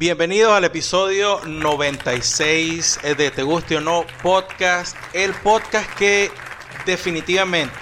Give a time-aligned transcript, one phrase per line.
[0.00, 6.30] Bienvenidos al episodio 96 de Te Guste o No Podcast, el podcast que
[6.86, 7.74] definitivamente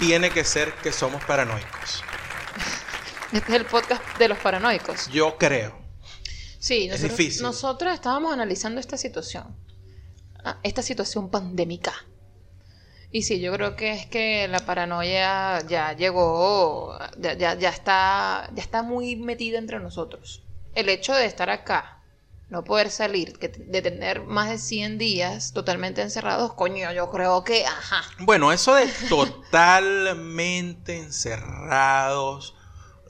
[0.00, 2.02] tiene que ser que somos paranoicos.
[3.32, 5.08] Este es el podcast de los paranoicos.
[5.12, 5.78] Yo creo.
[6.58, 7.42] Sí, Es nosotros, difícil.
[7.44, 9.54] nosotros estábamos analizando esta situación,
[10.42, 11.94] ah, esta situación pandémica.
[13.12, 18.50] Y sí, yo creo que es que la paranoia ya llegó, ya, ya, ya está,
[18.52, 20.42] ya está muy metida entre nosotros.
[20.76, 22.02] El hecho de estar acá,
[22.48, 27.42] no poder salir, que- de tener más de 100 días totalmente encerrados, coño, yo creo
[27.44, 28.02] que, ajá.
[28.18, 32.54] Bueno, eso de totalmente encerrados,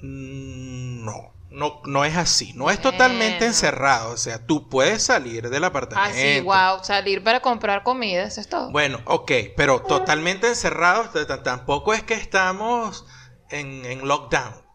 [0.00, 2.52] mm, no, no, no es así.
[2.54, 4.12] No es totalmente encerrado.
[4.12, 6.10] O sea, tú puedes salir del apartamento.
[6.12, 8.70] Así, wow, salir para comprar comida, eso es todo.
[8.70, 11.10] Bueno, ok, pero totalmente encerrados
[11.42, 13.06] tampoco es que estamos
[13.48, 14.65] en, en lockdown.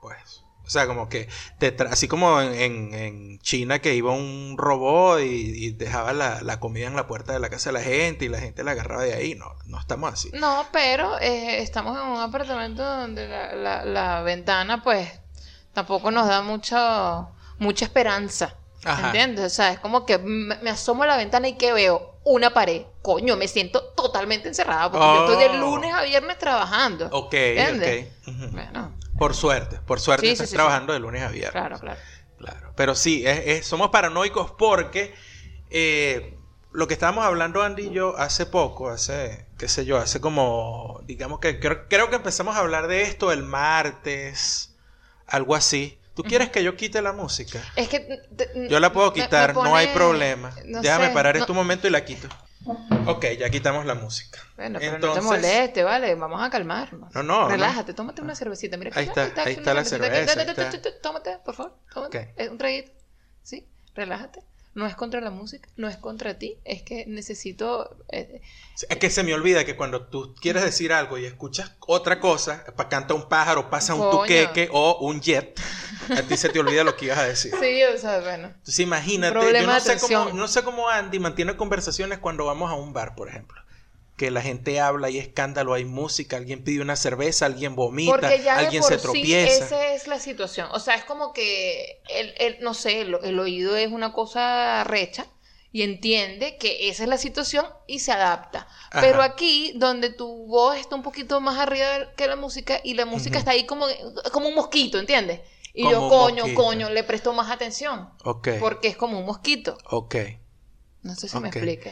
[0.71, 1.27] O sea, como que
[1.59, 5.25] te tra- así como en, en- en China que iba un robot y,
[5.65, 8.29] y dejaba la, la comida en la puerta de la casa de la gente y
[8.29, 9.35] la gente la agarraba de ahí.
[9.35, 10.31] No, no estamos así.
[10.33, 15.09] No, pero eh, estamos en un apartamento donde la, la- la ventana, pues,
[15.73, 17.27] tampoco nos da mucho,
[17.59, 18.55] mucha esperanza.
[18.85, 19.07] Ajá.
[19.07, 19.45] ¿Entiendes?
[19.45, 22.83] O sea, es como que me, asomo a la ventana y que veo una pared.
[23.01, 25.57] Coño, me siento totalmente encerrada porque yo estoy de Oh.
[25.75, 27.09] lunes a viernes trabajando.
[27.11, 28.07] Ok, ¿Entiendes?
[28.25, 28.51] ok.
[28.53, 31.51] Bueno, Por suerte, por suerte Sí, estás sí, trabajando de lunes a viernes.
[31.51, 31.99] claro, claro.
[32.39, 35.13] Claro, pero sí, es- es- somos paranoicos porque
[35.69, 36.39] eh,
[36.71, 41.01] lo que estábamos hablando Andy y yo hace poco, hace, qué sé yo, hace como,
[41.05, 44.73] digamos que creo, creo que empezamos a hablar de esto el martes,
[45.27, 45.99] algo así.
[46.15, 47.61] ¿Tú quieres que yo quite la música?
[47.75, 48.07] Es que...
[48.69, 50.51] Yo la puedo me- me quitar, no hay problema.
[50.65, 52.27] no Déjame sé, parar no- este momento y la quito.
[53.07, 54.39] Ok, ya quitamos la música.
[54.55, 56.13] Bueno, pero no te Entonces- moleste, ¿vale?
[56.15, 57.13] Vamos a calmarnos.
[57.15, 58.77] No, no, Relájate, tómate una cervecita.
[58.77, 60.33] Mira, Ahí aquí está, ahí está la cervecita.
[60.43, 61.01] cerveza, está.
[61.01, 62.19] Tómate, por favor, tómate.
[62.19, 62.27] Ok.
[62.37, 62.91] Es un traguito.
[63.41, 64.41] Sí, relájate.
[64.73, 66.57] No es contra la música, no es contra ti.
[66.63, 67.97] Es que necesito...
[68.09, 68.41] eh,
[68.89, 72.63] Es que se me olvida que cuando tú quieres decir algo y escuchas otra cosa,
[72.77, 74.21] pa- canta un pájaro, pasa un Coño.
[74.21, 75.59] tuqueque o un jet,
[76.09, 77.51] a ti se te olvida lo que ibas a decir.
[77.59, 78.47] sí, o sea, bueno.
[78.47, 82.75] Entonces imagínate, yo no sé, cómo, no sé cómo Andy mantiene conversaciones cuando vamos a
[82.75, 83.61] un bar, por ejemplo.
[84.21, 88.43] Que la gente habla, hay escándalo, hay música, alguien pide una cerveza, alguien vomita, Porque
[88.43, 89.65] ya de alguien por se sí tropieza.
[89.65, 90.67] esa es la situación.
[90.73, 94.83] O sea, es como que, el, el- no sé, el, el oído es una cosa
[94.83, 95.25] recha
[95.71, 98.67] y entiende que esa es la situación y se adapta.
[98.91, 99.01] Ajá.
[99.01, 103.07] Pero aquí, donde tu voz está un poquito más arriba que la música y la
[103.07, 103.87] música está ahí como,
[104.31, 105.39] como un mosquito, ¿entiendes?
[105.73, 106.61] Y Como yo, coño, mosquito.
[106.63, 108.07] coño, le presto más atención.
[108.23, 109.79] Ok, Porque es como un mosquito.
[109.89, 110.15] ok.
[111.01, 111.91] No sé si me explique.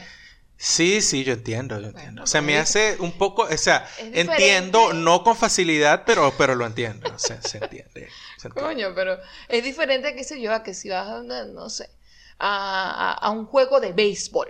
[0.62, 2.22] Sí, sí, yo entiendo, yo entiendo.
[2.22, 6.66] O sea, me hace un poco, o sea, entiendo, no con facilidad, pero, pero lo
[6.66, 8.08] entiendo, se, se entiende.
[8.36, 8.74] se entiende.
[8.74, 11.88] Coño, pero es diferente, qué sé yo, a que si vas a, una, no sé,
[12.38, 14.48] a, a- un juego de béisbol.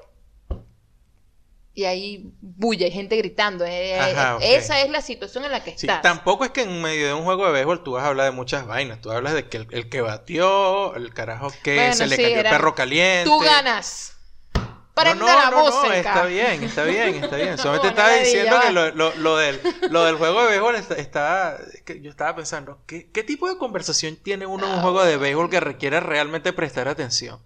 [1.73, 3.65] Y hay bulla, hay gente gritando.
[3.65, 4.43] eh, Ajá, eh, ok.
[4.59, 6.03] Esa es la situación en la que Sí, estás.
[6.03, 8.33] tampoco es que en medio de un juego de béisbol tú vas a hablar de
[8.33, 9.01] muchas vainas.
[9.01, 12.23] Tú hablas de que el, el que batió, el carajo que Bueno, se le sí,
[12.23, 13.31] cayó el perro caliente.
[13.31, 14.13] Tú ganas.
[15.05, 17.59] No, no, la no, no, está bien, está bien, está bien.
[17.59, 21.59] Solamente estaba diciendo que lo, lo- lo del, lo del juego de béisbol está,
[22.01, 25.51] yo estaba pensando, ¿qué, qué tipo de conversación tiene uno en un juego de béisbol
[25.51, 27.41] que requiere realmente prestar atención?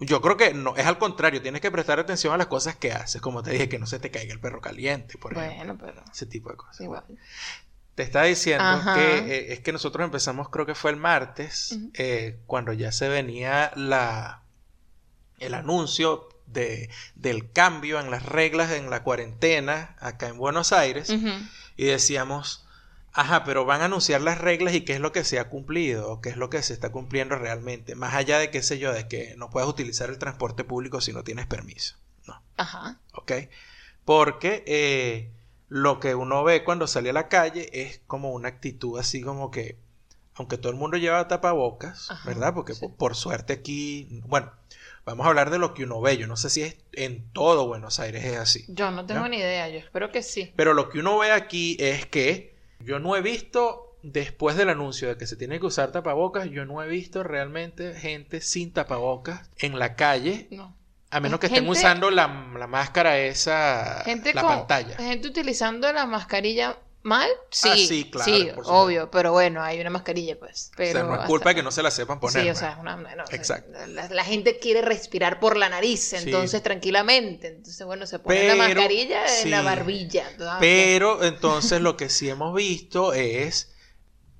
[0.00, 2.92] Yo creo que no, es al contrario, tienes que prestar atención a las cosas que
[2.92, 5.56] haces, como te dije, que no se te caiga el perro caliente, por ejemplo.
[5.56, 6.80] Bueno, pero Ese tipo de cosas.
[6.80, 7.02] igual.
[7.96, 8.94] Te estaba diciendo Ajá.
[8.94, 13.08] que eh, es que nosotros empezamos, creo que fue el martes, eh, cuando ya se
[13.08, 14.44] venía la
[15.40, 21.12] el anuncio de, del cambio en las reglas en la cuarentena acá en Buenos Aires
[21.76, 22.66] y decíamos,
[23.12, 26.10] ajá, pero van a anunciar las reglas y qué es lo que se ha cumplido
[26.10, 28.92] o qué es lo que se está cumpliendo realmente, más allá de qué sé yo,
[28.92, 31.96] de que no puedes utilizar el transporte público si no tienes permiso.
[32.26, 32.42] No.
[32.56, 32.98] Ajá.
[33.14, 33.32] ¿ok?
[34.04, 35.30] Porque eh,
[35.68, 39.50] lo que uno ve cuando sale a la calle es como una actitud así como
[39.50, 39.78] que,
[40.34, 42.54] aunque todo el mundo lleva tapabocas, Ajá, ¿verdad?
[42.54, 42.80] Porque sí.
[42.80, 44.52] por, por suerte aquí, bueno,
[45.08, 47.66] vamos a hablar de lo que uno ve, yo no sé si es en todo
[47.66, 49.28] Buenos Aires es así, Yo no tengo ¿No?
[49.28, 50.52] ni idea, yo espero que sí.
[50.56, 55.08] pero lo que uno ve aquí es que yo no he visto, después del anuncio
[55.08, 59.50] de que se tiene que usar tapabocas, yo no he visto realmente gente sin tapabocas
[59.58, 60.46] en la calle.
[60.50, 60.76] No.
[61.10, 64.94] A menos que estén Gente- usando la, la máscara esa, Gente la con, pantalla.
[64.96, 66.78] Gente utilizando la mascarilla
[67.08, 67.68] mal, sí.
[67.72, 68.72] Ah, sí, claro, Sí, por supuesto.
[68.74, 70.70] obvio, pero bueno, hay una mascarilla, pues.
[70.76, 72.42] Pero o sea, no es hasta- culpa de que no se la sepan poner.
[72.42, 72.58] Sí, o pues.
[72.60, 73.72] sea, una, no, Exacto.
[73.88, 77.48] La, la gente quiere respirar por la nariz, entonces tranquilamente.
[77.48, 79.64] Entonces, bueno, se pone la mascarilla en la sí.
[79.64, 80.24] barbilla.
[80.60, 83.74] Pero entonces lo que sí hemos visto es,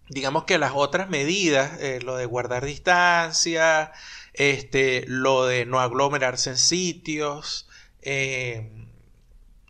[0.08, 3.92] digamos que las otras medidas, eh, lo de guardar distancia,
[4.34, 7.68] este, lo de no aglomerarse en sitios,
[8.02, 8.70] eh,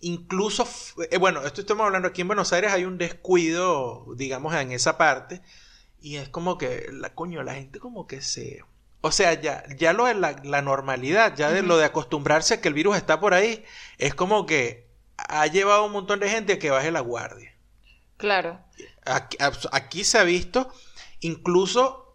[0.01, 0.69] incluso,
[1.11, 4.99] eh, bueno, esto estamos hablando aquí en Buenos Aires, hay un descuido, digamos, en esa
[4.99, 5.43] parte,
[6.01, 8.63] y es como que, la coño, la gente como que se...
[9.01, 12.61] O sea, ya, ya lo de la, la normalidad, ya de lo de acostumbrarse a
[12.61, 13.65] que el virus está por ahí,
[13.99, 17.55] es como que ha llevado a un montón de gente a que baje la guardia.
[18.17, 18.61] Claro.
[19.05, 19.37] Aquí,
[19.71, 20.73] aquí se ha visto,
[21.21, 22.08] incluso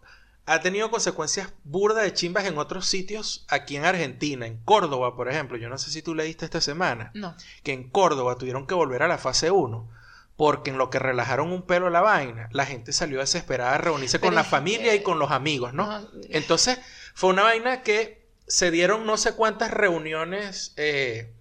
[0.46, 5.30] ha tenido consecuencias burdas de chimbas en otros sitios, aquí en Argentina, en Córdoba, por
[5.30, 5.56] ejemplo.
[5.56, 7.34] Yo no sé si tú leíste esta semana, No.
[7.62, 9.88] que en Córdoba tuvieron que volver a la fase 1,
[10.36, 14.20] porque en lo que relajaron un pelo la vaina, la gente salió desesperada a reunirse
[14.20, 15.86] con la familia y con los amigos, ¿no?
[16.00, 16.78] No, Entonces,
[17.14, 21.32] fue una vaina que se dieron no sé cuántas reuniones eh,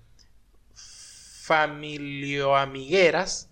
[1.42, 3.50] familio-amigueras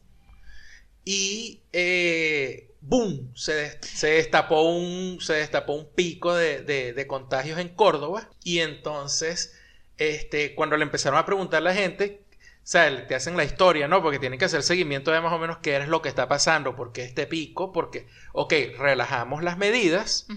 [1.04, 3.32] y eh, ¡boom!
[3.36, 8.60] Se, se destapó un, se destapó un pico de, de- de contagios en Córdoba y
[8.60, 9.56] entonces,
[9.98, 12.22] este, cuando le empezaron a preguntar a la gente,
[12.64, 14.02] o sea, te hacen la historia, ¿no?
[14.04, 16.76] Porque tienen que hacer seguimiento de más o menos qué es lo que está pasando,
[16.76, 20.28] por qué este pico, porque, ok, relajamos las medidas,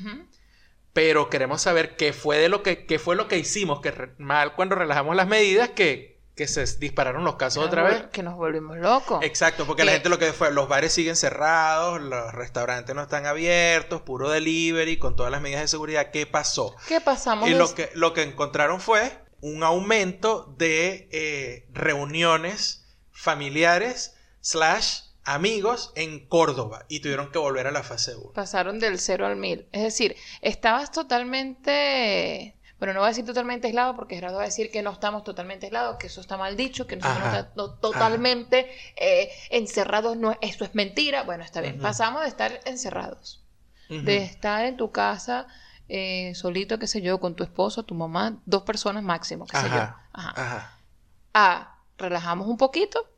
[0.93, 4.55] pero queremos saber qué fue de lo que qué fue lo que hicimos que mal
[4.55, 8.05] cuando relajamos las medidas que, que se dispararon los casos Que otra vez.
[8.13, 9.23] Que nos volvimos locos.
[9.23, 13.27] Exacto, porque la gente lo que fue, los bares siguen cerrados, los restaurantes no están
[13.27, 16.11] abiertos, puro delivery, con todas las medidas de seguridad.
[16.11, 16.75] ¿Qué pasó?
[16.89, 17.49] ¿Qué pasamos?
[17.49, 25.93] Y lo que, lo que encontraron fue un aumento de eh, reuniones familiares slash amigos
[25.97, 28.33] en Córdoba y tuvieron que volver a la fase 1.
[28.33, 29.67] Pasaron del cero al mil.
[29.73, 32.57] Es decir, estabas totalmente.
[32.85, 35.25] Bueno, no voy a decir totalmente aislado porque Gerardo va a decir que no estamos
[35.25, 37.49] totalmente aislados, que eso está mal dicho, que nosotros no Ajá.
[37.57, 41.23] no totalmente eh, encerrados, no, eso es mentira.
[41.23, 41.81] Bueno, está bien.
[41.81, 43.43] Pasamos de estar encerrados,
[43.89, 45.47] de estar en tu casa
[45.89, 49.69] eh, solito, qué sé yo, con tu esposo, tu mamá, dos personas máximo, qué sé
[49.71, 49.89] yo.
[50.13, 50.79] Ajá.
[51.33, 53.09] a relajamos un poquito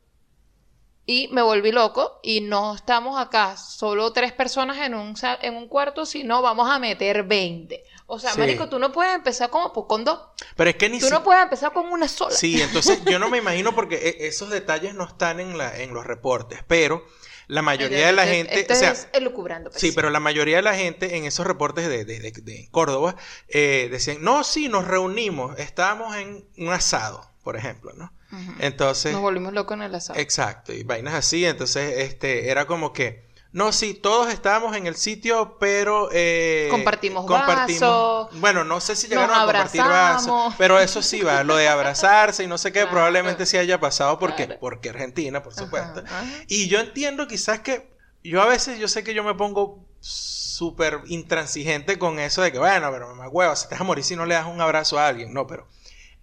[1.09, 5.67] y me volví loco y no estamos acá solo tres personas en un, en un
[5.69, 7.83] cuarto, sino vamos a meter 20.
[8.07, 8.39] O sea, Sí.
[8.39, 10.19] marico, tú no puedes empezar como pues, con dos.
[10.57, 12.35] Pero es que ni Tú si- no puedes empezar con una sola.
[12.35, 15.93] Sí, entonces yo no me imagino porque e- esos detalles no están en, la, en
[15.93, 17.03] los reportes, pero
[17.47, 19.69] la mayoría de la gente, este o sea, es elucubrando.
[19.69, 19.79] pues.
[19.79, 23.15] sí, pero la mayoría de la gente en esos reportes de, de- de- de Córdoba
[23.47, 28.11] eh, decían, no, sí, nos reunimos, estábamos en un asado, por ejemplo, ¿no?
[28.59, 30.19] Entonces, Nos volvimos locos en el asado.
[30.19, 34.95] exacto, y vainas así, entonces este era como que, no, sí, todos estábamos en el
[34.95, 36.09] sitio, pero...
[36.11, 41.43] eh, Compartimos vasos, Bueno, no sé si llegaron a compartir vasos, pero eso sí va,
[41.43, 42.91] lo de abrazarse y no sé qué, Claro.
[42.91, 44.59] probablemente sí haya pasado porque, Claro.
[44.59, 46.03] porque Argentina, por supuesto.
[46.05, 46.25] ajá.
[46.47, 47.89] Y yo entiendo quizás que
[48.23, 52.59] yo a veces, yo sé que yo me pongo súper intransigente con eso de que,
[52.59, 54.99] bueno, pero me huevo, se te vas a morir si no le das un abrazo
[54.99, 55.33] a alguien.
[55.33, 55.67] No, pero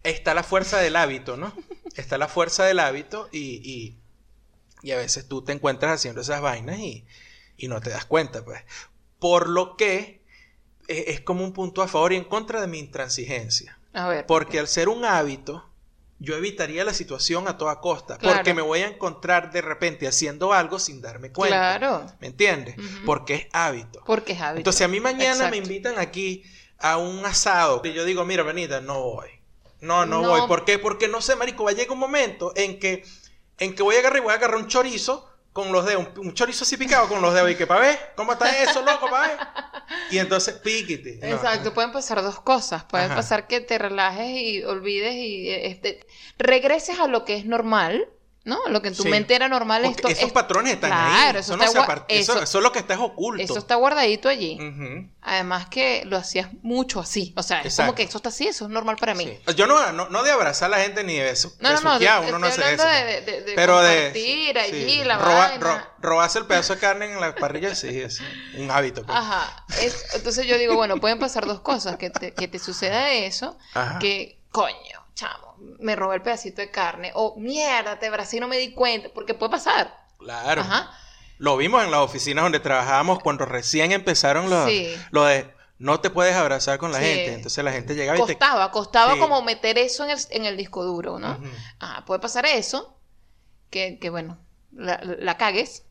[0.04, 1.52] está la fuerza del hábito, ¿no?
[1.96, 3.98] Está la fuerza del hábito y, y,
[4.82, 7.04] y a veces tú te encuentras haciendo esas vainas y,
[7.56, 8.62] y no te das cuenta, pues.
[9.18, 10.22] Por lo que
[10.88, 13.78] eh, es como un punto a favor y en contra de mi intransigencia.
[13.92, 14.26] A ver.
[14.26, 15.70] Porque al ser un hábito,
[16.18, 18.18] yo evitaría la situación a toda costa.
[18.18, 18.36] Claro.
[18.36, 21.78] Porque me voy a encontrar de repente haciendo algo sin darme cuenta.
[21.78, 22.06] Claro.
[22.20, 22.76] ¿Me entiendes?
[23.06, 24.02] Porque es hábito.
[24.04, 24.58] Porque es hábito.
[24.60, 26.44] Entonces a mí mañana me invitan aquí
[26.78, 29.28] a un asado y yo digo, mira, Benita, no voy.
[29.84, 30.28] No, no, No.
[30.28, 30.48] voy.
[30.48, 30.78] ¿Por qué?
[30.78, 33.04] Porque no sé, marico, va a llegar un momento en que,
[33.58, 36.26] en que voy a agarrar y voy a agarrar un chorizo con los dedos, un,
[36.28, 39.08] un chorizo así picado con los dedos y que para ver, ¿cómo está eso, loco,
[39.10, 39.38] ver?
[40.10, 41.20] Y entonces, píquete.
[41.22, 41.28] No.
[41.28, 42.84] Exacto, pueden pasar dos cosas.
[42.84, 43.14] Puede Ajá.
[43.14, 46.04] pasar que te relajes y olvides y eh, este,
[46.38, 48.08] regreses a lo que es normal,
[48.44, 48.58] ¿no?
[48.68, 49.08] Lo que en tu Sí.
[49.08, 49.82] mente era normal.
[49.82, 51.30] Porque Esto, esos es- patrones están Claro, ahí.
[51.30, 53.42] eso Eso, no está se gua- apart- eso, eso- eso es lo que está oculto.
[53.42, 54.58] eso está guardadito allí.
[54.60, 55.08] Ujú.
[55.22, 57.32] Además que lo hacías mucho así.
[57.36, 57.86] O sea, es Exacto.
[57.88, 59.24] como que eso está así, eso es normal para mí.
[59.46, 59.54] Sí.
[59.54, 61.54] Yo no, no, no de abrazar a la gente ni de beso.
[61.60, 62.86] No, no, no, besuquear, te- uno no hace eso.
[62.86, 65.58] de- de- de Pero de compartir allí sí, la roba- vaina.
[65.64, 68.20] ro- robarse el pedazo de carne en la parrilla, sí, es
[68.58, 69.04] un hábito.
[69.06, 69.16] pues.
[69.16, 69.64] Ajá.
[69.80, 71.96] Es- entonces yo digo, bueno, pueden pasar dos cosas.
[71.96, 73.98] Que te, que te suceda eso, Ajá.
[73.98, 77.12] que, coño, chamo, me robé el pedacito de carne.
[77.14, 79.08] O, mierda, te y no me di cuenta.
[79.14, 79.96] Porque puede pasar.
[80.18, 80.62] Claro.
[80.62, 80.90] Ajá.
[81.38, 84.94] Lo vimos en las oficinas donde trabajábamos cuando recién empezaron los, Sí.
[85.10, 87.04] lo de no te puedes abrazar con la Sí.
[87.04, 87.34] gente.
[87.34, 88.34] Entonces la gente llegaba y te...
[88.34, 89.20] Costaba, costaba Sí.
[89.20, 91.32] como meter eso en el, en el disco duro, ¿no?
[91.32, 91.48] Ujú,
[91.80, 92.96] Ajá, puede pasar eso,
[93.70, 94.38] que, que bueno,
[94.72, 95.84] la, la cagues.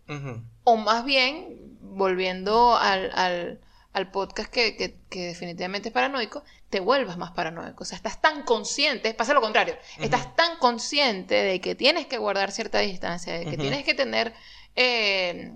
[0.63, 3.59] O más bien, volviendo al, al,
[3.93, 7.83] al podcast que, que- que definitivamente es paranoico, te vuelvas más paranoico.
[7.83, 12.17] O sea, estás tan consciente, pasa lo contrario, estás tan consciente de que tienes que
[12.17, 14.33] guardar cierta distancia, de que tienes que tener...
[14.75, 15.53] eh,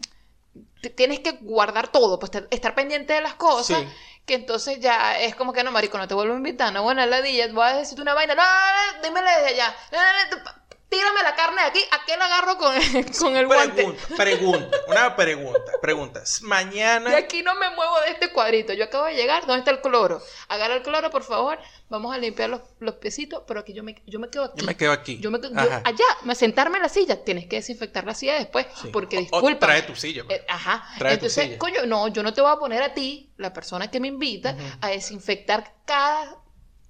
[0.96, 3.88] tienes que guardar todo, pues estar pendiente de las cosas, Sí.
[4.26, 7.06] que entonces ya es como que no, marico, no te vuelvo a invitar, no, bueno,
[7.06, 10.52] ladilla, voy a decirte una vaina, no, no, no, dímela desde allá, no, no, no,
[10.90, 12.74] tírame la carne de aquí, ¿a qué la agarro con,
[13.20, 13.84] con el guante?
[13.84, 16.24] Pregunta, pregunta, una pregunta, pregunta.
[16.42, 17.10] Mañana.
[17.10, 18.74] De aquí no me muevo de este cuadrito.
[18.74, 19.46] Yo acabo de llegar.
[19.46, 20.22] ¿Dónde está el cloro?
[20.48, 21.60] Agarra el cloro, por favor.
[21.90, 24.60] Vamos a limpiar los, los piecitos, pero aquí yo me, yo me quedo aquí.
[24.62, 25.20] Yo me quedo aquí.
[25.20, 27.24] Yo me quedo- yo- allá, me sentarme en la silla.
[27.24, 28.66] Tienes que desinfectar la silla después.
[28.82, 28.90] Sí.
[28.92, 29.66] Porque O- o disculpa.
[29.68, 30.40] trae tu silla, pues.
[30.40, 30.86] Eh, ajá.
[30.98, 31.58] Trae tu Entonces, silla.
[31.58, 34.56] coño, no, yo no te voy a poner a ti, la persona que me invita,
[34.82, 36.38] a desinfectar cada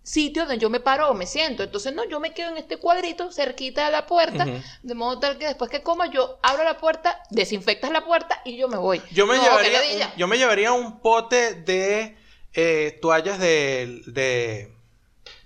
[0.07, 1.63] sitio donde yo me paro o me siento.
[1.63, 4.45] Entonces, no, yo me quedo en este cuadrito cerquita de la puerta,
[4.81, 8.57] de modo tal que después que coma, yo abro la puerta, desinfectas la puerta y
[8.57, 9.01] yo me voy.
[9.11, 12.17] Yo me, No, llevaría un, yo me llevaría un pote de
[12.53, 14.73] eh, toallas de, de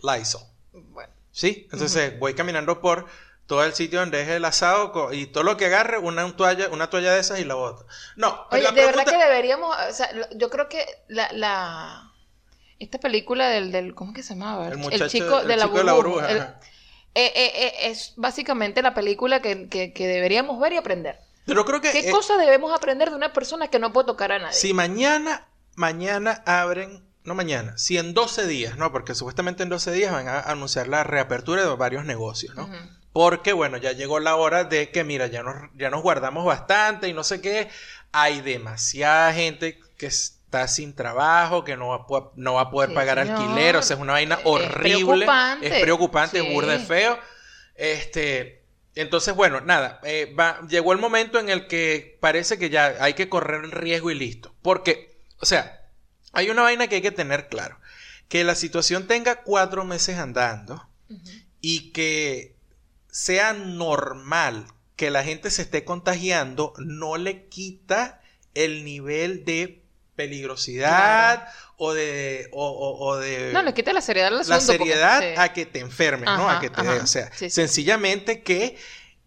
[0.04, 0.42] Lysol.
[0.72, 1.68] Bueno, ¿Sí?
[1.72, 3.08] Entonces voy caminando por
[3.48, 6.70] todo el sitio donde es el asado y todo lo que agarre, una, un toalla,
[6.70, 7.88] una toalla de esas y la boto.
[8.16, 12.11] No, Oye, la de verdad que deberíamos, o sea, yo creo que la, la
[12.84, 14.68] esta película del, del ¿cómo es que se llamaba?
[14.70, 16.30] El muchacho- chico el de la chico de la burbuja.
[16.32, 16.46] El- eh,
[17.36, 21.18] eh, eh, es básicamente la película que, que- que deberíamos ver y aprender.
[21.46, 24.32] Pero creo que ¿Qué eh, cosa debemos aprender de una persona que no puede tocar
[24.32, 24.54] a nadie?
[24.54, 28.92] si mañana, mañana abren, no mañana, si en 12 días, ¿no?
[28.92, 32.70] Porque supuestamente en 12 días van a anunciar la reapertura de varios negocios, ¿no?
[33.14, 37.10] Porque, bueno, ya llegó la hora de que, mira, ya nos, ya nos guardamos bastante
[37.10, 37.68] y no sé qué.
[38.14, 40.10] Hay demasiada gente que
[40.52, 43.78] está sin trabajo, que no va a, po- no va a poder Sí, pagar alquiler.
[43.78, 45.26] O sea, es una vaina Es horrible.
[45.26, 45.68] preocupante.
[45.78, 47.18] Es preocupante, es burda, es feo.
[47.76, 48.62] Este,
[48.96, 53.14] entonces, bueno, nada, eh, va- llegó el momento en el que parece que ya hay
[53.14, 54.54] que correr el riesgo y listo.
[54.62, 55.88] Porque, o sea,
[56.34, 57.80] hay una vaina que hay que tener claro.
[58.28, 60.86] Que la situación tenga cuatro meses andando
[61.62, 62.56] y que
[63.10, 64.66] sea normal
[64.98, 68.22] que la gente se esté contagiando, no le quita
[68.54, 69.81] el nivel de
[70.22, 71.48] peligrosidad
[71.78, 74.78] o de, o, o- o de No, le quita la seriedad al la asunto.
[74.78, 75.34] porque- seriedad sí.
[75.38, 76.50] a que te enfermes, ¿no?
[76.50, 77.00] A que te ajá.
[77.04, 77.50] o sea, Sí, sí.
[77.50, 78.78] sencillamente que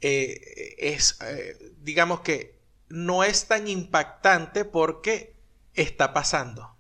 [0.01, 2.59] eh, es, eh, digamos que
[2.89, 5.35] no es tan impactante porque
[5.75, 6.71] está pasando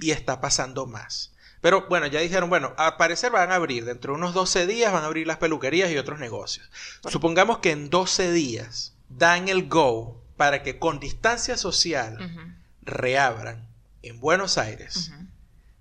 [0.00, 1.32] y está pasando más.
[1.60, 4.92] Pero bueno, ya dijeron, bueno, al parecer van a abrir, dentro de unos 12 días
[4.92, 6.70] van a abrir las peluquerías y otros negocios.
[7.08, 12.55] Supongamos que en 12 días dan el go para que con distancia social.
[12.86, 13.68] Reabran
[14.02, 15.10] en Buenos Aires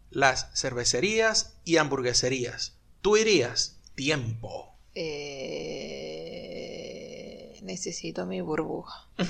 [0.10, 2.74] las cervecerías y hamburgueserías.
[3.02, 4.76] Tú irías tiempo.
[4.96, 6.66] Eh,
[7.62, 9.08] necesito mi burbuja.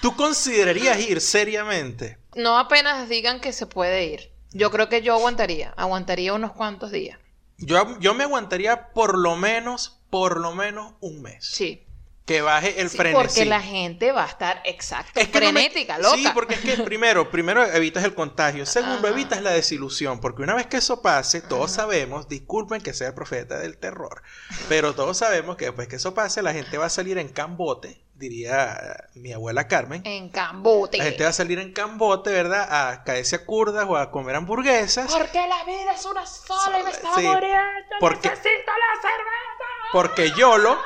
[0.00, 2.18] ¿Tú considerarías ir seriamente?
[2.36, 4.30] No apenas digan que se puede ir.
[4.52, 5.74] Yo creo que yo aguantaría.
[5.76, 7.18] Aguantaría unos cuantos días.
[7.58, 11.44] Yo, yo me aguantaría por lo menos, por lo menos un mes.
[11.44, 11.87] Sí.
[12.28, 13.16] Que baje el Sí, frenesí.
[13.26, 16.14] porque la gente va a estar exacto, Es que no me- frenética, loca.
[16.16, 18.66] Sí, porque es que primero, primero evitas el contagio.
[18.66, 19.16] Segundo, Ajá.
[19.16, 20.20] evitas la desilusión.
[20.20, 24.22] Porque una vez que eso pase, todos sabemos, disculpen que sea el profeta del terror,
[24.68, 28.04] pero todos sabemos que después que eso pase, la gente va a salir en cambote,
[28.14, 30.02] diría mi abuela Carmen.
[30.04, 30.98] En Cambote.
[30.98, 32.68] La gente va a salir en cambote, ¿verdad?
[32.90, 35.10] A caerse a curdas o a comer hamburguesas.
[35.10, 37.96] Porque la vida es una sola y me estaba Sí, muriendo.
[38.00, 39.64] porque- Necesito la cerveza.
[39.92, 40.78] Porque YOLO.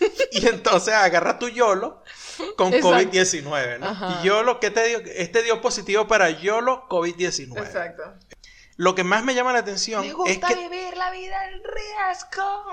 [0.32, 2.02] y entonces agarra tu YOLO
[2.56, 2.96] con Exacto.
[2.96, 3.86] COVID-19, ¿no?
[3.86, 4.20] Ajá.
[4.22, 4.98] Y YOLO, ¿qué te dio?
[4.98, 7.58] Este dio positivo para YOLO COVID-19.
[7.58, 8.02] Exacto.
[8.76, 11.60] Lo que más me llama la atención Me es gusta que vivir la vida en
[11.62, 12.64] riesgo.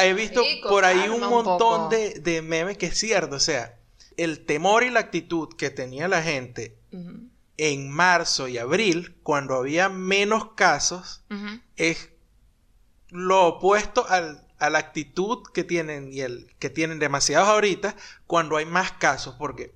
[0.00, 3.36] he visto por ahí un montón de, de memes que es cierto.
[3.36, 3.78] O sea,
[4.18, 6.76] el temor y la actitud que tenía la gente
[7.56, 11.22] en marzo y abril, cuando había menos casos,
[11.76, 12.10] es
[13.08, 17.96] lo opuesto al- a la actitud que tienen y el que tienen demasiados ahorita
[18.26, 19.74] cuando hay más casos, porque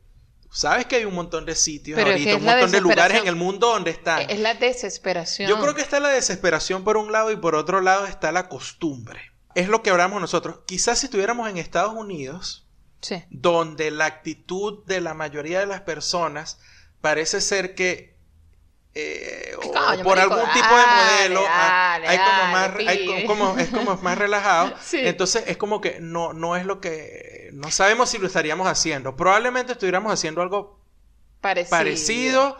[0.50, 3.36] sabes que hay un montón de sitios Pero ahorita, un montón de lugares en el
[3.36, 4.30] mundo donde están.
[4.30, 5.48] Es la desesperación.
[5.48, 8.48] Yo creo que está la desesperación por un lado y por otro lado está la
[8.48, 9.32] costumbre.
[9.54, 10.60] Es lo que hablamos nosotros.
[10.66, 12.64] Quizás si estuviéramos en Estados Unidos,
[13.00, 13.22] Sí.
[13.30, 16.58] donde la actitud de la mayoría de las personas
[17.00, 18.17] parece ser que
[19.00, 23.60] eh, o Coño, por marico, algún tipo de modelo ah, dale, hay como más hay
[23.60, 25.00] es como más relajado Sí.
[25.02, 29.16] entonces es como que no no es lo que no sabemos si lo estaríamos haciendo
[29.16, 30.78] probablemente estuviéramos haciendo algo
[31.40, 31.70] Parecido.
[31.70, 32.58] parecido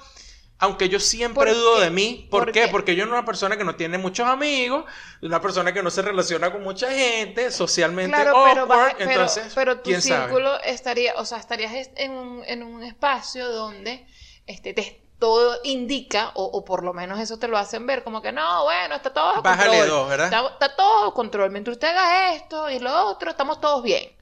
[0.61, 1.85] aunque yo siempre ¿Por dudo qué?
[1.85, 2.63] de mí ¿por, ¿Por qué?
[2.63, 2.69] qué?
[2.69, 4.85] porque yo no soy una persona que no tiene muchos amigos
[5.23, 9.53] una persona que no se relaciona con mucha gente socialmente Claro, pero, awkward, pero, entonces
[9.55, 13.49] pero tu quién sabe círculo estaría, o sea, estarías est- en un, en un espacio
[13.51, 14.07] donde
[14.47, 18.23] este, te, todo indica, o, o por lo menos eso te lo hacen ver, como
[18.23, 19.89] que no, bueno, está todo bajo Bájale control.
[19.89, 20.27] dos, ¿verdad?
[20.27, 21.51] Está, está todo bajo control.
[21.51, 24.13] Mientras usted haga esto y lo otro, estamos todos bien.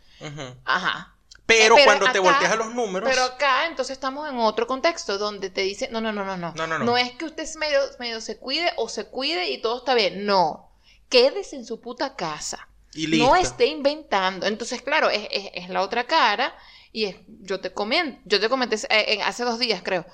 [0.64, 1.12] Ajá.
[1.46, 4.66] Pero, Eh, pero cuando te volteas a los números, Pero acá entonces estamos en otro
[4.66, 6.52] contexto donde te dicen, no, no, no, no, no.
[6.56, 6.96] No, no, no.
[6.96, 10.26] es que usted medio, medio se cuide o se cuide y todo está bien.
[10.26, 10.70] No.
[11.08, 12.66] Quédese en su puta casa.
[12.94, 13.26] y listo.
[13.26, 14.46] No esté inventando.
[14.46, 16.52] Entonces, claro, es, es- es la otra cara.
[16.92, 20.04] Y es, yo te comento, yo te comenté eh, en- hace dos días, creo.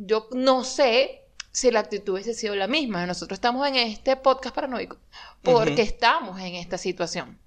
[0.00, 3.04] Yo no sé si la actitud hubiese sido la misma.
[3.06, 4.96] Nosotros estamos en este podcast paranoico
[5.42, 5.80] porque Ujú.
[5.82, 7.38] estamos en esta situación.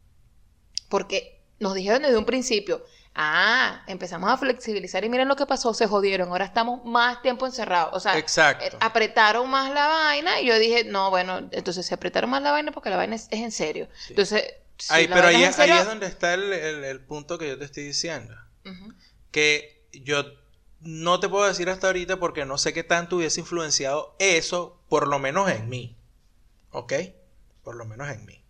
[0.90, 2.84] Porque nos dijeron desde un principio,
[3.16, 7.46] ah, empezamos a flexibilizar y miren lo que pasó, se jodieron, ahora estamos más tiempo
[7.46, 7.92] encerrados.
[7.94, 8.66] O sea, Exacto.
[8.66, 12.52] eh, apretaron más la vaina y yo dije, no, bueno, entonces se apretaron más la
[12.52, 13.88] vaina porque la vaina es, es en serio.
[13.96, 14.08] Sí.
[14.10, 14.44] Entonces,
[14.78, 17.48] si Ahí- pero ahí, es serio- ahí es donde está el, el- el punto que
[17.48, 18.36] yo te estoy diciendo.
[19.32, 20.24] Que yo
[20.82, 25.08] no te puedo decir hasta ahorita porque no sé qué tanto hubiese influenciado eso, por
[25.08, 25.96] lo menos en mí.
[26.72, 26.94] ¿Ok?
[27.64, 28.44] Por lo menos en mí.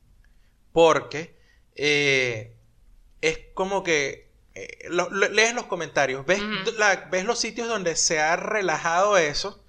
[0.72, 1.36] Porque
[1.76, 2.56] eh,
[3.22, 6.72] es como que eh, lo- lo- lees los comentarios, ves, Ujú.
[6.78, 9.64] la- ves los sitios donde se ha relajado eso,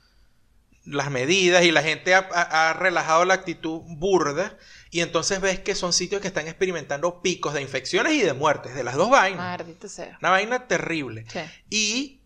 [0.85, 4.59] las medidas y la gente ha, ha- ha relajado la actitud burda
[4.91, 8.75] y entonces ves que son sitios que están experimentando picos de infecciones y de muertes,
[8.75, 9.39] de las dos vainas.
[9.59, 10.19] Maldita sea.
[10.21, 11.25] Una vaina terrible.
[11.31, 11.41] Sí.
[11.71, 12.22] Y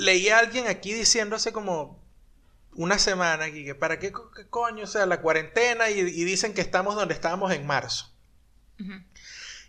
[0.00, 2.00] leí a alguien aquí diciendo hace como
[2.72, 6.24] una semana aquí que para qué, co- qué coño, o sea, la cuarentena y, y
[6.24, 8.12] dicen que estamos donde estábamos en marzo.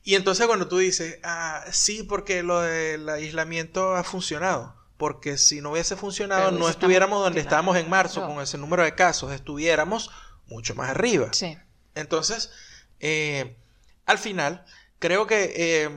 [0.04, 4.76] Y entonces cuando tú dices, ah, sí, porque lo del aislamiento ha funcionado.
[4.98, 8.36] Porque si no hubiese funcionado, Pero no estuviéramos donde estábamos en marzo claro.
[8.36, 10.12] con ese número de casos, estuviéramos
[10.48, 11.30] mucho más arriba.
[11.34, 11.58] Sí.
[11.96, 12.52] Entonces,
[13.00, 13.58] eh,
[14.06, 14.64] al final,
[15.00, 15.90] creo que eh,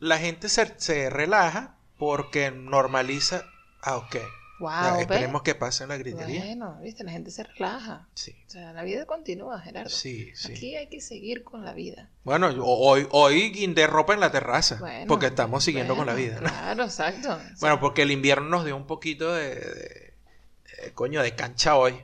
[0.00, 3.44] la gente se, se relaja porque normaliza.
[3.82, 4.16] Ah, ok.
[4.60, 5.00] Wow, Ya, ¿ves?
[5.02, 6.44] esperemos que pase en la gritería.
[6.44, 8.08] Bueno, viste, la gente se relaja.
[8.14, 9.88] Sí, O sea, la vida continúa, Gerardo.
[9.88, 10.52] sí, sí.
[10.52, 12.10] Aquí hay que seguir con la vida.
[12.24, 16.40] Bueno, hoy, hoy guindé ropa en la terraza Bueno, porque estamos siguiendo con la vida.
[16.40, 16.48] ¿no?
[16.48, 17.38] Claro, exacto.
[17.60, 20.14] Bueno, porque el invierno nos dio un poquito de, de-
[20.82, 22.02] de- coño, de cancha hoy.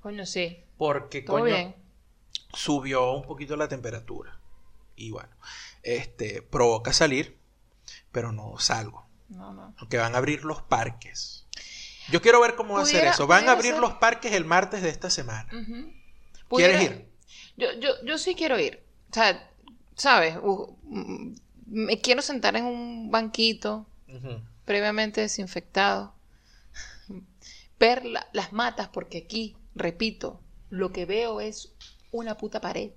[0.00, 0.64] Coño, sí.
[0.78, 1.74] Porque, Todo coño, bien.
[2.54, 4.38] subió un poquito la temperatura.
[4.94, 5.28] Y bueno,
[5.82, 7.36] este, provoca salir,
[8.12, 9.05] pero no salgo.
[9.28, 9.52] No,
[9.98, 11.44] van a abrir los parques.
[12.10, 13.26] Yo quiero ver cómo va a ser eso.
[13.26, 15.48] Van a abrir ser- los parques el martes de esta semana.
[16.48, 17.08] ¿Quieres ir?
[17.56, 18.82] Yo, yo, yo sí quiero ir.
[19.10, 19.50] O sea,
[19.96, 20.36] ¿sabes?
[20.84, 21.32] Mm,
[21.66, 23.86] me quiero sentar en un banquito
[24.64, 26.14] previamente desinfectado.
[27.78, 31.72] Ver la- las matas, porque aquí, repito, lo que veo es
[32.12, 32.90] una puta pared.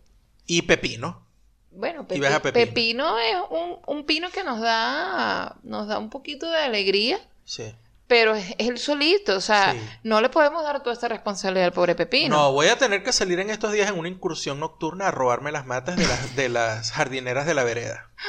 [0.46, 1.26] Y pepino.
[1.71, 2.65] Bueno, pepi- a pepino.
[2.65, 7.73] pepino es un, un pino que nos da, nos da un poquito de alegría, Sí.
[8.08, 9.79] pero es, es el solito, o sea, Sí.
[10.03, 12.36] no le podemos dar toda esta responsabilidad al pobre pepino.
[12.36, 15.51] No, voy a tener que salir en estos días en una incursión nocturna a robarme
[15.51, 18.10] las matas de las, de las jardineras de la vereda.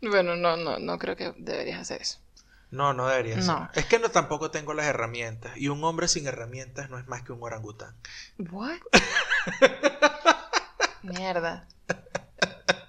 [0.00, 2.18] Bueno, no, no, no creo que deberías hacer eso.
[2.70, 3.46] No, no debería ser.
[3.46, 3.68] No.
[3.74, 5.56] Es que no tampoco tengo las herramientas.
[5.56, 7.96] Y un hombre sin herramientas no es más que un orangután.
[8.52, 8.76] What?
[11.02, 11.66] Mierda.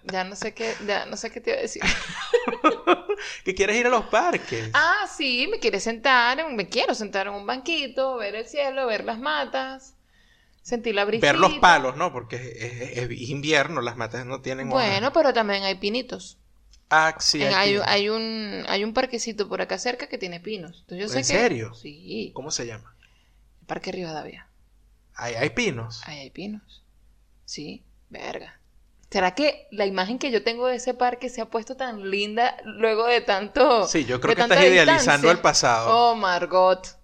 [0.04, 1.82] Ya no sé qué, ya no sé qué te iba a decir.
[3.44, 4.70] ¿Que quieres ir a los parques?
[4.74, 8.88] Ah, sí, me quiere sentar, en- me quiero sentar en un banquito, ver el cielo,
[8.88, 9.96] ver las matas,
[10.64, 11.26] sentir la brisa.
[11.28, 12.12] Ver los palos, ¿no?
[12.12, 14.70] Porque es, es- es invierno, las matas no tienen.
[14.70, 16.38] Bueno, pero también hay pinitos.
[16.90, 20.80] Ah, sí, En- hay, hay un hay un parquecito por acá cerca que tiene pinos.
[20.82, 21.74] Entonces yo sé ¿En que serio?
[21.76, 22.96] sí, ¿Cómo se llama?
[23.62, 24.48] el Parque Rivadavia.
[25.16, 26.02] Ahí hay pinos.
[26.06, 26.84] Ahí hay pinos.
[27.46, 28.60] Sí, verga.
[29.10, 32.58] ¿Será que la imagen que yo tengo de ese parque se ha puesto tan linda
[32.64, 36.12] luego de tanto Sí, yo creo que estás idealizando el pasado.
[36.12, 36.96] Oh, Margot,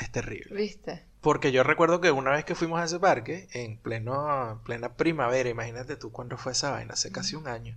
[0.00, 0.54] Es terrible.
[0.54, 1.04] ¿viste?
[1.20, 5.48] Porque yo recuerdo que una vez que fuimos a ese parque, en pleno, plena primavera,
[5.48, 7.76] imagínate tú cuándo fue esa vaina, hace casi un año,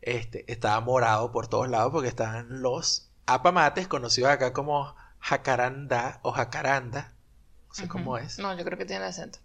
[0.00, 6.32] este, estaba morado por todos lados porque estaban los apamates, conocidos acá como jacarandá o
[6.32, 7.12] jacaranda,
[7.68, 9.40] no sé cómo es, No, yo creo que tiene acento.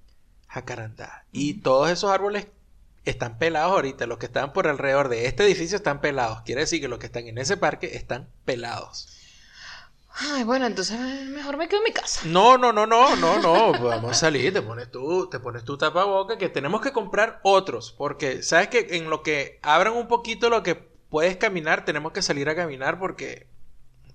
[0.49, 1.23] Jacarandá.
[1.31, 2.47] Y todos esos árboles
[3.05, 6.81] están pelados ahorita, los que están por alrededor de este edificio están pelados, quiere decir
[6.81, 9.15] que los que están en ese parque están pelados.
[10.21, 12.21] Ay, bueno, entonces eh, mejor me quedo en mi casa.
[12.25, 13.71] No, no, no, no, no, no.
[13.79, 17.93] Vamos a salir, te pones tú, te pones tu tapaboca, que tenemos que comprar otros.
[17.97, 22.21] Porque, ¿sabes que En lo que abran un poquito lo que puedes caminar, tenemos que
[22.21, 23.47] salir a caminar porque.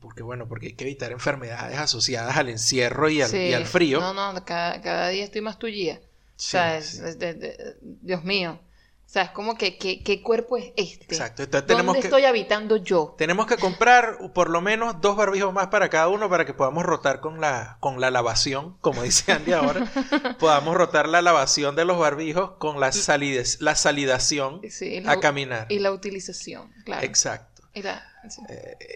[0.00, 3.38] Porque, bueno, porque hay que evitar enfermedades asociadas al encierro y al, Sí.
[3.38, 4.00] y al frío.
[4.00, 6.00] No, no, cada, cada día estoy más tullida.
[6.36, 7.02] O sea, es- sí.
[7.04, 8.60] es de- de- Dios mío.
[9.06, 11.04] sea, es como que, ¿qué, qué cuerpo es este?
[11.14, 11.44] Exacto.
[11.44, 13.14] Entonces ¿Dónde tenemos que, estoy habitando yo?
[13.16, 16.84] tenemos que comprar por lo menos dos barbijos más para cada uno para que podamos
[16.84, 19.86] rotar con la, con la lavación, como dice Andy ahora.
[20.40, 25.20] podamos rotar la lavación de los barbijos con la, salides, la salidación Sí, la- a
[25.20, 25.66] caminar.
[25.70, 27.06] Y la utilización, claro.
[27.06, 27.62] Exacto.
[27.72, 28.40] Y la- sí.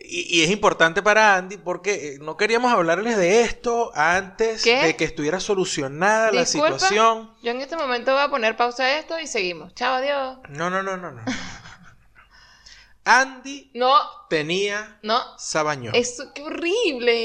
[0.05, 4.77] Y, y es importante para Andy porque eh, no queríamos hablarles de esto antes ¿Qué?
[4.85, 7.33] de que estuviera solucionada la situación.
[7.43, 9.75] Yo en este momento voy a poner pausa a esto y seguimos.
[9.75, 10.39] Chao, adiós.
[10.49, 11.23] No, no, no, no, no.
[13.05, 13.95] Andy No,
[14.29, 15.19] tenía no.
[15.39, 15.95] sabañón.
[15.95, 17.25] Eso, qué horrible.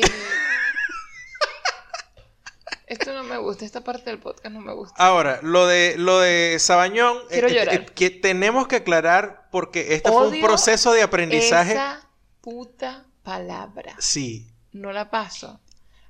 [2.93, 4.95] Esto no me gusta, esta parte del podcast no me gusta.
[5.03, 7.75] Ahora, lo de lo de Sabañón, Quiero eh, eh, llorar.
[7.75, 11.73] eh, que tenemos que aclarar porque este fue un proceso de aprendizaje.
[11.73, 12.07] Esa
[12.41, 13.95] puta palabra.
[13.99, 14.47] Sí.
[14.71, 15.59] No la paso.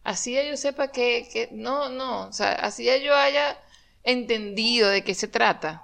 [0.04, 3.58] Así ya yo sepa que, que no, no, o sea, así ya yo haya
[4.04, 5.82] entendido de qué se trata.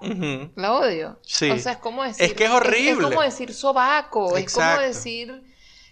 [0.56, 1.20] La odio.
[1.24, 1.50] Sí.
[1.50, 2.26] O sea, es como decir.
[2.26, 2.92] Es que es horrible.
[2.92, 4.38] Es, como decir sobaco.
[4.38, 5.44] Es como decir.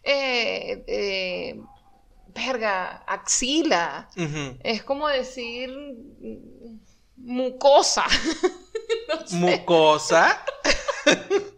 [0.04, 1.60] Eh, eh,
[2.38, 4.10] verga, axila.
[4.64, 5.70] Es como decir.
[5.70, 6.78] mm,
[7.18, 8.06] mucosa.
[9.10, 10.46] no, sé, Mucosa.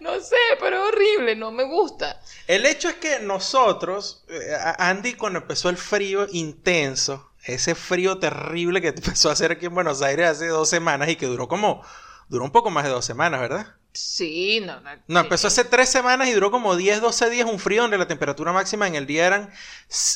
[0.00, 2.20] no sé, pero es horrible, no me gusta.
[2.46, 8.80] El hecho es que nosotros, eh, Andy, cuando empezó el frío intenso, ese frío terrible
[8.80, 11.82] que empezó a hacer aquí en Buenos Aires hace dos semanas y que duró como,
[12.28, 13.77] duró un poco más de dos semanas, ¿verdad?
[13.92, 14.90] Sí, no, no.
[15.08, 18.06] No, empezó hace tres semanas y duró como 10, 12 días un frío donde la
[18.06, 19.50] temperatura máxima en el día eran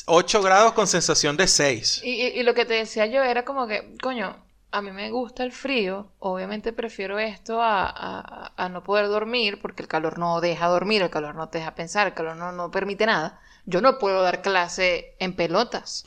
[0.05, 2.01] 8 grados con sensación de 6.
[2.03, 4.37] Y, y- y lo que te decía yo era como que, coño,
[4.71, 9.59] a mí me gusta el frío, obviamente prefiero esto a, a- a no poder dormir,
[9.61, 12.51] porque el calor no deja dormir, el calor no te deja pensar, el calor no,
[12.53, 13.39] no permite nada.
[13.65, 16.05] Yo no puedo dar clase en pelotas,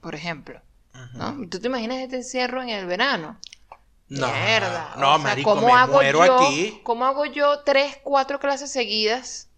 [0.00, 0.60] por ejemplo.
[1.14, 1.48] ¿no?
[1.48, 3.38] ¿Tú te imaginas este encierro en el verano?
[4.08, 4.94] No, Mierda.
[4.96, 6.80] no, o sea, marico, ¿cómo me hago muero yo, aquí.
[6.82, 9.48] ¿Cómo hago yo tres, cuatro clases seguidas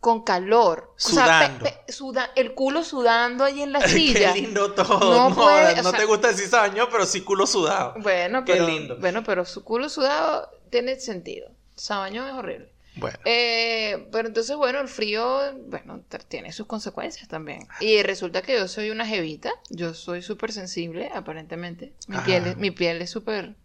[0.00, 0.92] con calor?
[0.96, 1.32] Sudando.
[1.32, 4.34] O sea, pe- pe- suda- el culo sudando ahí en la Qué silla.
[4.34, 4.98] lindo todo.
[5.14, 7.94] No No, puede, o no sea- te gusta decir sabañón, pero sí culo sudado.
[7.98, 8.96] Bueno, Qué pero, lindo.
[8.98, 11.48] Bueno, pero su culo sudado tiene sentido.
[11.76, 12.72] Sabañón es horrible.
[12.96, 13.18] Bueno.
[13.24, 17.66] Eh, pero entonces, bueno, el frío, bueno, tiene sus consecuencias también.
[17.80, 21.94] Y resulta que yo soy una jevita, yo soy súper sensible, aparentemente.
[22.06, 22.24] Mi Ajá.
[22.26, 23.56] piel, es- mi piel es súper...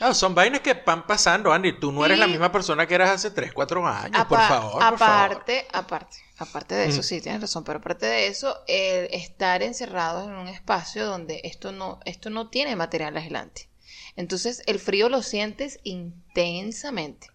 [0.00, 1.78] Ah, son vainas que van pasando, Andy.
[1.78, 4.48] Tú no eres Y- la misma persona que eras hace 3, 4 años, por Apa-
[4.48, 4.72] favor.
[4.72, 5.30] por favor.
[5.32, 7.04] aparte, aparte, aparte de eso, Mm.
[7.04, 11.70] sí, tienes razón, pero aparte de eso, el estar encerrados en un espacio donde esto
[11.70, 13.68] no, esto no tiene material aislante.
[14.16, 17.28] Entonces, el frío lo sientes intensamente.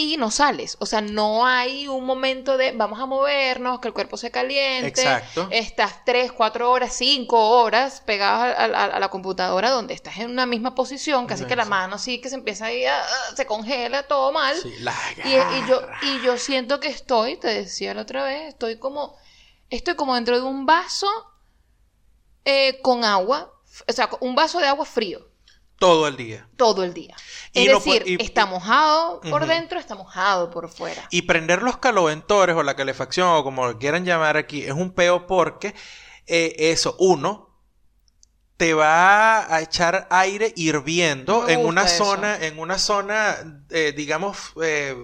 [0.00, 3.94] Y no sales, o sea, no hay un momento de vamos a movernos, que el
[3.94, 4.86] cuerpo se caliente.
[4.86, 5.48] Exacto.
[5.50, 10.30] Estás tres, cuatro horas, cinco horas pegados a, a- a la computadora donde estás en
[10.30, 13.02] una misma posición, casi que la mano así que se empieza ahí a,
[13.34, 14.54] se congela todo mal.
[14.56, 18.50] Sí, la Y, y yo, y yo siento que estoy, te decía la otra vez,
[18.50, 19.16] estoy como,
[19.68, 21.08] estoy como dentro de un vaso
[22.44, 23.52] eh, con agua,
[23.86, 25.27] o sea, un vaso de agua frío
[25.78, 26.48] Todo el día.
[26.56, 27.14] todo el día.
[27.52, 31.02] Y es no decir, y- está mojado por dentro, está mojado por fuera.
[31.10, 34.92] Y prender los caloventores o la calefacción o como lo quieran llamar aquí es un
[34.92, 35.74] peo porque
[36.26, 37.48] eh, eso, uno,
[38.56, 43.36] te va a echar aire hirviendo No en una zona, en una zona,
[43.70, 44.96] eh, digamos, eh,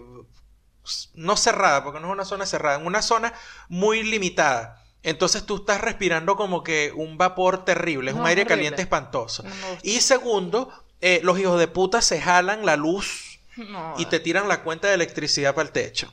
[1.14, 3.32] no cerrada, porque no es una zona cerrada, en una zona
[3.68, 4.84] muy limitada.
[5.04, 8.56] Entonces tú estás respirando como que un vapor terrible, es No, un aire horrible.
[8.56, 9.42] caliente espantoso.
[9.44, 9.50] No.
[9.82, 14.48] Y segundo, eh, los hijos de puta se jalan la luz No, y te tiran
[14.48, 16.12] la cuenta de electricidad para el techo.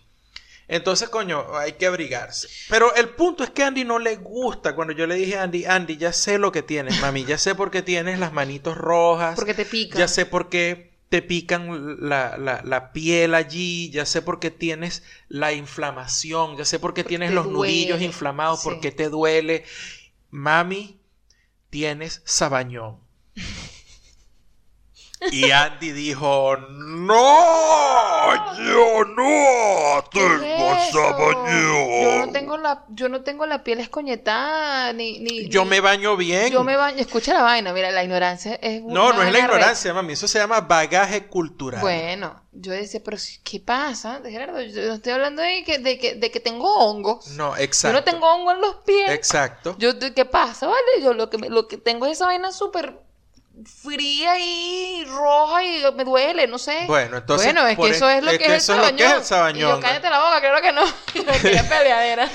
[0.67, 2.47] Entonces, coño, hay que abrigarse.
[2.69, 5.43] Pero el punto es que a Andy no le gusta cuando yo le dije a
[5.43, 8.77] Andy, Andy, ya sé lo que tienes, mami, ya sé por qué tienes las manitos
[8.77, 9.97] rojas, porque te pica.
[9.99, 14.49] ya sé por qué te pican la, la- la piel allí, ya sé por qué
[14.49, 18.69] tienes la inflamación, ya sé por qué Porque tienes los nudillos inflamados, Sí.
[18.69, 19.65] por qué te duele.
[20.29, 21.01] Mami,
[21.69, 22.99] tienes sabañón.
[25.29, 30.97] Y Andy dijo, no, yo no ¿Qué tengo es eso?
[30.99, 32.01] sabañón.
[32.01, 35.79] Yo no tengo la, yo no tengo la piel escoñetada, ni, ni Yo ni- me
[35.79, 36.51] baño bien.
[36.51, 36.97] yo me baño.
[36.99, 40.27] Escucha la vaina, mira, la ignorancia es No, una no es la ignorancia, mami, eso
[40.27, 41.81] se llama bagaje cultural.
[41.81, 44.21] Bueno, yo decía, pero ¿qué pasa?
[44.23, 47.27] Gerardo, yo no estoy hablando de que, de que, de que tengo hongos.
[47.37, 47.97] No, Yo exacto.
[47.99, 49.11] no tengo hongo en los pies.
[49.11, 49.75] Exacto.
[49.77, 50.67] Yo, ¿qué pasa?
[50.67, 52.99] Vale, yo lo que, lo que tengo es esa vaina súper
[53.65, 56.85] fría y roja y me duele, no sé.
[56.87, 58.97] Bueno, entonces, Bueno, es que eso es lo es que, que es el sabañón.
[58.97, 60.83] que es el sabañón, Y yo, cállate la boca, claro que no.
[61.41, 62.29] Quería peleadera.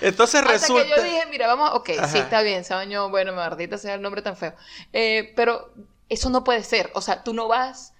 [0.00, 0.82] Entonces Hasta resulta.
[0.84, 2.08] que yo dije, mira, vamos, ok, Ajá.
[2.08, 4.54] sí, está bien, sabañón, bueno, maldita sea el nombre tan feo.
[4.92, 5.72] Eh, pero
[6.08, 6.90] Eso no puede ser.
[6.94, 7.94] O sea, tú no vas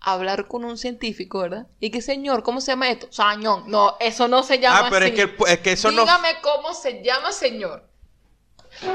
[0.00, 1.66] a hablar con un científico, ¿verdad?
[1.80, 3.08] Y que, señor, ¿cómo se llama esto?
[3.10, 3.64] Sabañón.
[3.68, 5.14] No, eso no se llama Ah, pero así.
[5.14, 7.88] es que, el- es que eso no Dígame cómo se llama, señor.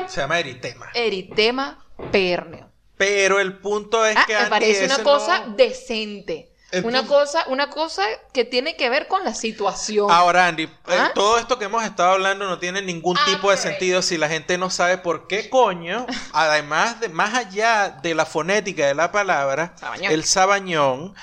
[0.07, 0.87] Se llama eritema.
[0.93, 2.69] Eritema perneo.
[2.97, 6.51] Pero el punto es Ah, que me parece una cosa no- decente.
[6.69, 10.11] El Una punto- cosa, una cosa que tiene que ver con la situación.
[10.11, 11.11] Ahora, Andy, eh, ¿Ah?
[11.15, 14.27] todo esto que hemos estado hablando no tiene ningún Ah, tipo de sentido si la
[14.27, 19.13] gente no sabe por qué coño, además de más allá de la fonética de la
[19.13, 20.11] palabra, Sabañón.
[20.11, 21.15] el sabañón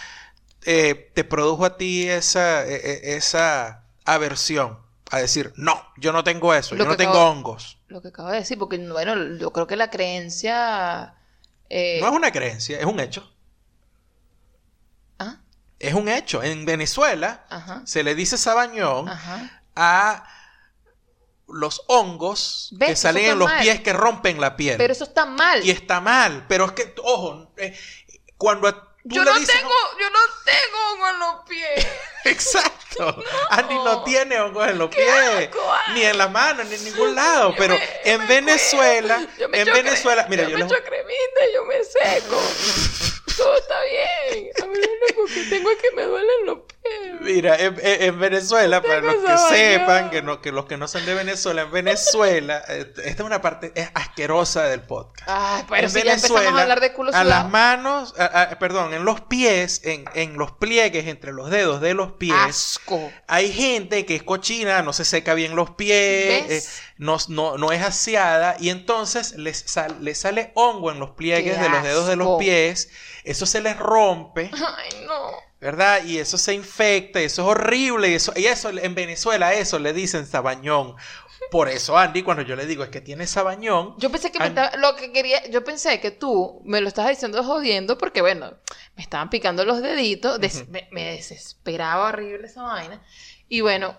[0.64, 4.78] eh, te produjo a ti esa, eh, eh, esa aversión
[5.14, 7.78] a decir, no, yo no tengo eso, Lo yo no tengo acabo- hongos.
[7.88, 11.14] Lo que acabo de decir, porque bueno, yo creo que la creencia.
[11.70, 13.30] eh, No es una creencia, es un hecho.
[15.18, 15.36] ¿ah?
[15.78, 16.42] Es un hecho.
[16.42, 17.82] En Venezuela Ajá.
[17.84, 19.62] se le dice sabañón Ajá.
[19.76, 20.26] a
[21.48, 22.88] los hongos ¿Ves?
[22.90, 23.62] que salen en los mal.
[23.62, 24.76] pies que rompen la piel.
[24.78, 25.64] Pero eso está mal.
[25.64, 27.76] Y está mal, pero es que, ojo, eh,
[28.36, 28.68] cuando
[29.04, 31.86] Yo no dices- tengo, yo no tengo hongo en los pies.
[32.24, 33.22] Exacto.
[33.50, 35.08] Andy no tiene hongos en los pies,
[35.48, 35.60] asco,
[35.92, 37.50] ni en las manos, ni en ningún lado.
[37.50, 39.26] Yo pero me- en me Venezuela.
[39.38, 42.40] Yo me en Venezuela, mira, yo, yo me les- echo cremita, yo me seco.
[43.36, 44.50] Todo está bien.
[44.62, 46.73] A mí lo único que tengo es que me duelen los pies.
[47.22, 50.86] Mira, en, en- en Venezuela, para los que sepan, que, no, que los que no
[50.86, 55.22] son de Venezuela, en Venezuela, eh, esta es una parte es asquerosa del podcast.
[55.26, 58.58] Ay, pero en si ya empezamos a hablar de culo a las manos, a- a-
[58.58, 63.10] perdón, en los pies, en, en los pliegues entre los dedos de los pies, Asco.
[63.26, 66.62] hay gente que es cochina, no se seca bien los pies, eh,
[66.98, 71.56] no, no, no es aseada y entonces les, sal- les sale hongo en los pliegues
[71.56, 72.90] Qué de los dedos de los pies,
[73.24, 74.50] eso se les rompe.
[74.52, 75.30] Ay, no.
[75.64, 76.04] ¿Verdad?
[76.04, 79.78] Y eso se infecta, y eso es horrible, y eso, y eso en Venezuela eso
[79.78, 80.94] le dicen sabañón.
[81.50, 84.46] Por eso, Andy, cuando yo le digo es que tiene sabañón, Yo pensé que me
[84.46, 88.54] estaba, lo que quería, yo pensé que tú me lo estabas diciendo jodiendo porque bueno,
[88.96, 93.02] me estaban picando los deditos, des- me, me desesperaba horrible esa vaina
[93.48, 93.96] y bueno,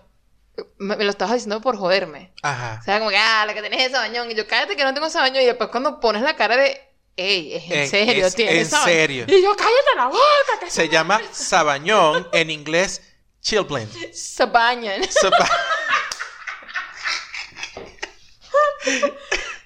[0.78, 2.32] me, me lo estabas diciendo por joderme.
[2.42, 4.84] ajá, O sea, como que, ah, la que tenés es sabañón y yo, cállate que
[4.84, 6.80] no tengo sabañón y después cuando pones la cara de,
[7.16, 8.88] ey, es en serio, es tienes en sabañón".
[8.90, 9.24] serio.
[9.28, 10.20] Y yo, cállate la boca,
[10.60, 13.02] que se llama sabañón, en inglés
[13.40, 13.88] chilblain.
[14.12, 15.02] Sabañón.
[15.10, 15.48] Saba-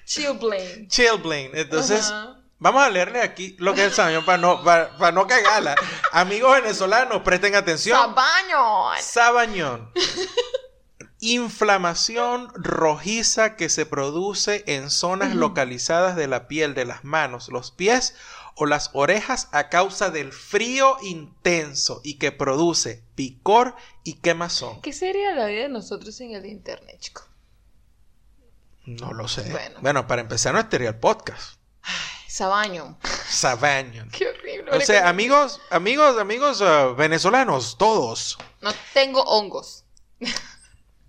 [0.05, 0.87] Chilblain.
[0.87, 1.51] chilblain.
[1.53, 2.11] Entonces,
[2.59, 5.75] vamos a leerle aquí lo que es el sabañón para no, para, para no cagarla.
[6.11, 7.97] Amigos venezolanos, presten atención.
[7.97, 8.97] Sabañón.
[9.01, 9.91] Sabañón.
[11.23, 17.69] Inflamación rojiza que se produce en zonas localizadas de la piel de las manos, los
[17.69, 18.15] pies
[18.55, 24.81] o las orejas a causa del frío intenso y que produce picor y quemazón.
[24.81, 27.21] ¿Qué sería la vida de nosotros sin el internet, chico?
[28.85, 29.47] No lo sé.
[29.51, 29.79] Bueno.
[29.79, 31.59] Bueno, para empezar no estaría el podcast.
[32.27, 32.97] Sabañón.
[33.29, 34.09] Sabañón.
[34.09, 34.71] Qué horrible.
[34.71, 38.39] O sea, amigos, amigos, amigos eh, venezolanos, todos.
[38.61, 39.85] No tengo hongos.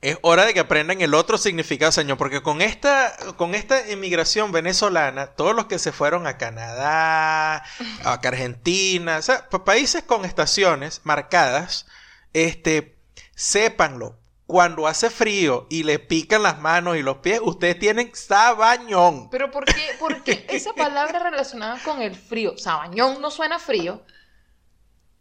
[0.02, 4.50] Es hora de que aprendan el otro significado, señor, porque con esta, con esta inmigración
[4.50, 7.58] venezolana, todos los que se fueron a Canadá,
[8.04, 11.86] a Argentina, o sea, pa- países con estaciones marcadas,
[12.32, 12.98] este,
[13.36, 19.30] sépanlo, cuando hace frío y le pican las manos y los pies, ustedes tienen sabañón.
[19.30, 22.58] Pero ¿por qué, por qué esa palabra relacionada con el frío?
[22.58, 24.04] Sabañón no suena frío.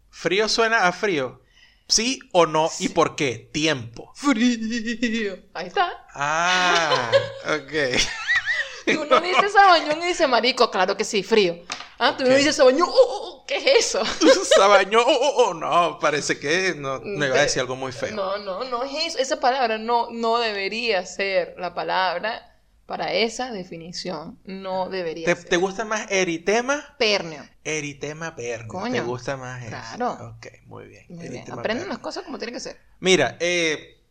[0.09, 1.41] ¿Frío suena a frío?
[1.91, 2.69] ¿Sí o no?
[2.79, 3.49] ¿Y por qué?
[3.51, 4.13] Tiempo.
[4.15, 5.37] Frío.
[5.53, 5.91] Ahí está.
[6.13, 7.11] Ah,
[7.45, 7.99] ok.
[8.85, 11.57] Y uno dice sabañón y dice marico, claro que sí, frío.
[11.99, 12.29] Ah, tú Ok.
[12.29, 14.01] me dices sabañón, oh, oh, oh, ¿qué es eso?
[14.57, 18.15] Sabañón, oh, oh, no, parece que no, no iba a decir algo muy feo.
[18.15, 19.17] No, no, no es eso.
[19.19, 22.50] Esa palabra no, no debería ser la palabra
[22.91, 24.37] para esa definición.
[24.43, 25.47] No debería ¿Te, ser.
[25.47, 26.83] te gusta más eritema?
[26.99, 27.41] Pernio.
[27.63, 28.67] Eritema perno.
[28.67, 28.91] Coño.
[28.91, 29.69] ¿Te gusta más eso?
[29.69, 30.35] Claro.
[30.35, 31.05] Ok, muy bien.
[31.07, 31.45] Muy bien.
[31.63, 31.85] Perno.
[31.85, 32.77] las cosas como tienen que ser.
[32.99, 34.03] Mira, eh,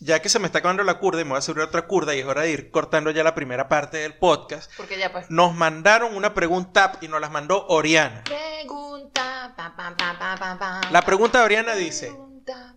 [0.00, 2.16] ya que se me está acabando la curda y me voy a subir otra curda
[2.16, 5.30] y es hora de ir cortando ya la primera parte del podcast, Porque ya pues.
[5.30, 8.24] nos mandaron una pregunta y nos las mandó Oriana.
[8.24, 9.54] Pregunta.
[9.56, 12.74] pa, pa, pa, pa, pa, pa, La pregunta de Oriana dice, pregunta.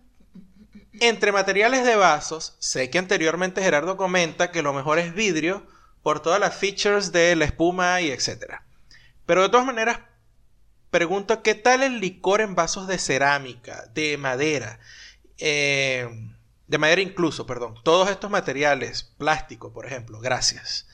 [1.02, 5.66] Entre materiales de vasos, sé que anteriormente Gerardo comenta que lo mejor es vidrio
[6.02, 8.64] por todas las features de la espuma y etcétera.
[9.26, 9.98] Pero de todas maneras,
[10.90, 14.78] pregunto qué tal el licor en vasos de cerámica, de madera,
[15.38, 16.08] eh,
[16.68, 17.74] de madera incluso, perdón.
[17.82, 20.86] Todos estos materiales, plástico, por ejemplo, gracias.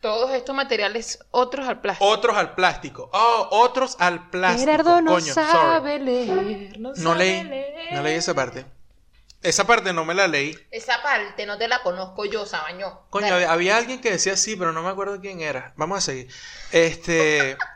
[0.00, 2.06] Todos estos materiales, otros al plástico.
[2.10, 3.08] Otros al plástico.
[3.12, 4.68] Oh, otros al plástico.
[4.70, 5.46] Gerardo no Coño, sorry.
[5.50, 6.78] sabe leer.
[6.78, 7.92] No, No sabe leí, leer.
[7.94, 8.66] no leí esa parte.
[9.44, 10.58] Esa parte no me la leí.
[10.70, 12.94] Esa parte no te la conozco yo, Sabañón.
[13.10, 13.44] Coño, Dale.
[13.44, 15.74] había, alguien que decía sí, pero no me acuerdo quién era.
[15.76, 16.28] Vamos a seguir.
[16.72, 17.56] Este.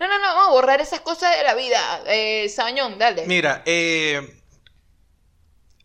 [0.00, 2.02] No, no, no, vamos a borrar esas cosas de la vida.
[2.06, 3.24] Eh, Sabañón, dale.
[3.28, 4.42] Mira, eh,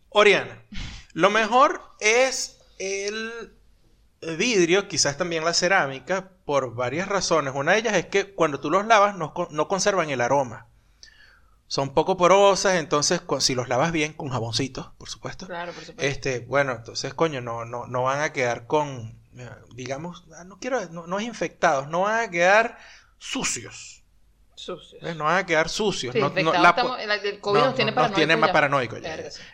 [0.08, 0.60] Oriana,
[1.12, 3.56] lo mejor es el
[4.20, 7.54] vidrio, quizás también la cerámica, por varias razones.
[7.54, 10.67] Una de ellas es que cuando tú los lavas no, no conservan el aroma.
[11.68, 15.46] Son poco porosas, entonces con- si los lavas bien, con jaboncito, por supuesto.
[15.46, 16.02] Claro, por supuesto.
[16.02, 20.58] Este, bueno, entonces, coño, no, no, no van a quedar con, eh, digamos, ah, no
[20.58, 22.78] quiero, no, no es infectados, no van a quedar
[23.18, 24.02] sucios.
[24.54, 25.00] Sucios.
[25.02, 25.14] ¿ves?
[25.14, 26.12] No van a quedar sucios.
[26.14, 28.50] Sí, no, no- infectados la estamos- el, COVID no, nos tiene no, paranoicos tiene más
[28.50, 28.98] paranoicos.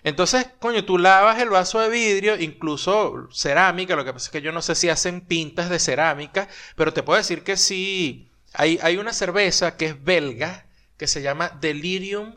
[0.02, 4.40] Entonces, coño, tú lavas el vaso de vidrio, incluso cerámica, lo que pasa es que
[4.40, 8.78] yo no sé si hacen pintas de cerámica, pero te puedo decir que sí, hay,
[8.82, 10.63] hay una cerveza que es belga,
[10.96, 12.36] que se llama Delirium,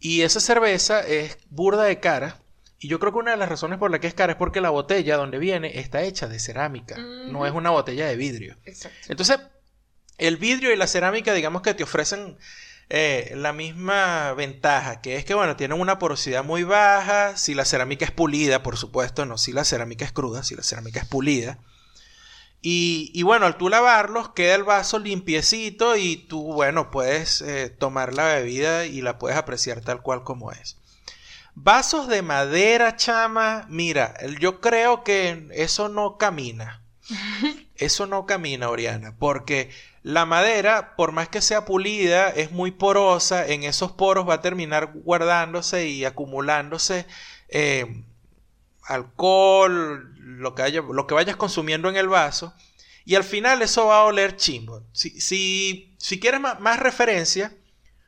[0.00, 2.40] y esa cerveza es burda de cara,
[2.78, 4.60] y yo creo que una de las razones por la que es cara es porque
[4.60, 8.56] la botella donde viene está hecha de cerámica, no es una botella de vidrio.
[8.64, 8.98] Exacto.
[9.08, 9.40] Entonces,
[10.16, 12.38] el vidrio y la cerámica, digamos que te ofrecen
[12.90, 17.64] eh, la misma ventaja, que es que, bueno, tienen una porosidad muy baja, si la
[17.64, 21.06] cerámica es pulida, por supuesto, no si la cerámica es cruda, si la cerámica es
[21.06, 21.58] pulida.
[22.60, 27.70] Y, y bueno, al tú lavarlos, queda el vaso limpiecito y tú, bueno, puedes eh,
[27.70, 30.76] tomar la bebida y la puedes apreciar tal cual como es.
[31.54, 36.82] Vasos de madera, chama, mira, yo creo que eso no camina.
[37.74, 39.70] Eso no camina, Oriana, porque
[40.02, 44.40] la madera, por más que sea pulida, es muy porosa, en esos poros va a
[44.40, 47.06] terminar guardándose y acumulándose
[47.48, 48.04] eh,
[48.82, 52.54] alcohol, lo que, haya- lo que vayas consumiendo en el vaso,
[53.04, 54.82] y al final eso va a oler chimbo.
[54.92, 57.56] Si, si, si quieres ma- más, referencia,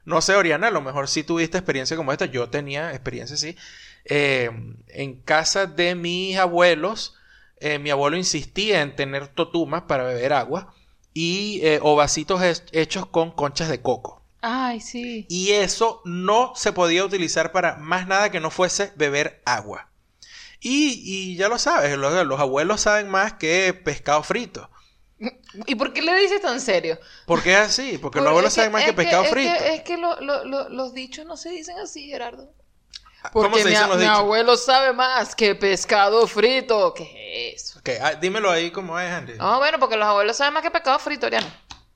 [0.04, 3.56] no sé, Oriana, a lo mejor si tuviste experiencia como esta, yo tenía experiencia así,
[4.04, 4.50] eh,
[4.88, 7.14] en casa de mis abuelos,
[7.58, 10.74] eh, mi abuelo insistía en tener totumas para beber agua
[11.14, 14.22] y eh, o vasitos he- hechos con conchas de coco.
[14.42, 15.26] Ay, sí.
[15.28, 19.89] Y eso no se podía utilizar para más nada que no fuese beber agua.
[20.60, 24.70] Y, y ya lo sabes, los, los abuelos saben más que pescado frito.
[25.66, 26.98] ¿Y por qué le dices tan serio?
[27.26, 27.98] ¿Por qué es así?
[27.98, 29.52] Porque los abuelos es saben más que, es pescado es frito.
[29.54, 32.52] es que lo- lo- lo- los dichos no se dicen así, Gerardo.
[33.32, 34.18] ¿Cómo Porque se mi, dicen a- los mi dichos?
[34.18, 36.94] abuelo sabe más que pescado frito.
[36.94, 37.78] ¿Qué es eso?
[37.80, 39.34] Ok, ah, dímelo ahí cómo es, Andy.
[39.34, 41.46] No, bueno, porque los abuelos saben más que pescado frito, Oriana.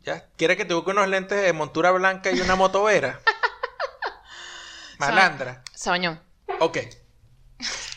[0.03, 0.27] ¿Ya?
[0.37, 3.21] ¿Quieres que te busque unos lentes de montura blanca y una motovera?
[4.99, 5.63] Malandra.
[5.75, 6.21] Sabañón.
[6.61, 6.79] Ok.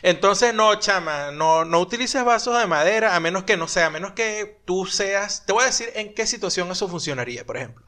[0.02, 3.90] Entonces, no, chama, no, no utilices vasos de madera a menos que no sea, a
[3.90, 5.46] menos que tú seas.
[5.46, 7.86] Te voy a decir en qué situación eso funcionaría, por ejemplo.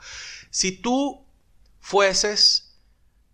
[0.49, 1.25] Si tú
[1.79, 2.77] fueses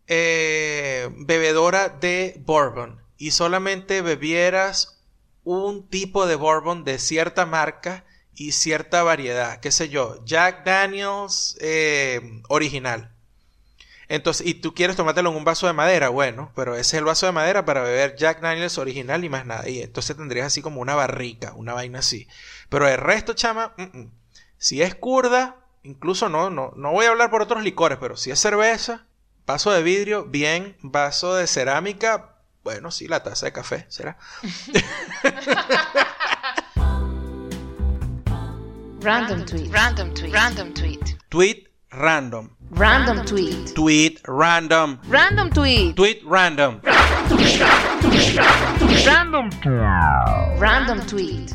[0.07, 5.01] eh, bebedora de bourbon y solamente bebieras
[5.43, 8.05] un tipo de bourbon de cierta marca
[8.35, 13.14] y cierta variedad, qué sé yo, Jack Daniels eh, original.
[14.07, 17.05] Entonces, y tú quieres tomártelo en un vaso de madera, bueno, pero ese es el
[17.05, 19.67] vaso de madera para beber Jack Daniels original y más nada.
[19.67, 22.27] Y entonces tendrías así como una barrica, una vaina así.
[22.69, 24.11] Pero el resto, chama, mm, mm.
[24.57, 28.31] si es curda, incluso no, no, no voy a hablar por otros licores, pero si
[28.31, 29.05] es cerveza,
[29.45, 34.17] vaso de vidrio, bien, vaso de cerámica, bueno, sí, la taza de café, ¿será?
[39.01, 39.69] Random tweet.
[39.71, 40.31] Random tweet.
[40.31, 40.99] Random tweet.
[41.29, 41.64] Tweet
[41.95, 42.49] random.
[42.71, 43.73] Random tweet.
[43.73, 44.99] Tweet random.
[45.07, 45.95] Random tweet.
[45.95, 46.81] Tweet random.
[49.05, 49.49] Random.
[50.59, 51.51] Random tweet.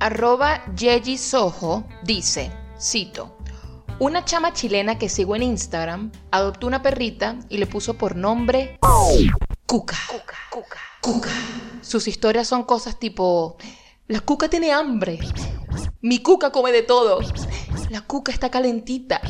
[0.00, 3.36] Arroba Yeji Soho dice, cito,
[3.98, 8.78] una chama chilena que sigo en Instagram adoptó una perrita y le puso por nombre
[9.66, 9.96] Cuca.
[10.08, 10.36] Cuca.
[10.48, 10.78] Cuca.
[11.00, 11.30] Cuca.
[11.82, 13.58] Sus historias son cosas tipo,
[14.08, 15.18] la Cuca tiene hambre.
[16.00, 17.20] Mi Cuca come de todo.
[17.90, 19.20] La Cuca está calentita.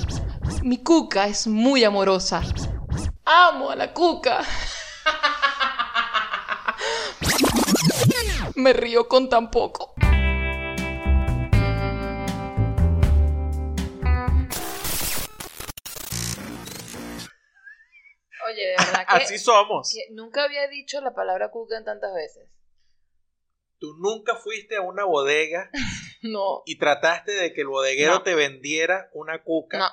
[0.63, 2.43] Mi Cuca es muy amorosa.
[3.25, 4.43] Amo a la Cuca.
[8.57, 9.95] Me río con tan poco.
[18.49, 19.91] Oye, de verdad que, Así somos.
[19.93, 22.49] que nunca había dicho la palabra cuca en tantas veces.
[23.79, 25.71] Tú nunca fuiste a una bodega
[26.23, 28.23] No, y trataste de que el bodeguero No.
[28.23, 29.89] te vendiera una cuca no.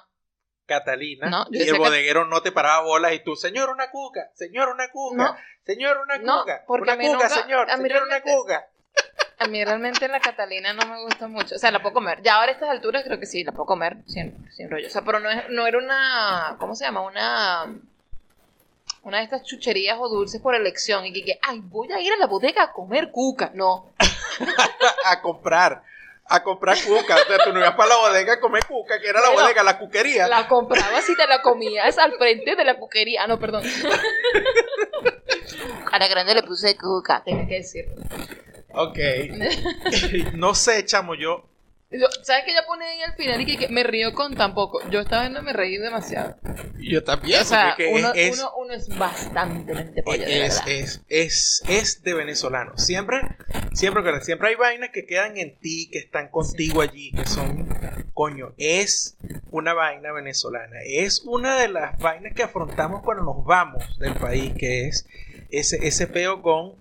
[0.65, 4.29] Catalina No, y el que- bodeguero no te paraba bolas y tú, señor, una cuca,
[4.35, 8.21] señor, una cuca, señor, una cuca, porque una cuca, nunca- señor, a mí señor, una
[8.21, 8.67] cuca.
[9.39, 11.55] A mí realmente la Catalina no me gusta mucho.
[11.55, 12.23] O sea, la puedo comer.
[12.23, 14.87] Ya ahora a estas alturas creo que sí, la puedo comer sin, sin rollo.
[14.87, 16.55] O sea, pero no, es, no era una.
[16.59, 17.01] ¿Cómo se llama?
[17.01, 17.71] Una.
[19.03, 21.05] Una de estas chucherías o dulces por elección.
[21.05, 23.51] Y que, que, ay, voy a ir a la bodega a comer cuca.
[23.53, 23.93] No.
[25.05, 25.83] a comprar,
[26.29, 27.15] a comprar cuca.
[27.15, 29.43] O sea, tú no ibas para la bodega a comer cuca, que era la Bueno,
[29.43, 30.27] bodega, la cuquería.
[30.27, 33.23] La comprabas y te la comías al frente de la cuquería.
[33.23, 33.63] Ah, no, perdón.
[35.91, 37.95] A la grande le puse cuca, tenía que decirlo.
[38.73, 38.97] Ok.
[40.33, 41.45] no sé, chamo, yo.
[41.89, 44.81] Yo- ¿Sabes que ella pone ahí al final y que, que me río con tampoco?
[44.89, 46.35] Yo estaba viendo me reí demasiado.
[46.79, 47.41] Yo también.
[47.41, 51.63] O sea, porque uno es, uno, uno es bastante mente polla, de es, es, es,
[51.69, 52.77] es de venezolano.
[52.77, 53.21] Siempre,
[53.73, 57.69] siempre, siempre hay vainas que quedan en ti, que están contigo allí, que son,
[58.13, 59.15] coño, es
[59.51, 60.79] una vaina venezolana.
[60.85, 65.07] Es una de las vainas que afrontamos cuando nos vamos del país, que es
[65.51, 66.75] ese, ese peo con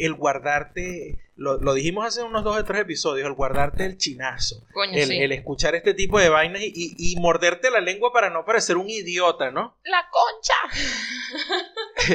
[0.00, 4.66] el guardarte, lo, lo dijimos hace unos dos o tres episodios, el guardarte el chinazo.
[4.72, 5.18] Coño, El, sí.
[5.18, 8.76] el escuchar este tipo de vainas y, y- y morderte la lengua para no parecer
[8.76, 9.76] un idiota, ¿no?
[9.84, 10.54] La concha.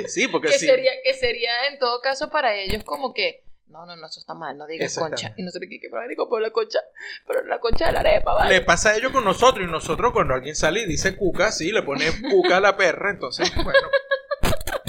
[0.07, 0.65] sí, porque Que sí.
[0.65, 3.43] sería, que sería en todo caso para ellos como que.
[3.67, 5.33] No, no, no, eso está mal, no digas concha.
[5.37, 6.79] Y nosotros, ¿qué, qué, pero digo, por la concha,
[7.25, 8.55] pero la concha de la arepa, ¿vale?
[8.55, 11.71] Le pasa a ellos con nosotros y nosotros cuando alguien sale y dice cuca, sí,
[11.71, 13.79] le pone cuca a la perra, entonces, bueno.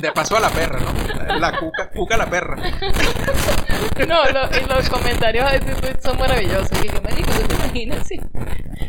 [0.03, 0.92] De paso a la perra, ¿no?
[1.38, 2.57] La cuca, cuca a la perra.
[4.09, 6.70] No, lo- y los comentarios a veces son maravillosos.
[6.84, 8.07] Y marico, ¿tú te imaginas?
[8.07, 8.20] Sí.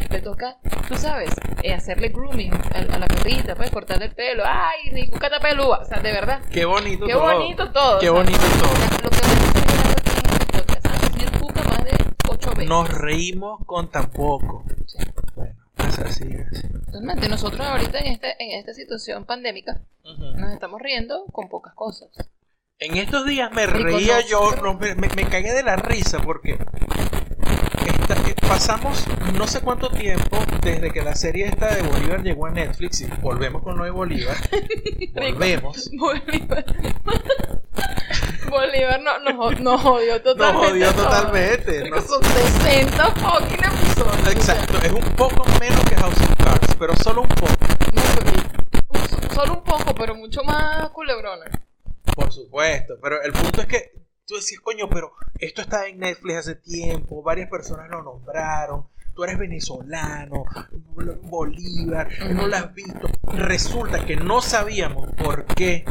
[0.09, 0.57] Le toca,
[0.87, 1.29] tú sabes,
[1.61, 4.43] eh, hacerle grooming a, a la perrita, pues cortarle el pelo.
[4.45, 5.79] Ay, ni cucata pelúa.
[5.79, 6.41] O sea, de verdad.
[6.51, 7.23] Qué bonito Qué todo.
[7.23, 7.99] bonito todo.
[7.99, 8.73] Qué o sea, bonito todo.
[9.03, 9.17] Lo que.
[11.13, 11.91] Decir cuca más de
[12.29, 12.67] ocho veces.
[12.69, 14.63] Nos reímos con tan poco.
[14.87, 14.97] Sí.
[15.83, 16.67] Así, es así.
[16.91, 19.81] Realmente, nosotros ahorita en, este, en esta situación pandémica
[20.37, 22.09] nos estamos riendo con pocas cosas.
[22.79, 25.75] En estos días me reía no, yo, pero- no, me, me- me cagué de la
[25.75, 26.57] risa porque
[27.87, 29.05] esta- eh, pasamos
[29.37, 33.07] no sé cuánto tiempo desde que la serie esta de Bolívar llegó a Netflix y
[33.21, 34.35] volvemos con lo de Bolívar.
[35.15, 35.89] volvemos.
[35.97, 36.65] Bolívar.
[38.53, 40.67] Bolívar no, nos, nos jodió Nos totalmente.
[40.69, 41.03] jodió todo.
[41.05, 41.89] totalmente.
[41.89, 44.27] Nos- Son 60 fucking episodios.
[44.33, 47.51] Exacto, es un poco menos que House of Cards, pero solo un poco.
[47.93, 51.45] No, pero- solo un poco, pero mucho más culebrona.
[52.15, 53.91] Por supuesto, pero el punto es que
[54.27, 59.23] tú decías, coño, pero esto está en Netflix hace tiempo, varias personas lo nombraron, tú
[59.23, 60.45] eres venezolano,
[61.23, 63.07] Bolívar, no lo has visto.
[63.33, 65.85] Resulta que no sabíamos por qué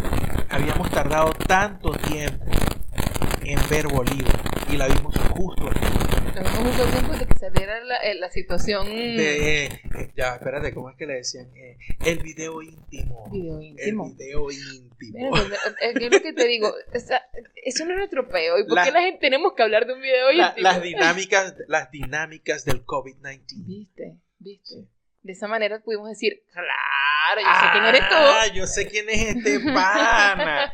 [0.49, 2.45] habíamos tardado tanto tiempo
[3.45, 4.40] en ver Bolívar
[4.70, 5.64] y la vimos justo.
[5.64, 8.86] Nos vimos mucho tiempo de que saliera la, eh, la situación.
[8.86, 9.80] De, eh,
[10.16, 11.51] ya, espérate, ¿cómo es que le decían?
[11.55, 11.76] Eh,
[12.07, 13.28] el video íntimo.
[13.30, 14.07] Video íntimo.
[14.07, 15.18] El video íntimo.
[15.18, 16.68] Mira, pues, eh, ¿qué es lo que te digo?
[16.95, 17.22] O sea,
[17.64, 18.59] eso no es nuestro peo.
[18.59, 20.62] ¿Y por La- qué la gente tenemos que hablar de un video La- íntimo?
[20.68, 23.66] las dinámicas las dinámicas del COVID-19.
[23.66, 24.16] ¿Viste?
[24.38, 24.74] ¿Viste?
[25.23, 28.14] De esa manera pudimos decir, claro, yo sé quién eres tú.
[28.16, 30.73] Ah, yo sé quién es este pana.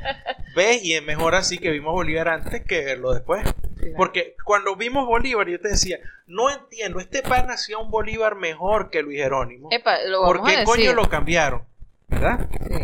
[0.57, 0.83] ¿Ves?
[0.83, 3.43] Y es mejor así que vimos Bolívar antes que verlo después.
[3.77, 3.95] Claro.
[3.97, 8.91] Porque cuando vimos Bolívar, yo te decía, no entiendo, este pana hacía un Bolívar mejor
[8.91, 9.69] que Luis Jerónimo.
[9.71, 10.95] Epa, lo vamos ¿Por qué a coño decir.
[10.97, 11.65] lo cambiaron?
[12.09, 12.49] ¿Verdad?
[12.69, 12.75] Sí,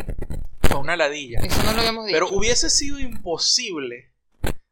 [0.69, 1.41] Fue una ladilla.
[1.41, 2.15] eso no lo habíamos dicho.
[2.17, 4.11] Pero hubiese sido imposible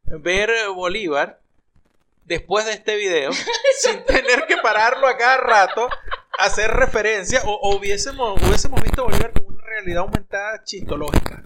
[0.04, 1.40] ver Bolívar
[2.26, 3.32] después de este video
[3.80, 5.88] sin tener que pararlo a cada rato,
[6.38, 11.42] hacer referencia o, o hubiésemos, hubiésemos visto Bolívar como una realidad aumentada chistológica.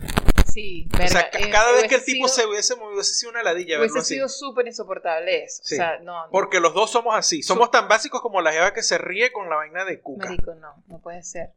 [0.47, 3.15] Sí, o sea, verga, eh, cada vez que el tipo sido- se hubiese movido, hubiese
[3.15, 4.15] sido una ladilla Hubiese así.
[4.15, 5.61] sido súper insoportable eso.
[5.63, 5.75] Sí.
[5.75, 6.25] O sea, no.
[6.25, 6.31] no.
[6.31, 7.43] Porque los dos somos así.
[7.43, 10.29] Somos tan básicos como la jeva que se ríe con la vaina de cuca.
[10.29, 11.51] Marico, no, no puede ser.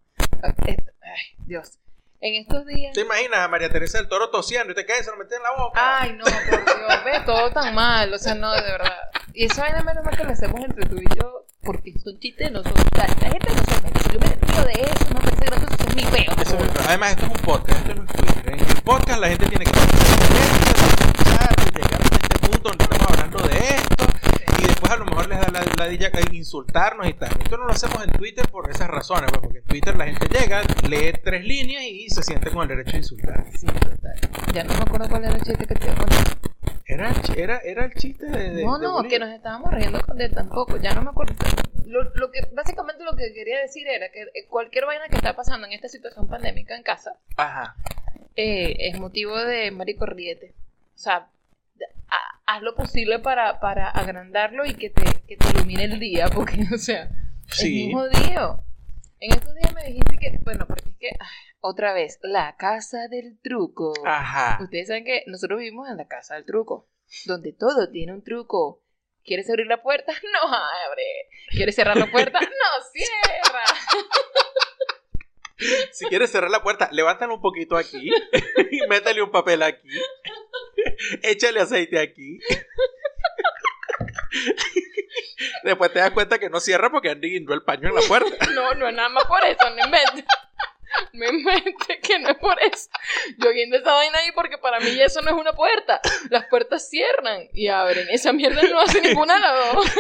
[0.68, 1.80] Eh, Ay, Dios.
[2.22, 2.94] En estos días.
[2.94, 5.44] ¿Te imaginas a María Teresa del Toro tosiendo y te caes se lo mete en
[5.44, 6.02] la boca?
[6.02, 8.14] Ay, no, por Dios, ve todo tan mal.
[8.14, 8.98] O sea, no, de verdad.
[9.34, 12.48] Y eso vaina menos mal que lo hacemos entre tú y yo, porque son chistes
[12.48, 12.86] de nosotros.
[12.96, 14.00] La, la gente no se mete.
[14.04, 16.34] Si yo me río de eso, no me parece gracioso, eso es mi peo.
[16.42, 18.54] Eso es muy- Además, esto es un podcast, esto no es Twitter.
[18.54, 23.38] En el podcast la gente tiene que escuchar, llegar hasta este punto donde estamos hablando
[23.48, 24.06] de esto
[24.58, 27.30] y después a lo mejor les da la ladilla que insultarnos y tal.
[27.44, 30.28] Esto no lo hacemos en Twitter por esas razones, pues, porque en Twitter la gente
[30.28, 33.46] llega, lee tres líneas y se siente con el derecho de insultar.
[33.58, 34.20] Sí, total.
[34.54, 36.38] Ya no me acuerdo cuál era el chiste que te iba a contar.
[36.92, 38.50] Era, era, era el chiste de...
[38.50, 41.36] de- No, no, que nos estábamos riendo con de tampoco, ya no me acuerdo.
[41.86, 45.36] Lo, lo que, básicamente lo que quería decir era que eh, cualquier vaina que está
[45.36, 47.76] pasando en esta situación pandémica en casa Ajá.
[48.36, 50.54] eh, es motivo de marico ríete.
[50.96, 51.28] O sea,
[52.10, 56.28] ha- haz lo posible para, para agrandarlo y que te, que te ilumine el día,
[56.30, 57.10] porque, o sea,
[57.52, 57.88] Sí.
[57.90, 58.64] es muy jodido.
[59.20, 61.28] En estos días me dijiste que, bueno, porque es que, ay,
[61.62, 63.94] otra vez, la casa del truco.
[64.06, 64.60] Ajá.
[64.62, 66.90] Ustedes saben que nosotros vivimos en la casa del truco,
[67.26, 68.84] donde todo tiene un truco.
[69.24, 70.14] ¿Quieres abrir la puerta?
[70.34, 71.30] No abre.
[71.50, 72.40] ¿Quieres cerrar la puerta?
[72.42, 73.64] No cierra.
[75.92, 78.10] Si quieres cerrar la puerta, levántala un poquito aquí
[78.72, 79.90] y métele un papel aquí.
[81.22, 82.40] Échale aceite aquí.
[85.66, 88.46] Después te das cuenta que no cierra porque han guindó el paño en la puerta.
[88.54, 90.24] No, no es nada más por eso, no inventes.
[91.14, 92.90] No inventes que no es por eso.
[93.38, 96.02] Yo guindo esa vaina ahí porque para mí eso no es una puerta.
[96.30, 98.08] Las puertas cierran y abren.
[98.10, 99.86] Esa mierda no hace ninguna de las dos.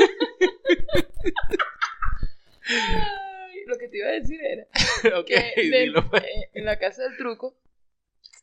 [2.69, 4.67] Ay, lo que te iba a decir era
[5.25, 6.23] que pues.
[6.23, 7.57] eh, en la casa del truco,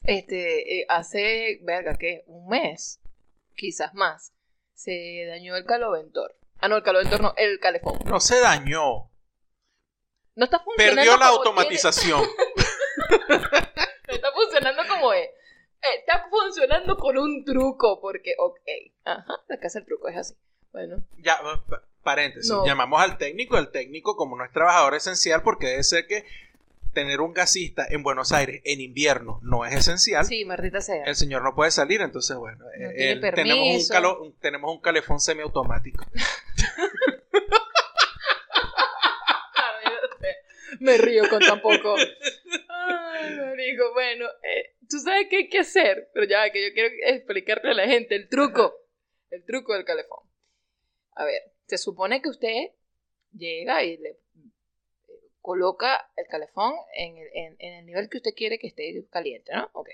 [0.03, 2.25] este, eh, hace, verga, ¿qué?
[2.27, 3.01] Un mes,
[3.55, 4.33] quizás más,
[4.75, 6.37] se dañó el caloventor.
[6.59, 7.99] Ah, no, el caloventor no, el calefón.
[8.07, 9.11] No se dañó.
[10.37, 12.21] No está funcionando Perdió la como automatización.
[12.21, 13.35] no
[14.15, 15.27] está funcionando como es.
[15.29, 18.59] Eh, Está funcionando con un truco, porque, ok,
[19.05, 20.35] ajá, la casa del truco es así.
[20.73, 22.51] Bueno, Ya, pa- paréntesis.
[22.51, 22.65] No.
[22.67, 23.57] Llamamos al técnico.
[23.59, 26.25] El técnico, como no es trabajador esencial, porque debe ser que
[26.93, 30.25] tener un gasista en Buenos Aires en invierno no es esencial.
[30.25, 31.05] sí, maldita sea.
[31.05, 34.81] El señor no puede salir, entonces, bueno, No eh, él- tenemos, un calo- tenemos un
[34.81, 36.05] calefón semiautomático.
[40.81, 41.97] Me río con tan poco.
[42.69, 46.89] Ay, marico, bueno, eh, tú sabes qué hay que hacer, pero ya que yo quiero
[47.07, 48.75] explicarle a la gente el truco,
[49.31, 50.21] el truco del calefón.
[51.15, 52.55] A ver, se supone que usted
[53.33, 54.19] llega y le eh,
[55.41, 59.53] coloca el calefón en el, en- en el nivel que usted quiere que esté caliente,
[59.55, 59.69] ¿no?
[59.73, 59.89] Ok.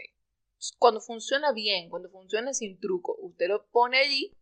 [0.78, 4.36] Cuando funciona bien, cuando funciona sin truco, usted lo pone allí,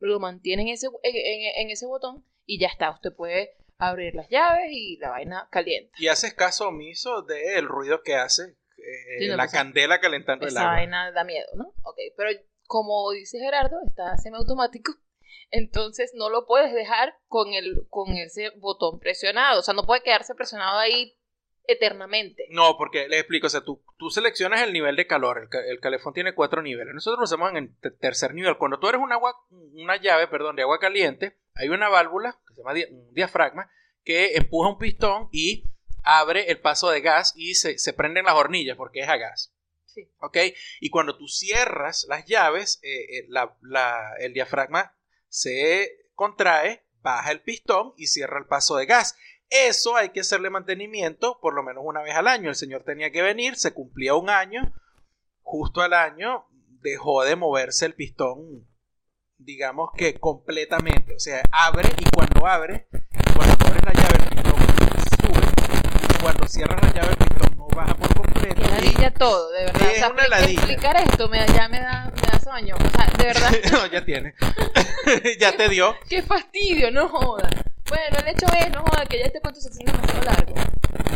[0.00, 2.90] lo mantiene en ese, en- en ese botón y ya está.
[2.90, 5.92] Usted puede abrir las llaves y la vaina caliente.
[5.98, 8.42] Y haces caso omiso del ruido que hace
[8.76, 10.72] eh, Sí, no, la pues, candela calentando el Esa agua.
[10.74, 11.68] vaina da miedo, ¿no?
[11.84, 12.30] Ok, pero
[12.66, 14.92] como dice Gerardo, está semiautomático,
[15.50, 19.60] entonces no lo puedes dejar con, el, con ese botón presionado.
[19.60, 21.16] O sea, no puede quedarse presionado ahí
[21.66, 22.46] eternamente.
[22.50, 25.64] No, porque les explico, o sea, tú, tú seleccionas el nivel de calor, el, ca-
[25.66, 28.88] el calefón tiene cuatro niveles, nosotros lo hacemos en el te- tercer nivel, cuando tú
[28.88, 32.74] eres un agua, una llave, perdón, de agua caliente, hay una válvula, que se llama
[32.74, 33.70] dia- un diafragma,
[34.04, 35.64] que empuja un pistón y
[36.02, 39.52] abre el paso de gas y se, se prenden las hornillas porque es a gas.
[39.86, 40.08] Sí.
[40.20, 40.36] ¿ok?
[40.80, 44.94] Y cuando tú cierras las llaves, eh, eh, la- la- el diafragma
[45.28, 49.16] se contrae, baja el pistón y cierra el paso de gas.
[49.50, 52.48] Eso hay que hacerle mantenimiento por lo menos una vez al año.
[52.48, 54.72] El señor tenía que venir, se cumplía un año,
[55.42, 56.46] justo al año
[56.82, 58.66] dejó de moverse el pistón,
[59.44, 61.14] digamos que completamente.
[61.14, 62.86] O sea, abre y cuando abre,
[63.36, 64.60] cuando abres la llave, el pistón
[65.20, 66.20] sube.
[66.22, 68.62] Cuando cierras la llave, el pistón no baja por completo.
[68.70, 69.82] Ladilla todo, de verdad.
[69.82, 70.60] Es O sea, una expli- ladilla.
[70.60, 72.74] explicar esto me, ya me da, me da sueño.
[72.76, 74.34] O sea, de verdad, no, ya tiene.
[75.40, 75.94] ya te dio.
[76.08, 77.48] qué fastidio, no joda.
[77.88, 80.54] Bueno, el hecho es, no joda, que ya este cuento se hace demasiado largo.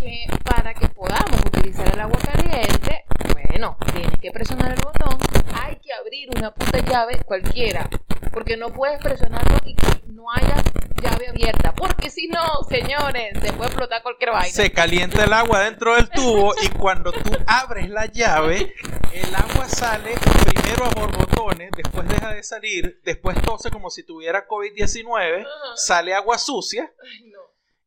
[0.00, 5.18] Que para que podamos utilizar el agua caliente, bueno, tienes que presionar el botón.
[5.54, 7.88] Hay que abrir una puta llave cualquiera.
[8.32, 10.62] Porque no puedes presionarlo y que no haya
[11.02, 11.74] llave abierta.
[11.74, 14.54] Porque si no, señores, se puede explotar cualquier vaina.
[14.54, 18.74] Se calienta el agua dentro del tubo y cuando tú abres la llave,
[19.12, 24.46] el agua sale primero a borbotones, después deja de salir, después tose como si tuviera
[24.46, 25.48] COVID-19, Ajá.
[25.76, 27.38] sale agua sucia Ay, no.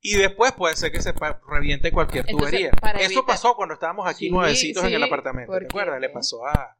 [0.01, 1.13] Y después puede ser que se
[1.47, 2.71] reviente cualquier Entonces, tubería.
[2.71, 5.57] para Eso evitar- pasó cuando estábamos aquí Sí, nuevecitos en el apartamento.
[5.57, 5.99] ¿Te acuerdas?
[6.01, 6.77] Le pasó a...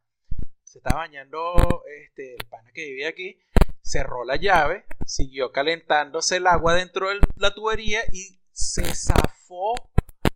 [0.63, 3.37] Se estaba bañando este, el pana que vivía aquí,
[3.81, 9.73] cerró la llave, siguió calentándose el agua dentro de la tubería y se zafó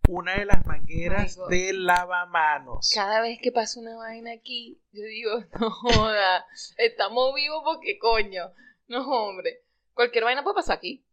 [0.08, 2.90] una de las mangueras de lavamanos.
[2.94, 6.44] Cada vez que pasa una vaina aquí, yo digo, no joda,
[6.76, 8.52] estamos vivos porque coño.
[8.88, 9.62] No, hombre.
[9.94, 11.05] Cualquier vaina puede pasar aquí,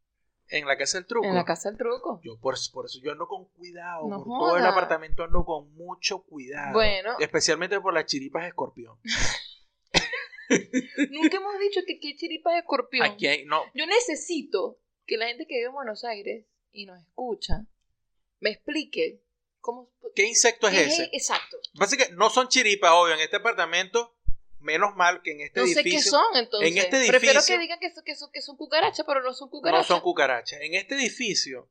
[0.57, 1.27] En la casa del truco.
[1.27, 2.19] en la casa del truco.
[2.23, 4.07] Yo por, por eso yo ando con cuidado.
[4.07, 6.73] No por todo el apartamento ando con mucho cuidado.
[6.73, 7.15] Bueno.
[7.19, 8.99] Especialmente por las chiripas de escorpión.
[11.09, 13.05] Nunca hemos dicho que aquí hay chiripa de escorpión.
[13.05, 16.99] Aquí hay, no, Yo necesito que la gente que vive en Buenos Aires y nos
[17.01, 17.65] escucha
[18.39, 19.23] me explique
[19.59, 19.91] cómo.
[20.15, 21.09] ¿qué insecto es qué ese?
[21.13, 21.57] Exacto.
[21.97, 24.15] Que no son chiripas, obvio, en este apartamento,
[24.63, 25.99] menos mal que en este No sé edificio.
[25.99, 26.71] qué son, entonces.
[26.71, 29.33] en este Prefiero edificio- que digan que, son- que, son, que son cucarachas, pero no
[29.33, 29.87] son No cucarachas.
[29.87, 30.59] son cucarachas.
[30.61, 31.69] En este edificio,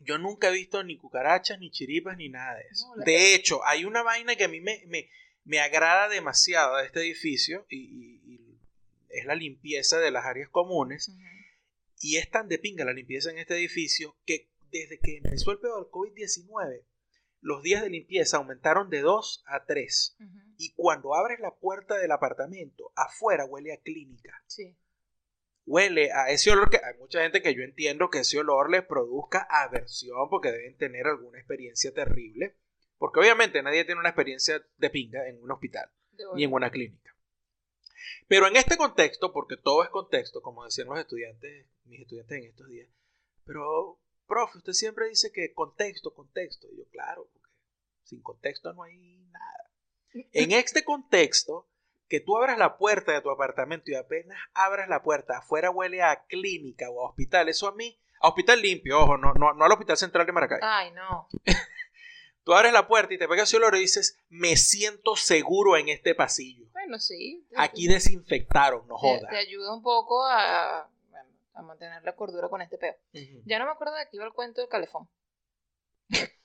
[0.00, 2.92] yo nunca he visto ni cucarachas, ni chiripas, ni nada de eso.
[2.96, 5.08] No, De hecho, hay una vaina que a mí me, me,
[5.44, 8.58] me agrada demasiado de este edificio y, y- y
[9.10, 11.10] es la limpieza de las áreas comunes.
[12.00, 15.58] Y es tan de pinga la limpieza en este edificio que desde que empezó el
[15.60, 16.82] peor del COVID-19,
[17.44, 20.16] los días de limpieza aumentaron de 2 a 3.
[20.18, 20.38] Ujú.
[20.56, 24.42] Y cuando abres la puerta del apartamento, afuera huele a clínica.
[24.46, 24.74] Sí.
[25.66, 28.82] Huele a ese olor que hay mucha gente que yo entiendo que ese olor les
[28.82, 32.56] produzca aversión porque deben tener alguna experiencia terrible.
[32.96, 35.90] Porque obviamente nadie tiene una experiencia de pinga en un hospital
[36.34, 37.14] ni en una clínica.
[38.26, 42.44] Pero en este contexto, porque todo es contexto, como decían los estudiantes, mis estudiantes en
[42.48, 42.88] estos días,
[43.44, 46.66] pero, profe, usted siempre dice que contexto, contexto.
[46.72, 47.50] Y yo, claro, porque
[48.04, 49.70] sin contexto no hay nada.
[50.32, 51.68] En este contexto,
[52.08, 56.02] que tú abras la puerta de tu apartamento y apenas abras la puerta, afuera huele
[56.02, 59.64] a clínica o a hospital, eso a mí, a hospital limpio, ojo, no, no, no
[59.64, 60.60] al hospital central de Maracay.
[60.62, 61.28] Ay, no.
[62.44, 65.88] Tú abres la puerta y te pegas el olor y dices, me siento seguro en
[65.88, 66.66] este pasillo.
[66.72, 67.46] Bueno, sí.
[67.56, 69.28] Aquí desinfectaron, no te, joda.
[69.30, 70.90] te ayuda un poco a,
[71.54, 72.94] a mantener la cordura con este peo.
[73.44, 75.08] Ya no me acuerdo de qué iba el cuento del calefón.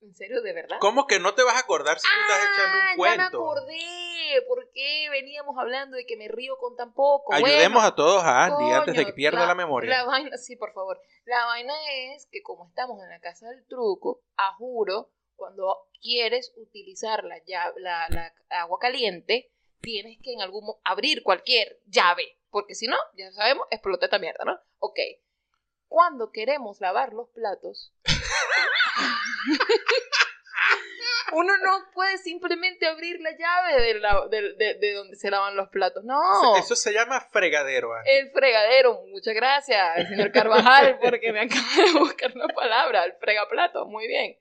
[0.00, 0.76] ¿En serio, de verdad?
[0.80, 2.96] ¿Cómo que no te vas a acordar si tú estás echando un Ah, Ya me
[2.96, 3.38] cuento?
[3.38, 4.44] acordé.
[4.46, 7.32] ¿Por qué veníamos hablando de que me río con tan poco?
[7.34, 9.90] Ayudemos Bueno, a todos a Andy coño, antes de que pierda la, memoria.
[9.90, 11.00] La vaina, sí, por favor.
[11.24, 11.74] La vaina
[12.14, 17.38] es que como estamos en la casa del truco, a juro, cuando quieres utilizar la,
[17.44, 19.50] llave, la, la agua caliente,
[19.80, 24.44] tienes que en algún abrir cualquier llave, porque si no, ya sabemos, explota esta mierda,
[24.44, 24.58] ¿no?
[24.78, 24.98] Ok.
[25.88, 27.92] Cuando queremos lavar los platos,
[31.32, 35.56] uno no puede simplemente abrir la llave de, la- de- de- de donde se lavan
[35.56, 36.56] los platos, no.
[36.56, 37.90] Eso se llama fregadero.
[38.06, 43.86] El fregadero, muchas gracias, señor Carvajal, porque me acaba de buscar una palabra, el fregaplato,
[43.86, 44.38] muy bien.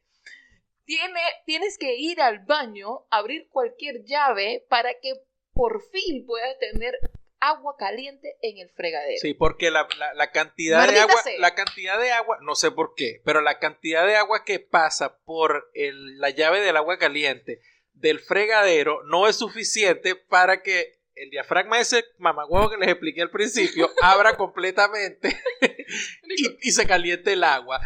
[0.86, 5.14] Tiene, tienes que ir al baño, abrir cualquier llave para que
[5.54, 6.98] por fin puedas tener
[7.40, 9.20] agua caliente en el fregadero.
[9.22, 11.40] Sí, porque la, la- la cantidad de agua, sea.
[11.40, 15.18] la cantidad de agua, no sé por qué, pero la cantidad de agua que pasa
[15.26, 17.62] por el- la llave del agua caliente
[17.94, 23.32] del fregadero no es suficiente para que el diafragma ese mamagüevo que les expliqué al
[23.32, 25.36] principio abra completamente
[26.28, 27.80] y, y se caliente el agua.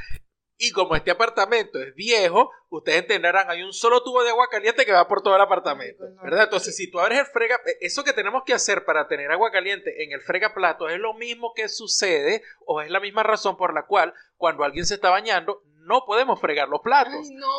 [0.64, 4.86] Y como este apartamento es viejo, ustedes entenderán, hay un solo tubo de agua caliente
[4.86, 6.04] que va por todo el apartamento.
[6.22, 6.44] ¿verdad?
[6.44, 9.50] Entonces, si tú abres el frega, eh, eso que tenemos que hacer para tener agua
[9.50, 13.74] caliente en el fregaplato es lo mismo que sucede o es la misma razón por
[13.74, 17.50] la cual cuando alguien se está bañando no podemos fregar los platos Ay, no.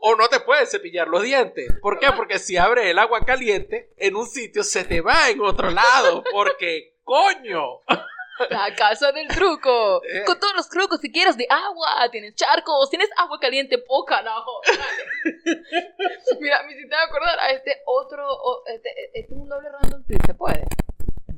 [0.00, 1.70] o no te puedes cepillar los dientes.
[1.82, 2.08] ¿Por qué?
[2.16, 6.24] Porque si abres el agua caliente en un sitio se te va en otro lado,
[6.32, 7.80] porque coño.
[8.50, 10.02] La casa del truco.
[10.04, 10.22] Eh.
[10.24, 12.08] Con todos los trucos que quieras de agua.
[12.10, 14.42] Tienes charcos, tienes agua caliente, poca, no.
[16.40, 18.26] Mira, me hiciste acordar a este otro.
[18.26, 20.64] o- Este, este es un doble random tweet, ¿se puede?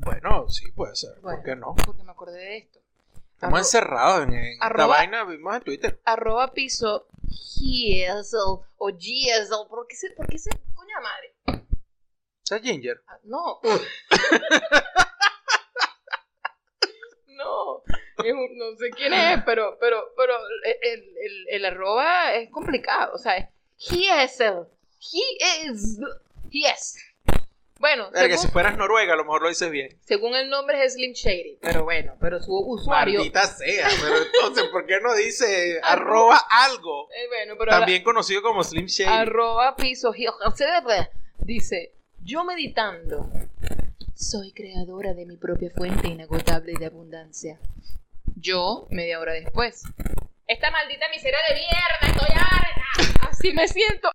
[0.05, 1.43] Bueno, sí puede ser, ¿por Bueno.
[1.45, 1.75] qué no?
[1.85, 2.79] Porque me acordé de esto.
[3.35, 6.01] Estamos encerrados en, en esta arroba- vaina, vimos en Twitter.
[6.05, 8.39] arroba piso Giesel
[8.77, 9.67] o Giesel.
[9.69, 11.65] ¿Por qué se, por qué se, coña madre?
[12.45, 13.03] ¿Esa Ginger?
[13.09, 13.61] Ah, No.
[17.45, 17.83] no.
[18.25, 20.35] Es un- no sé quién es, pero, pero, pero
[20.83, 23.15] el, el, el arroba es complicado.
[23.15, 24.67] O sea, es Giesel.
[25.01, 25.99] He is.
[26.51, 26.97] Yes.
[27.81, 29.99] Bueno, Verga, según, si fueras Noruega, a lo mejor lo dices bien.
[30.05, 31.59] según el nombre es Slim Shady.
[31.61, 33.19] Pero bueno, pero su usuario.
[33.19, 37.09] Maldita sea, pero entonces, ¿por qué no dice Arroba- algo?
[37.11, 39.11] Eh, bueno, pero También conocido como Slim Shady.
[39.13, 40.13] arroba piso
[41.39, 43.29] dice yo meditando
[44.23, 47.59] soy creadora de mi propia fuente inagotable de abundancia.
[48.37, 49.83] Yo media hora después.
[50.47, 53.29] Esta maldita miseria de mierda estoy harta.
[53.29, 54.11] Así me siento.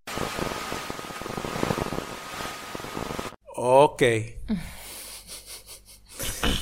[3.56, 4.04] Ok.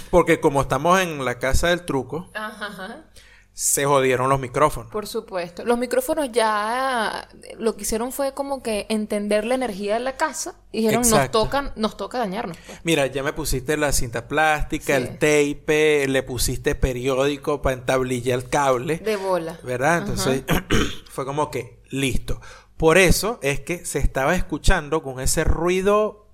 [0.10, 3.12] Porque como estamos en la casa del truco, Ajá,
[3.58, 4.92] se jodieron los micrófonos.
[4.92, 10.02] por supuesto los micrófonos ya lo que hicieron fue como que entender la energía de
[10.02, 11.44] la casa y dijeron nos Exacto.
[11.44, 12.82] toca nos toca dañarnos pues.
[12.84, 15.04] Mira, ya me pusiste la cinta plástica, Sí.
[15.04, 18.98] el tape, le pusiste periódico para entablillar el cable.
[18.98, 20.00] de bola ¿Verdad?
[20.00, 20.44] Entonces
[21.10, 22.42] fue como que listo.
[22.76, 26.28] Por eso es que se estaba escuchando con ese ruido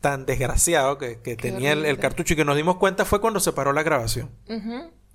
[0.00, 3.52] tan desgraciado que, que tenía el, cartucho y que nos dimos cuenta fue cuando se
[3.52, 4.30] paró la grabación.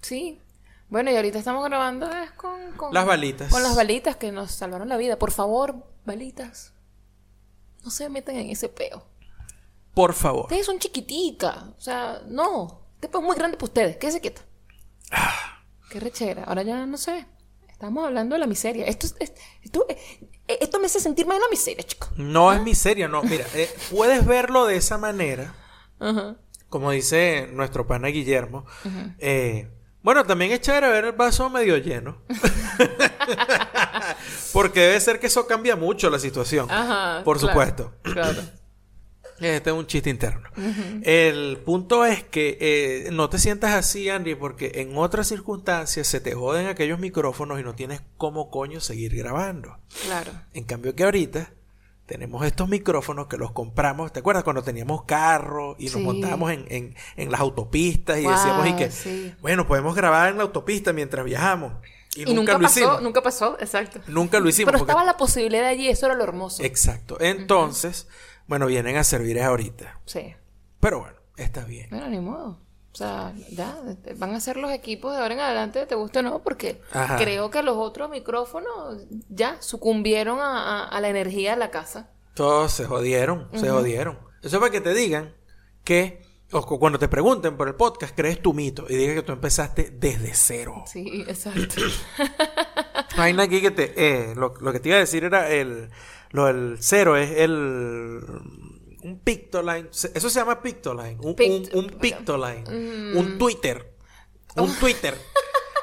[0.02, 0.42] Sí.
[0.90, 3.52] Bueno, y ahorita estamos grabando es con, con- Las balitas.
[3.52, 5.18] Con las balitas que nos salvaron la vida.
[5.18, 5.76] Por favor,
[6.06, 6.74] balitas.
[7.84, 9.06] No se metan en ese peo.
[9.94, 10.44] Por favor.
[10.44, 11.58] Ustedes son chiquiticas.
[11.78, 12.82] O sea, no.
[12.96, 13.98] Este peo es muy grande para ustedes.
[13.98, 14.42] Quédese quieta.
[15.12, 15.64] Ah.
[15.90, 16.44] Qué rechera.
[16.44, 17.26] Ahora ya no sé.
[17.70, 18.86] Estamos hablando de la miseria.
[18.86, 19.98] Esto, es- es- esto, eh,
[20.48, 22.08] esto me hace sentirme en la miseria, chico.
[22.18, 23.24] No es miseria, no.
[23.24, 25.54] Mira, eh, puedes verlo de esa manera,
[26.00, 26.36] Ajá.
[26.70, 28.66] como dice nuestro pana Guillermo.
[29.20, 29.70] Eh,
[30.04, 32.22] bueno, también es chévere ver el vaso medio lleno.
[34.54, 36.70] Porque debe ser que eso cambia mucho la situación.
[36.70, 37.24] Ajá.
[37.24, 37.94] Por claro, supuesto.
[38.04, 38.42] Claro.
[39.40, 40.50] Este es un chiste interno.
[41.02, 46.22] El punto es que eh, no te sientas así, Andy, porque en otras circunstancias se
[46.22, 49.80] te joden aquellos micrófonos y no tienes cómo coño seguir grabando.
[50.06, 50.32] Claro.
[50.54, 51.52] En cambio que ahorita
[52.06, 54.12] tenemos estos micrófonos que los compramos.
[54.12, 56.00] ¿Te acuerdas cuando teníamos carro y nos Sí.
[56.02, 59.34] montábamos en, en- en las autopistas y decíamos y que, sí.
[59.42, 61.74] bueno, podemos grabar en la autopista mientras viajamos?
[62.16, 63.02] Y, Y, nunca, nunca, lo pasó, hicimos.
[63.02, 64.02] nunca pasó, exacto.
[64.08, 64.68] Nunca lo hicimos.
[64.72, 66.62] Pero porque- estaba la posibilidad allí, eso era lo hermoso.
[66.64, 67.18] Exacto.
[67.20, 68.08] Entonces,
[68.48, 70.00] bueno, vienen a servir ahorita.
[70.06, 70.36] Sí.
[70.80, 71.88] Pero bueno, está bien.
[71.90, 72.60] Bueno, ni modo.
[72.94, 73.76] O sea, ya,
[74.18, 77.18] van a ser los equipos de ahora en adelante, te guste o no, porque Ajá.
[77.18, 82.10] creo que los otros micrófonos ya sucumbieron a, a- a la energía de la casa.
[82.36, 84.20] Todos se jodieron, se jodieron.
[84.44, 85.34] Eso es para que te digan
[85.84, 86.22] que,
[86.52, 89.32] o cu- cuando te pregunten por el podcast, crees tu mito y digas que tú
[89.32, 90.84] empezaste desde cero.
[90.86, 91.76] Sí, exacto.
[93.18, 93.94] Hay aquí que te...
[93.96, 95.90] eh, lo, lo que te iba a decir era el...
[96.32, 98.22] Lo del cero es el...
[99.04, 99.90] Un pictoline.
[99.92, 101.18] Eso se llama pictoline.
[101.22, 102.64] Un, Pict- un, un pictoline.
[102.70, 103.18] Mm.
[103.18, 103.94] Un Twitter.
[104.56, 105.18] Un Twitter.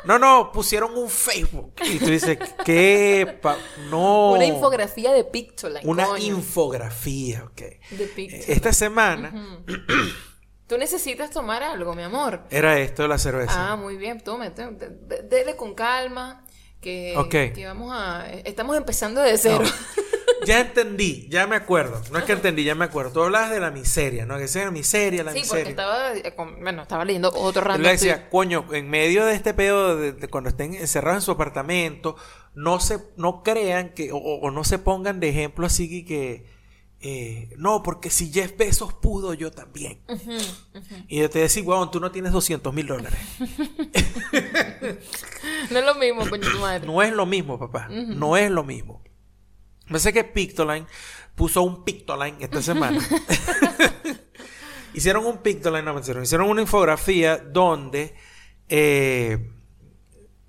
[0.04, 1.74] No, no, pusieron un Facebook.
[1.84, 3.38] Y tú dices, ¿qué?
[3.42, 3.58] pa-
[3.90, 4.32] No.
[4.32, 5.80] Una infografía de Pictoline.
[5.84, 6.24] Una coño.
[6.24, 7.60] infografía, ok.
[7.90, 8.44] De Pictoline.
[8.52, 9.62] Esta semana
[10.66, 12.44] Tú necesitas tomar algo, mi amor.
[12.48, 13.72] era esto la cerveza.
[13.72, 14.22] Ah, muy bien,
[14.78, 16.46] de- dele con calma,
[16.80, 17.14] que,
[17.66, 18.30] vamos a...
[18.30, 19.64] Estamos empezando de cero.
[20.50, 22.02] Ya entendí, ya me acuerdo.
[22.10, 23.12] No es que entendí, ya me acuerdo.
[23.12, 24.36] Tú hablabas de la miseria, ¿no?
[24.36, 25.70] Que sea la miseria, la Sí, porque miseria.
[25.70, 29.96] estaba, eh, bueno, estaba leyendo otro random le decía, coño, en medio de este pedo,
[29.96, 32.16] de, de cuando estén encerrados en su apartamento,
[32.54, 36.44] no se, no crean que, o, o no se pongan de ejemplo así que,
[37.02, 40.02] eh, no, porque si Jeff Bezos pudo, yo también.
[41.08, 43.18] Y yo te decía, weón, tú no tienes 200 mil dólares.
[45.70, 46.86] No es lo mismo, coño, tu madre.
[46.86, 47.88] No es lo mismo, papá.
[47.88, 49.02] No es lo mismo.
[49.90, 50.86] Me sé que Pictoline
[51.34, 52.98] puso un Pictoline esta semana.
[54.94, 56.22] hicieron un Pictoline, no me hicieron.
[56.22, 58.14] Hicieron una infografía donde
[58.68, 59.50] eh,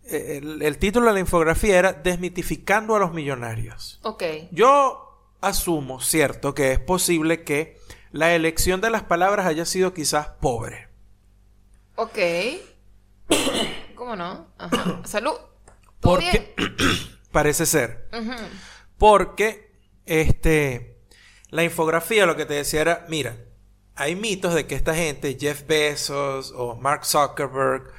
[0.05, 3.99] el, el título de la infografía era Desmitificando a los millonarios.
[4.03, 4.23] Ok.
[4.51, 7.79] Yo asumo, cierto, que es posible que
[8.11, 10.89] la elección de las palabras haya sido quizás pobre.
[11.95, 12.17] Ok.
[13.95, 14.47] ¿Cómo no?
[14.57, 15.01] Ajá.
[15.05, 15.33] Salud.
[15.99, 16.55] ¿Todo Porque
[17.31, 18.07] parece ser.
[18.11, 18.33] Ujú.
[19.01, 19.71] Porque
[20.05, 20.99] este
[21.49, 23.35] la infografía lo que te decía era, mira,
[23.95, 27.91] hay mitos de que esta gente, Jeff Bezos o Mark Zuckerberg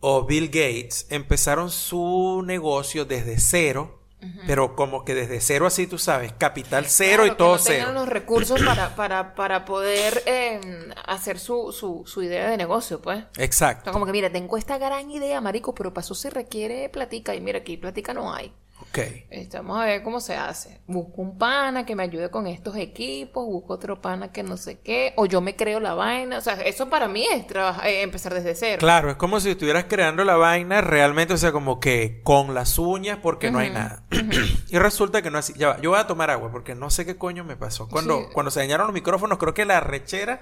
[0.00, 4.02] o Bill Gates, empezaron su negocio desde cero,
[4.46, 7.58] pero como que desde cero así, tú sabes, capital cero Claro, y que todo no
[7.58, 7.92] tengan cero.
[7.94, 10.60] los recursos para, para, para poder eh,
[11.06, 13.24] hacer su, su, su idea de negocio, pues.
[13.24, 13.84] O Exacto.
[13.84, 17.34] sea, como que, mira, tengo esta gran idea, marico, pero para eso se requiere platica.
[17.34, 18.52] Y mira, aquí platica no hay.
[18.90, 18.98] Ok.
[19.30, 20.80] Este, vamos a ver cómo se hace.
[20.88, 24.80] Busco un pana que me ayude con estos equipos, busco otro pana que no sé
[24.80, 26.38] qué, o yo me creo la vaina.
[26.38, 28.78] O sea, eso para mí es trabajar, eh, empezar desde cero.
[28.80, 32.78] Claro, es como si estuvieras creando la vaina realmente, o sea, como que con las
[32.80, 34.02] uñas porque no hay nada.
[34.68, 35.58] y resulta que no es así.
[35.58, 37.88] Ya va, yo voy a tomar agua porque no sé qué coño me pasó.
[37.88, 38.26] Cuando, Sí.
[38.32, 40.40] cuando se dañaron los micrófonos, creo que la rechera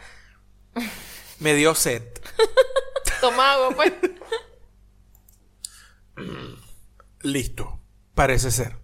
[1.40, 2.02] me dio sed.
[3.20, 3.92] Toma agua, pues.
[7.22, 7.80] Listo.
[8.18, 8.76] Parece ser.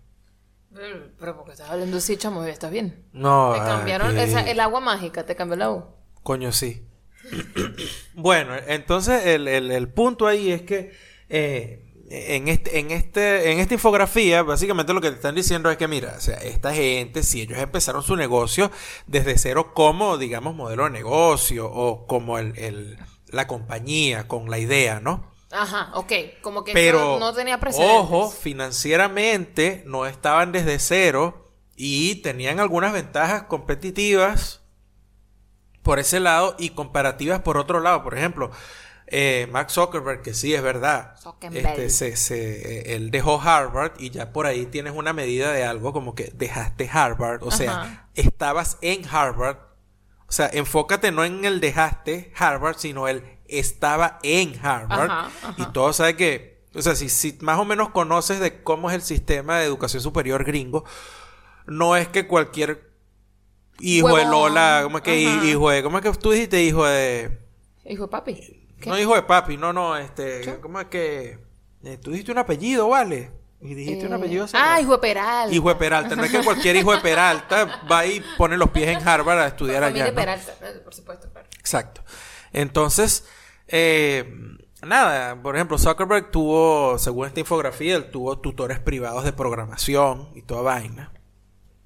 [0.73, 3.05] Pero, porque estás hablando así, chamo, ¿estás bien?
[3.13, 3.53] No.
[3.53, 5.85] Te cambiaron esa- el agua mágica, te cambió la U.
[6.23, 6.87] Coño, sí.
[8.15, 10.93] bueno, entonces el, el- el punto ahí es que
[11.29, 15.77] eh, en, este, en, este, en esta infografía, básicamente lo que te están diciendo es
[15.79, 18.71] que, mira, o sea, esta gente, si ellos empezaron su negocio
[19.09, 24.59] desde cero como, digamos, modelo de negocio o como el, el- la compañía, con la
[24.61, 25.34] idea, ¿no?
[25.55, 26.13] Ajá, ok.
[26.43, 27.97] Como que Pero, no, no tenía precedentes.
[27.97, 34.61] ojo, financieramente no estaban desde cero y tenían algunas ventajas competitivas
[35.83, 38.03] por ese lado y comparativas por otro lado.
[38.03, 38.51] Por ejemplo,
[39.07, 41.15] eh, Mark Zuckerberg, que sí es verdad,
[41.53, 45.65] este, se, se- eh, él dejó Harvard y ya por ahí tienes una medida de
[45.65, 49.59] algo como que dejaste Harvard, o sea, estabas en Harvard.
[50.27, 53.23] O sea, enfócate no en el dejaste Harvard, sino el
[53.59, 55.11] estaba en Harvard.
[55.11, 55.55] Ajá, ajá.
[55.59, 58.97] Y todos saben que, o sea, si, si más o menos conoces de cómo es
[58.97, 60.85] el sistema de educación superior gringo,
[61.67, 62.91] no es que cualquier
[63.81, 64.25] hijo de.
[64.25, 65.45] Lola, como es que Ajá.
[65.47, 67.39] hijo de, ¿cómo es que tú dijiste hijo de,
[67.87, 68.35] Hijo de papi.
[68.81, 68.91] ¿Qué?
[68.91, 71.39] no hijo de papi, no, no, este, ¿cómo es que,
[71.85, 73.31] eh, tú dijiste un apellido, vale?
[73.61, 74.45] Y dijiste un Eh, apellido.
[74.45, 74.81] Ah, cerrado.
[74.83, 75.55] hijo de Peralta.
[75.55, 78.89] Hijo de Peralta, no es que cualquier hijo de Peralta va y pone los pies
[78.89, 80.07] en Harvard a estudiar allá.
[80.09, 80.15] ¿no?
[80.15, 81.31] Peralta, eh, por supuesto.
[81.31, 81.49] claro.
[81.59, 82.03] Exacto.
[82.53, 83.25] Entonces,
[83.69, 84.33] eh,
[84.83, 90.43] nada, por ejemplo, Zuckerberg tuvo, según esta infografía, él tuvo tutores privados de programación y
[90.43, 91.13] toda vaina.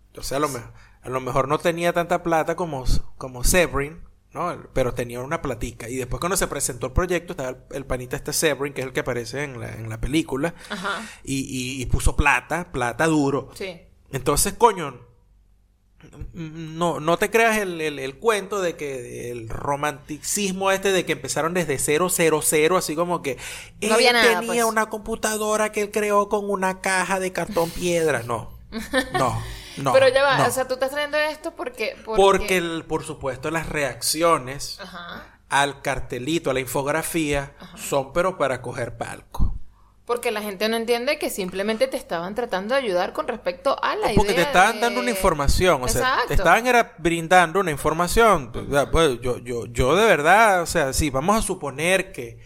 [0.09, 0.72] Entonces, a lo, mejor,
[1.03, 2.85] a lo mejor no tenía tanta plata como,
[3.16, 4.01] como Sebring,
[4.33, 4.57] ¿no?
[4.72, 5.89] Pero tenía una platica.
[5.89, 8.87] Y después, cuando se presentó el proyecto, estaba el, el panita este Sebring, que es
[8.89, 11.03] el que aparece en la, en la película, Ajá.
[11.22, 11.37] y,
[11.79, 13.51] y- y puso plata, plata duro.
[13.55, 13.81] Sí.
[14.11, 15.07] Entonces, coño,
[16.32, 21.12] no, no te creas el, el- el cuento de que el romanticismo este de que
[21.12, 23.36] empezaron desde 000, así como que
[23.80, 24.64] él No había nada, tenía pues.
[24.64, 28.22] una computadora que él creó con una caja de cartón piedra.
[28.22, 28.51] No,
[29.12, 29.42] no,
[29.78, 29.92] no.
[29.92, 30.46] Pero ya va, no.
[30.46, 31.96] o sea, tú estás trayendo esto porque...
[32.05, 35.40] Porque, Porque, el- por supuesto, las reacciones Ajá.
[35.49, 39.57] al cartelito, a la infografía, son pero para coger palco.
[40.09, 43.94] Porque la gente no entiende que simplemente te estaban tratando de ayudar con respecto a
[43.94, 46.26] la Porque te idea estaban de- dando una información, o sea, Exacto.
[46.28, 48.50] te estaban era brindando una información.
[48.54, 52.38] O sea, pues, yo, yo, yo de verdad, o sea, sí, vamos a suponer que,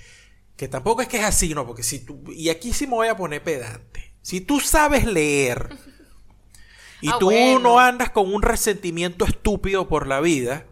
[0.57, 1.65] que tampoco es que es así, ¿no?
[1.67, 4.13] Porque si tú, y aquí sí me voy a poner pedante.
[4.23, 5.69] Si tú sabes leer
[7.01, 7.61] y Ah, tú bueno.
[7.61, 10.67] no andas con un resentimiento estúpido por la vida,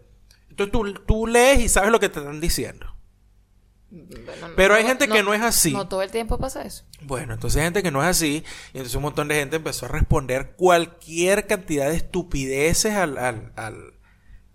[0.49, 2.90] entonces tú, tú lees y sabes lo que te están diciendo.
[3.91, 5.73] Bueno, no- Pero hay gente que no es así.
[5.73, 6.85] No todo el tiempo pasa eso.
[7.01, 9.85] Bueno, entonces hay gente que no es así, y entonces un montón de gente empezó
[9.85, 13.93] a responder cualquier cantidad de estupideces al, al, al,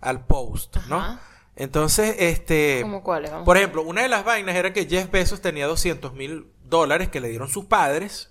[0.01, 1.21] al post, ¿no?
[1.55, 2.81] Entonces, este...
[2.83, 3.31] ¿Cómo cuáles?
[3.31, 7.09] Vamos Por ejemplo, una de las vainas era que Jeff Bezos tenía 200 mil dólares
[7.09, 8.31] que le dieron sus padres,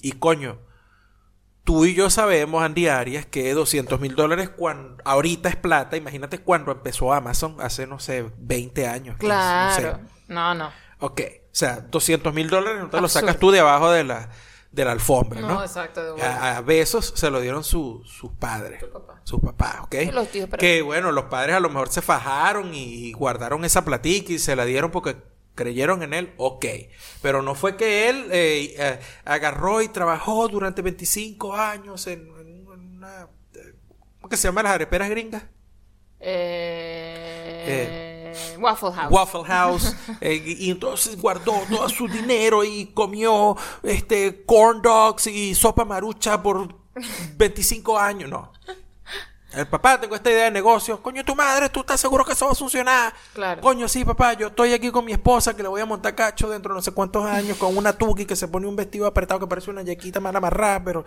[0.00, 0.58] y coño,
[1.64, 6.38] tú y yo sabemos, Andy Arias, que 200 mil dólares cuando, ahorita es plata, imagínate
[6.40, 9.16] cuando empezó Amazon, hace, no sé, 20 años.
[9.18, 10.11] 15, no sé.
[10.28, 10.70] No, no.
[11.00, 14.30] Ok, o sea, 200 mil dólares no te lo sacas tú de abajo de la,
[14.70, 15.48] de la alfombra, ¿no?
[15.48, 16.22] No, exacto, de.
[16.22, 19.20] A, a Besos se lo dieron su- sus padres, Su papá.
[19.24, 19.94] sus papás, ¿ok?
[20.02, 23.64] Y los tíos, pero- Que bueno, los padres a lo mejor se fajaron y guardaron
[23.64, 25.16] esa platica y se la dieron porque
[25.54, 26.64] creyeron en él, ok.
[27.20, 32.66] Pero no fue que él eh, eh, agarró y trabajó durante 25 años en, en
[32.66, 33.28] una...
[33.54, 33.74] eh,
[34.20, 35.42] ¿Cómo que se llama las areperas gringas?
[36.20, 37.64] Eh,
[38.58, 39.12] Waffle House.
[39.12, 45.26] Waffle House eh, y y entonces guardó todo su dinero y comió este corn dogs
[45.26, 46.74] y sopa marucha por
[47.36, 48.52] 25 años, no.
[49.54, 51.02] El papá, tengo esta idea de negocio.
[51.02, 53.12] Coño, tu madre, ¿tú estás seguro que eso va a funcionar?
[53.34, 53.60] Claro.
[53.60, 56.48] Coño, sí, papá, yo estoy aquí con mi esposa que le voy a montar cacho
[56.48, 59.40] dentro de no sé cuántos años con una tuki que se pone un vestido apretado
[59.40, 61.04] que parece una yequita mal amarrada, pero,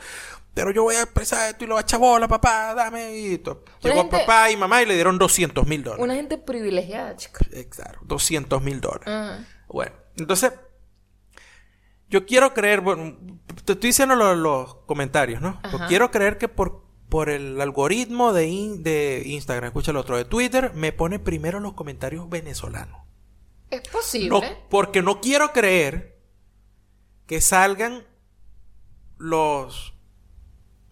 [0.54, 3.38] pero yo voy a expresar esto y lo voy a echar bola, papá, dame y
[3.40, 3.64] todo.
[3.82, 6.04] Llegó gente- papá y mamá y le dieron 200 mil dólares.
[6.04, 7.48] Una gente privilegiada, chicos.
[7.52, 9.08] Exacto, 200 mil dólares.
[9.08, 9.46] Ajá.
[9.68, 10.54] Bueno, entonces,
[12.10, 13.18] yo quiero creer, bueno,
[13.66, 15.60] te estoy diciendo los, los comentarios, ¿no?
[15.72, 16.85] Pues quiero creer que por,
[17.16, 21.62] por el algoritmo de, in- de Instagram, escucha el otro, de Twitter, me pone primero
[21.62, 23.04] los comentarios venezolanos.
[23.70, 24.58] Es No, posible.
[24.70, 26.18] porque no quiero creer
[27.26, 28.04] que salgan
[29.18, 29.94] los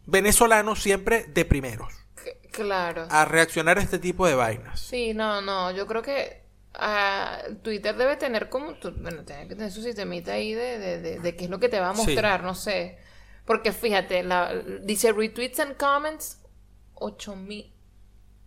[0.06, 1.92] venezolanos siempre de primeros
[2.24, 3.06] C- Claro.
[3.10, 4.80] a reaccionar a este tipo de vainas.
[4.80, 6.42] Sí, no, no, yo creo que
[6.74, 11.20] ah, Twitter debe tener como, bueno, tiene que tener su sistemita ahí de, de, de,
[11.20, 12.02] de qué es lo que te va a Sí.
[12.06, 12.98] mostrar, no sé.
[13.46, 16.40] Porque fíjate, la, dice retweets and comments,
[16.96, 17.74] 8000,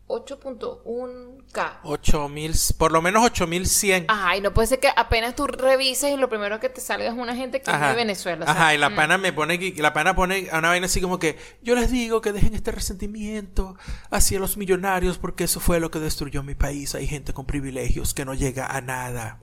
[0.08, 1.80] 8.1k.
[1.82, 6.16] 8000, por lo menos 8100 Ajá, y no puede ser que apenas tú revises y
[6.16, 8.46] lo primero que te salga es una gente que es de Venezuela.
[8.48, 8.94] Ajá, y la mm.
[8.94, 12.20] pana me pone la pana pone a una vaina así como que yo les digo
[12.20, 13.76] que dejen este resentimiento
[14.10, 16.94] hacia los millonarios porque eso fue lo que destruyó mi país.
[16.94, 19.40] Hay gente con privilegios que no llega a nada.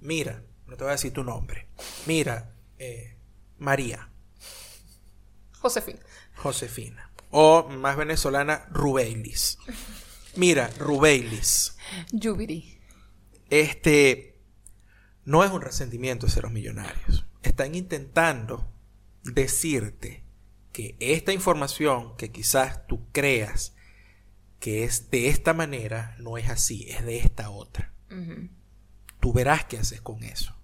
[0.00, 1.68] Mira, no te voy a decir tu nombre.
[2.06, 3.16] Mira, eh,
[3.58, 4.10] María,
[5.64, 6.00] Josefina.
[6.36, 9.58] Josefina o más venezolana Rubeilis.
[10.36, 11.76] Mira, Rubeilis.
[12.12, 12.78] Yubiri.
[13.50, 14.40] Este
[15.24, 17.26] no es un resentimiento hacia los millonarios.
[17.42, 18.72] Están intentando
[19.24, 20.22] decirte
[20.70, 23.74] que esta información que quizás tú creas
[24.60, 27.92] que es de esta manera, no es así, es de esta otra.
[29.18, 30.56] Tú verás qué haces con eso.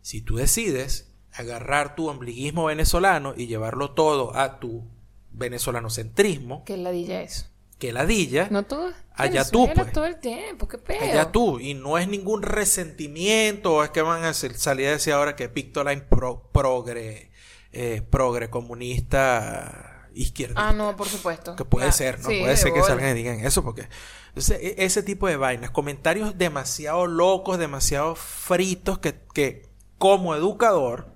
[0.00, 4.84] Si tú decides agarrar tu ombliguismo venezolano y llevarlo todo a tu
[5.32, 7.46] venezolanocentrismo, Qué ladilla eso.
[7.78, 8.90] que ladilla, No todo.
[9.14, 9.92] Allá tú, pues.
[9.92, 11.00] todo el tiempo, qué pedo.
[11.02, 15.12] Allá tú, y no es ningún resentimiento, o es que van a salir a decir
[15.12, 17.30] ahora que Pictoline pro- progre,
[17.72, 20.54] eh, progre comunista izquierda.
[20.68, 21.56] Ah, no, por supuesto.
[21.56, 22.28] Que puede Ah, ser, ¿no?
[22.28, 22.86] sí, puede de ser que bola.
[22.94, 23.88] salgan y digan eso, porque
[24.28, 29.68] entonces, e- ese tipo de vainas, comentarios demasiado locos, demasiado fritos, que, que
[29.98, 31.11] como educador,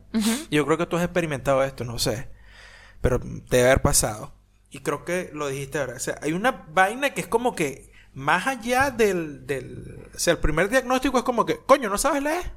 [0.50, 2.28] yo creo que tú has experimentado esto, no sé,
[3.00, 4.32] pero te debe haber pasado.
[4.70, 5.94] Y creo que lo dijiste ahora.
[5.96, 10.08] O sea, hay una vaina que es como que más allá del, del...
[10.14, 12.52] O sea, el primer diagnóstico es como que, coño, ¿no sabes leer?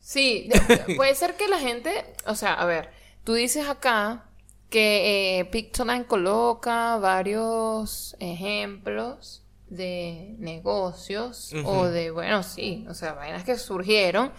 [0.00, 2.90] Sí, de- puede ser que la gente, o sea, a ver,
[3.24, 4.26] tú dices acá
[4.70, 13.44] que eh, Pictoline coloca varios ejemplos de negocios o de, bueno, sí, o sea, vainas
[13.44, 14.32] que surgieron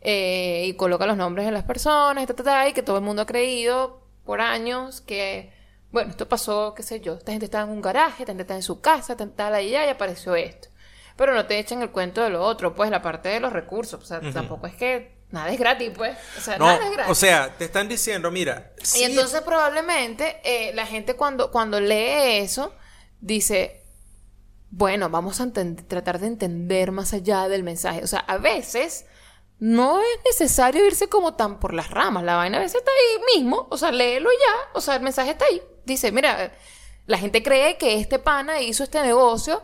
[0.00, 3.02] eh, y coloca los nombres de las personas, ta, ta, ta, y que todo el
[3.02, 5.52] mundo ha creído por años que
[5.92, 8.58] bueno, esto pasó, qué sé yo, esta gente estaba en un garaje, esta gente estaba
[8.58, 10.68] en su casa, esta allá y apareció esto.
[11.16, 14.00] Pero no te echan el cuento de lo otro, pues la parte de los recursos.
[14.02, 16.16] O sea, tampoco es que nada es gratis, pues.
[16.38, 17.10] O sea, No, nada es gratis.
[17.10, 21.80] o sea, te están diciendo, mira, Y sí, entonces probablemente eh, la gente cuando, cuando
[21.80, 22.74] lee eso
[23.20, 23.82] dice,
[24.70, 28.02] bueno, vamos a tratar de entender más allá del mensaje.
[28.02, 29.04] O sea, a veces
[29.60, 32.24] no es necesario irse como tan por las ramas.
[32.24, 33.68] La vaina a veces está ahí mismo.
[33.70, 34.70] O sea, léelo ya.
[34.74, 35.62] O sea, el mensaje está ahí.
[35.84, 36.52] Dice, mira,
[37.06, 39.62] la gente cree que este pana hizo este negocio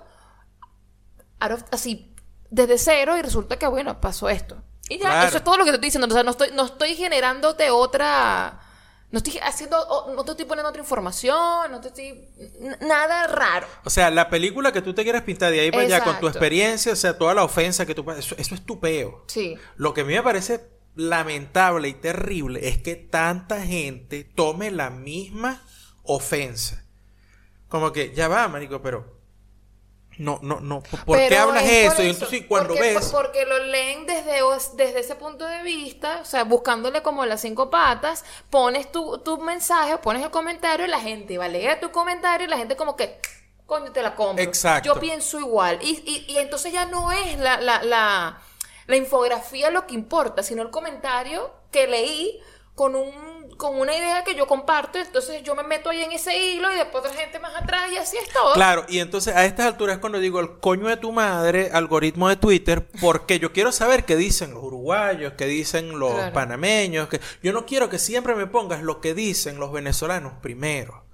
[1.41, 2.15] of- así
[2.51, 4.63] desde cero y resulta que, bueno, pasó esto.
[4.89, 5.29] Y ya, Claro.
[5.29, 6.07] eso es todo lo que te estoy diciendo.
[6.07, 8.61] O sea, no estoy, no estoy generándote otra...
[9.11, 9.77] No estoy haciendo...
[10.15, 12.29] No te estoy poniendo otra información, no te estoy...
[12.81, 13.67] Nada raro.
[13.85, 16.29] O sea, la película que tú te quieras pintar de ahí para allá con tu
[16.29, 18.09] experiencia, o sea, toda la ofensa que tú...
[18.11, 19.25] Eso, eso es tu peo.
[19.29, 19.57] Sí.
[19.77, 24.91] Lo que a mí me parece lamentable y terrible es que tanta gente tome la
[24.91, 25.63] misma
[26.03, 26.85] ofensa.
[27.69, 29.16] Como que, ya va, marico, pero...
[30.19, 30.83] No, no, no.
[31.05, 32.03] ¿Por qué hablas es eso?
[32.03, 33.11] Y entonces cuando porque, ves...
[33.13, 34.41] Porque lo leen desde,
[34.75, 39.39] desde ese punto de vista, o sea, buscándole como las cinco patas, pones tu, tu
[39.39, 42.77] mensaje, pones el comentario y la gente va a leer tu comentario y la gente
[42.77, 43.21] como que,
[43.67, 44.43] coño, te la compro.
[44.43, 44.95] Exacto.
[44.95, 45.79] Yo pienso igual.
[45.83, 48.41] Y, y, y entonces ya no es la, la, la,
[48.87, 52.41] la infografía lo que importa, sino el comentario que leí
[52.75, 56.37] con un con una idea que yo comparto, entonces yo me meto ahí en ese
[56.37, 58.53] hilo y después otra gente más atrás y así es todo.
[58.55, 62.29] Claro, y entonces a estas alturas es cuando digo el coño de tu madre, algoritmo
[62.29, 66.33] de Twitter, porque yo quiero saber qué dicen los uruguayos, qué dicen los Claro.
[66.33, 71.05] panameños, que yo no quiero que siempre me pongas lo que dicen los venezolanos primero.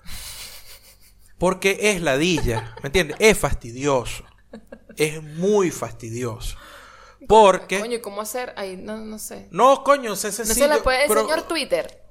[1.39, 3.17] Porque es ladilla, ¿me entiendes?
[3.19, 4.25] Es fastidioso.
[4.97, 6.57] Es muy fastidioso.
[7.27, 8.53] Porque Coño, ¿y cómo hacer?
[8.57, 9.47] Ahí, no, no sé.
[9.51, 10.53] no, coño, No sencillo.
[10.55, 12.02] se le puede, pero- señor Twitter.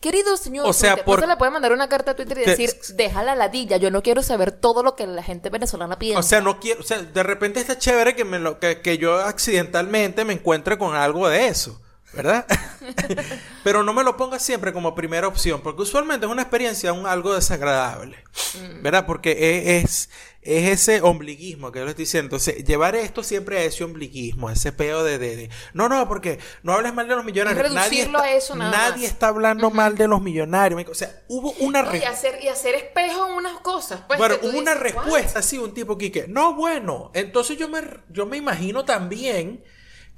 [0.00, 2.44] Querido señor O sea, por- no se le puede mandar una carta a Twitter y
[2.44, 5.98] Te- decir, deja la ladilla, yo no quiero saber todo lo que la gente venezolana
[5.98, 6.20] piensa.
[6.20, 8.98] O sea, no quiero, o sea, de repente está chévere que me lo, que, que
[8.98, 11.80] yo accidentalmente me encuentre con algo de eso,
[12.12, 12.46] ¿verdad?
[13.64, 17.06] Pero no me lo pongas siempre como primera opción, porque usualmente es una experiencia un,
[17.06, 18.82] algo desagradable, Mm.
[18.82, 19.04] ¿verdad?
[19.04, 20.10] Porque e- es,
[20.42, 22.26] es, ese ombliguismo que yo le estoy diciendo.
[22.36, 26.06] Entonces, llevar esto siempre a ese ombliguismo, a ese peo de, de, de- no, no,
[26.08, 27.66] porque no hables mal de los millonarios.
[27.66, 29.10] Es Nadie está, a eso nada nadie más.
[29.12, 30.84] está hablando mal de los millonarios.
[30.88, 34.02] O sea, hubo una No, y, hacer, y hacer espejo en unas cosas.
[34.06, 38.36] Pues, bueno, hubo respuesta así, un tipo que, no, bueno, entonces yo me, yo me
[38.36, 39.64] imagino también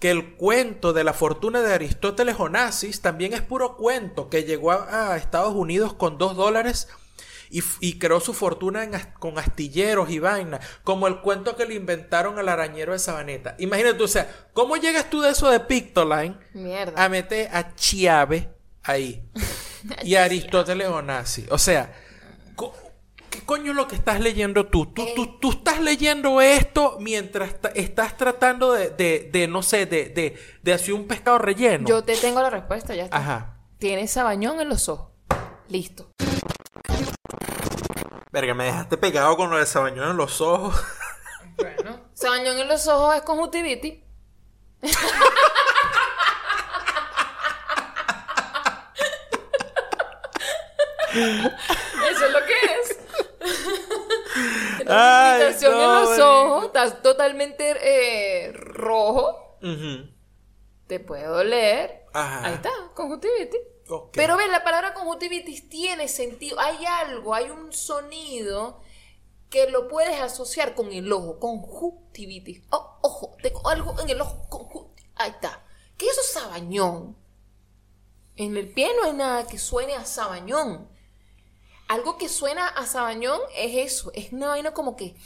[0.01, 4.73] que el cuento de la fortuna de Aristóteles Onassis también es puro cuento, que llegó
[4.73, 6.89] a, a Estados Unidos con dos dólares
[7.51, 12.39] y, creó su fortuna en con astilleros y vaina, como el cuento que le inventaron
[12.39, 13.57] al arañero de Sabaneta.
[13.59, 17.03] Imagínate, o sea, ¿cómo llegas tú de eso de Pictoline Mierda.
[17.03, 18.49] a meter a Chiave
[18.85, 19.23] ahí?
[20.03, 21.51] y a Aristóteles Onassis.
[21.51, 21.93] O sea,
[23.31, 24.87] ¿qué coño es lo que estás leyendo tú?
[24.87, 25.13] Tú, Eh.
[25.17, 30.39] tú, tú estás leyendo esto mientras estás tratando de, de, de, no sé, de, de,
[30.63, 31.89] de hacer un pescado relleno.
[31.89, 33.17] Yo te tengo la respuesta, ya está.
[33.17, 33.57] Ajá.
[33.79, 35.09] Tienes sabañón en los ojos.
[35.69, 36.11] Listo.
[38.33, 40.81] Verga, me dejaste pegado con lo de Sabañón en los ojos.
[41.57, 42.01] Bueno.
[42.15, 43.95] Sabañón en los ojos es conjuntivitis.
[51.13, 52.99] Eso es lo que es.
[54.85, 59.59] La irritación no, en los ojos, estás totalmente eh, rojo,
[60.87, 62.05] te puede doler.
[62.13, 62.47] Ajá.
[62.47, 63.61] Ahí está, conjuntivitis.
[64.13, 66.59] Pero ven, la palabra conjuntivitis tiene sentido.
[66.61, 68.81] Hay algo, hay un sonido
[69.49, 71.39] que lo puedes asociar con el ojo.
[71.41, 72.63] Conjuntivitis.
[72.71, 74.47] Oh, ojo, tengo algo en el ojo.
[74.49, 75.65] conjunti- Ahí está.
[75.97, 77.17] ¿Qué es eso sabañón?
[78.37, 80.89] En el pie no hay nada que suene a sabañón.
[81.91, 84.13] Algo que suena a sabañón es eso.
[84.15, 85.17] Es una vaina como que.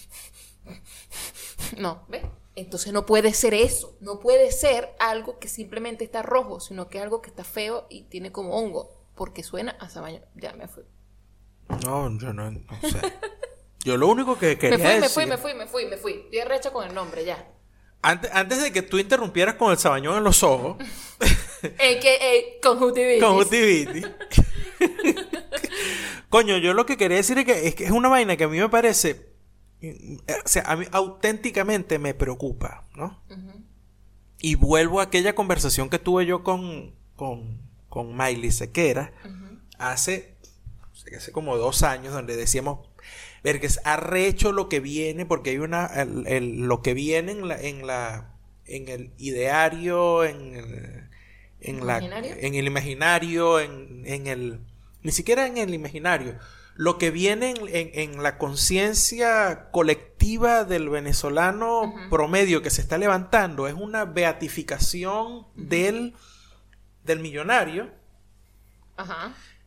[1.76, 2.22] No, ¿ves?
[2.56, 3.98] Entonces no puede ser eso.
[4.00, 7.86] No puede ser algo que simplemente está rojo, sino que es algo que está feo
[7.90, 8.96] y tiene como hongo.
[9.14, 10.24] Porque suena a sabañón.
[10.36, 10.84] Ya me fui.
[11.84, 13.12] No, yo no, no sé.
[13.80, 15.10] Yo lo único que quería Me fui, me decir...
[15.10, 16.12] fui, me fui, me fui, me fui.
[16.12, 17.46] Estoy arrecha con el nombre ya.
[18.00, 20.78] Antes, antes de que tú interrumpieras con el sabañón en los ojos,
[21.60, 23.22] que, conjuntivitis.
[23.22, 24.06] conjuntivitis.
[26.28, 28.48] Coño, yo lo que quería decir es que, es que es una vaina que a
[28.48, 29.28] mí me parece.
[29.80, 33.20] eh, O sea, a mí auténticamente me preocupa, ¿no?
[34.40, 39.12] Y vuelvo a aquella conversación que tuve yo con, con, con Miley Sequera
[39.78, 40.34] hace,
[41.16, 42.80] hace como dos años, donde decíamos,
[43.42, 47.32] ver que es arrecho lo que viene, porque hay una, el- el- lo que viene
[47.32, 48.34] en la, en la,
[48.66, 51.08] en el ideario, en el,
[51.60, 52.34] en la, ¿Imaginario?
[52.38, 54.60] en el imaginario, en, en el,
[55.04, 56.36] ni siquiera en el imaginario,
[56.74, 62.98] lo que viene en, en- en la conciencia colectiva del venezolano promedio que se está
[62.98, 66.14] levantando es una beatificación del,
[67.04, 67.92] del millonario,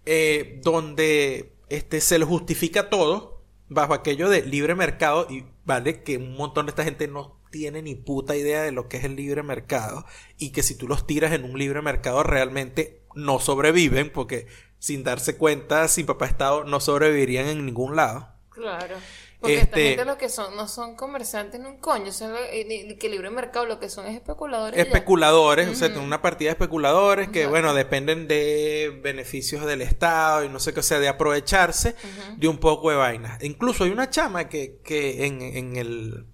[0.06, 6.18] eh, donde este, se le justifica todo bajo aquello de libre mercado y vale que
[6.18, 9.16] un montón de esta gente no tiene ni puta idea de lo que es el
[9.16, 10.06] libre mercado
[10.38, 14.48] y que si tú los tiras en un libre mercado realmente no sobreviven porque
[14.80, 18.96] sin darse cuenta sin papá estado no sobrevivirían en ningún lado Claro.
[19.40, 22.40] Porque esta Este- gente lo que son, no son comerciantes ni un coño, son lo-
[22.40, 24.80] ni que libre mercado, lo que son es especuladores.
[24.80, 30.44] especuladores, o sea, tienen una partida de especuladores que, bueno, dependen de beneficios del Estado
[30.44, 31.96] y no sé qué, o sea, de aprovecharse
[32.36, 33.44] de un poco de vainas.
[33.44, 36.26] Incluso hay una chama que, que en, en el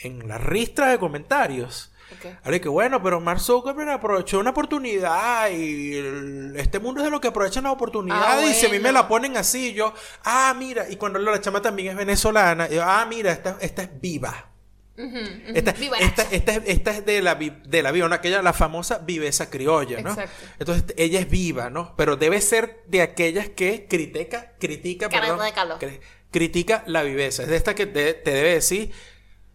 [0.00, 1.92] en la ristra de comentarios.
[2.18, 2.26] Ok.
[2.44, 7.10] Ahora que bueno, pero Mark Zuckerberg aprovechó una oportunidad y el- este mundo es de
[7.10, 9.92] lo que aprovechan la oportunidad Ah, y si a mí me la ponen así, yo,
[10.24, 14.00] ah, mira, y cuando la chama también es venezolana, yo, ah, mira, esta, esta es
[14.00, 14.50] viva.
[14.96, 18.14] Esta, esta, esta, es- esta es de la, de la viva, ¿no?
[18.14, 20.10] aquella, la famosa viveza criolla, ¿no?
[20.10, 20.46] Exacto.
[20.60, 21.94] Entonces ella es viva, ¿no?
[21.96, 25.78] Pero debe ser de aquellas que critica, critica, perdón, de calor.
[25.80, 25.98] cri-
[26.30, 27.42] critica la viveza.
[27.42, 28.92] Es de esta que te, te debe decir,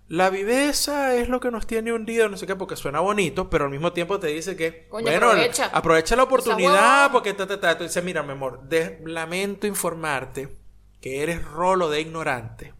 [0.10, 3.66] la viveza es lo que nos tiene hundido, no sé qué, porque suena bonito, pero
[3.66, 5.66] al mismo tiempo te dice que, Coño, bueno, aprovecha.
[5.68, 7.78] aprovecha la oportunidad, porque ta, ta, ta.
[7.78, 10.58] Tú dices, mira, mi amor, de- lamento informarte
[11.00, 12.74] que eres rolo de ignorante,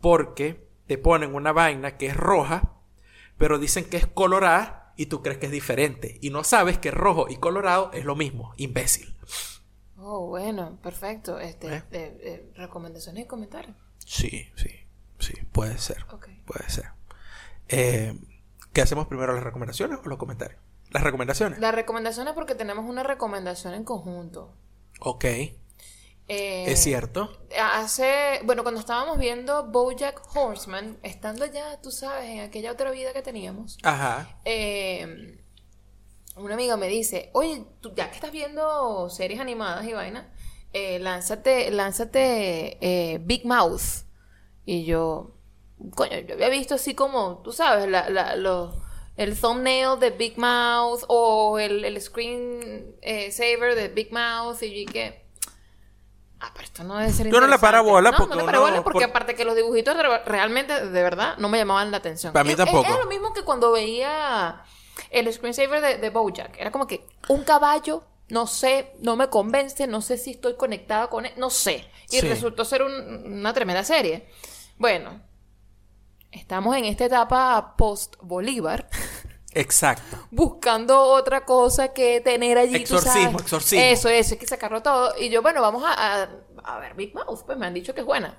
[0.00, 2.72] porque te ponen una vaina que es roja,
[3.38, 6.18] pero dicen que es colorada y tú crees que es diferente.
[6.20, 9.14] Y no sabes que rojo y colorado es lo mismo, imbécil.
[9.98, 11.38] Oh, bueno, perfecto.
[11.38, 11.82] Este, ¿Eh?
[11.92, 13.76] eh, eh, recomendaciones y comentarios.
[14.04, 14.68] Sí, sí,
[15.26, 16.04] sí, puede ser.
[16.46, 16.86] Puede ser.
[17.68, 18.18] Eh,
[18.72, 20.60] ¿Qué hacemos primero, las recomendaciones o los comentarios?
[20.90, 21.58] Las recomendaciones.
[21.58, 24.54] Las recomendaciones porque tenemos una recomendación en conjunto.
[25.00, 25.52] Ok, Eh,
[26.28, 27.30] es cierto.
[27.60, 33.12] Hace, bueno, cuando estábamos viendo Bojack Horseman, estando ya, tú sabes, en aquella otra vida
[33.12, 34.40] que teníamos, Ajá.
[34.44, 35.40] eh,
[36.36, 40.28] una amiga me dice, oye, tú, ya que estás viendo series animadas y vaina,
[40.72, 44.05] eh, lánzate, lánzate eh, Big Mouth.
[44.66, 45.30] Y yo,
[45.94, 48.74] coño, yo había visto así como, tú sabes, la, la, los-
[49.16, 54.68] el thumbnail de Big Mouth o el, el screen eh, saver de Big Mouth y
[54.84, 55.24] yo dije,
[56.40, 57.60] ah, pero esto no debe ser Tú no le interesante".
[57.66, 59.96] paras bola No, porque no le paré uno- bola porque por- aparte que los dibujitos
[59.96, 62.32] re- realmente, de verdad, no me llamaban la atención.
[62.34, 62.84] Para mí Es- tampoco.
[62.86, 64.62] Era lo mismo que cuando veía
[65.10, 66.58] el screensaver de, de Bojack.
[66.58, 71.08] Era como que un caballo, no sé, no me convence, no sé si estoy conectada
[71.08, 71.88] con él, no sé.
[72.10, 72.28] Y Sí.
[72.28, 74.28] resultó ser un- una tremenda serie.
[74.78, 75.20] Bueno,
[76.30, 78.88] estamos en esta etapa post-Bolívar.
[79.54, 80.18] Exacto.
[80.30, 82.84] buscando otra cosa que tener allí.
[82.84, 83.42] tú Exorcismo, sabes.
[83.42, 83.84] exorcismo.
[83.84, 85.14] Eso, eso, hay que sacarlo todo.
[85.18, 86.28] Y yo, bueno, vamos a, a,
[86.64, 88.38] a ver Big Mouth, pues me han dicho que es buena.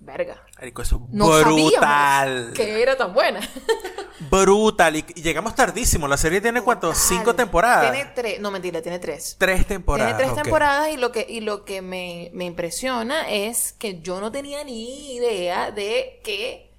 [0.00, 0.42] Verga.
[0.56, 2.52] Marico, eso es No brutal.
[2.54, 3.40] que era tan buena.
[4.30, 4.96] Brutal.
[4.96, 6.08] Y, y llegamos tardísimo.
[6.08, 6.94] La serie tiene cuánto?
[6.94, 7.92] Cinco temporadas.
[7.92, 9.36] Tiene tres, no mentira, tiene tres.
[9.38, 10.16] Tres temporadas.
[10.16, 14.20] Tiene tres temporadas y lo que, y lo que me, me impresiona es que yo
[14.20, 16.74] no tenía ni idea de que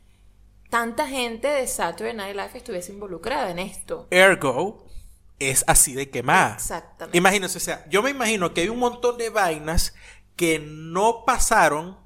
[0.70, 4.08] tanta gente de Saturday Night Live estuviese involucrada en esto.
[4.12, 4.86] Ergo
[5.40, 6.56] es así de quemada.
[6.56, 7.18] Exactamente.
[7.18, 9.94] Imagínense, o sea, yo me imagino que hay un montón de vainas
[10.36, 11.98] que no pasaron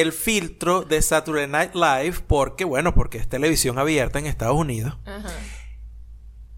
[0.00, 4.96] el filtro de Saturday Night Live porque, bueno, porque es televisión abierta en Estados Unidos.
[5.04, 5.32] Ajá.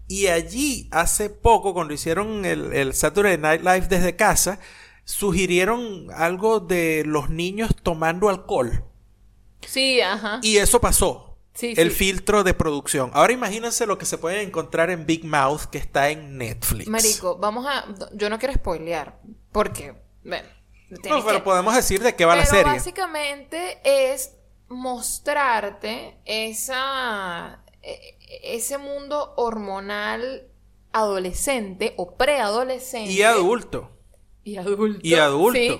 [0.07, 4.59] Y allí, hace poco, cuando hicieron el, el Saturday Night Live desde casa,
[5.05, 8.83] sugirieron algo de los niños tomando alcohol.
[9.61, 10.39] Sí, ajá.
[10.41, 11.37] Y eso pasó.
[11.53, 11.97] Sí, el sí.
[11.97, 13.11] filtro de producción.
[13.13, 16.87] Ahora imagínense lo que se puede encontrar en Big Mouth que está en Netflix.
[16.87, 17.85] Marico, vamos a.
[18.13, 19.19] Yo no quiero spoilear.
[19.51, 19.93] Porque,
[20.23, 20.47] bueno.
[20.89, 22.73] No, pero que- podemos decir de qué va la pero serie.
[22.73, 24.35] básicamente es
[24.67, 27.63] mostrarte esa.
[27.81, 30.47] e- ese mundo hormonal
[30.91, 33.11] adolescente o preadolescente.
[33.11, 33.89] Y adulto.
[34.43, 34.99] Y adulto.
[35.03, 35.59] Y adulto.
[35.59, 35.79] Sí,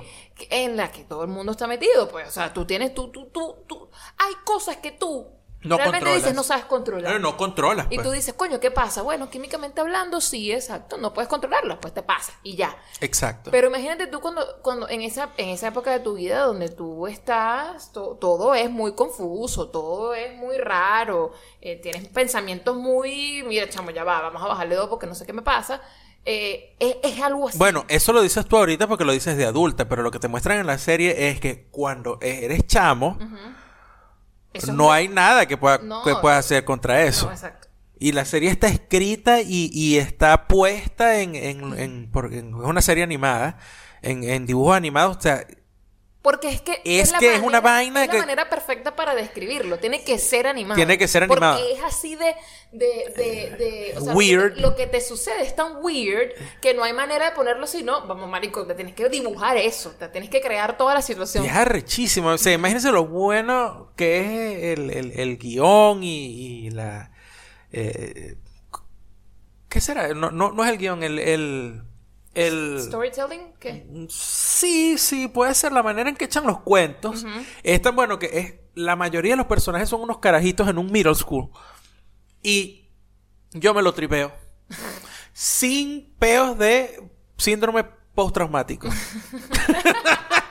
[0.49, 2.07] en la que todo el mundo está metido.
[2.09, 2.93] Pues, o sea, tú tienes.
[2.93, 3.89] Tú, tú, tú, tú.
[4.17, 5.27] Hay cosas que tú.
[5.61, 6.21] No realmente controlas.
[6.23, 7.11] dices no sabes controlar.
[7.13, 7.87] No, no controlas.
[7.89, 8.07] Y pues.
[8.07, 9.01] tú dices, coño, ¿qué pasa?
[9.01, 12.77] Bueno, químicamente hablando, sí, exacto, no puedes controlarlo, pues te pasa y ya.
[13.01, 13.51] Exacto.
[13.51, 17.07] Pero imagínate tú cuando, cuando en esa, en esa época de tu vida donde tú
[17.07, 23.67] estás, to- todo es muy confuso, todo es muy raro, eh, tienes pensamientos muy, mira,
[23.67, 25.81] chamo, ya va, vamos a bajarle dos porque no sé qué me pasa.
[26.25, 27.57] Eh, es, es algo así.
[27.57, 30.27] Bueno, eso lo dices tú ahorita porque lo dices de adulta, pero lo que te
[30.27, 33.17] muestran en la serie es que cuando eres chamo,
[34.53, 36.03] Eso no hay nada que pueda, No.
[36.03, 37.27] que puedas hacer contra eso.
[37.27, 37.67] No, exacto.
[37.99, 42.81] Y la serie está escrita y, y está puesta en, en, en, porque es una
[42.81, 43.57] serie animada,
[44.01, 45.17] en, en dibujos animados.
[45.17, 45.45] O sea,
[46.21, 49.79] Porque es que Es que es una vaina es la que- manera perfecta para describirlo.
[49.79, 50.75] Tiene que ser animado.
[50.75, 51.57] Tiene que ser animado.
[51.57, 52.35] Porque es así de.
[52.73, 52.85] de,
[53.15, 54.57] de, de- o sea, Weird.
[54.57, 56.31] Lo que te sucede es tan weird
[56.61, 58.05] que no hay manera de ponerlo así, no.
[58.05, 59.91] Vamos, marico, te tienes que dibujar eso.
[59.91, 61.45] Te tienes que crear toda la situación.
[61.45, 62.27] es arrechísimo.
[62.29, 67.11] O sea, imagínense lo bueno que es el, el, el guion y, y la...
[67.71, 68.35] eh,
[69.69, 70.09] ¿Qué será?
[70.13, 71.17] No, no, no es el guion, el...
[71.17, 71.83] el,
[72.33, 73.87] el Storytelling, ¿qué?
[74.09, 77.25] Sí, sí, puede ser la manera en que echan los cuentos.
[77.63, 80.91] Es tan bueno que es la mayoría de los personajes son unos carajitos en un
[80.91, 81.49] middle school.
[82.41, 82.89] Y
[83.51, 84.31] yo me lo tripeo.
[85.33, 87.01] Sin peos de
[87.37, 87.85] síndrome
[88.15, 88.89] postraumático.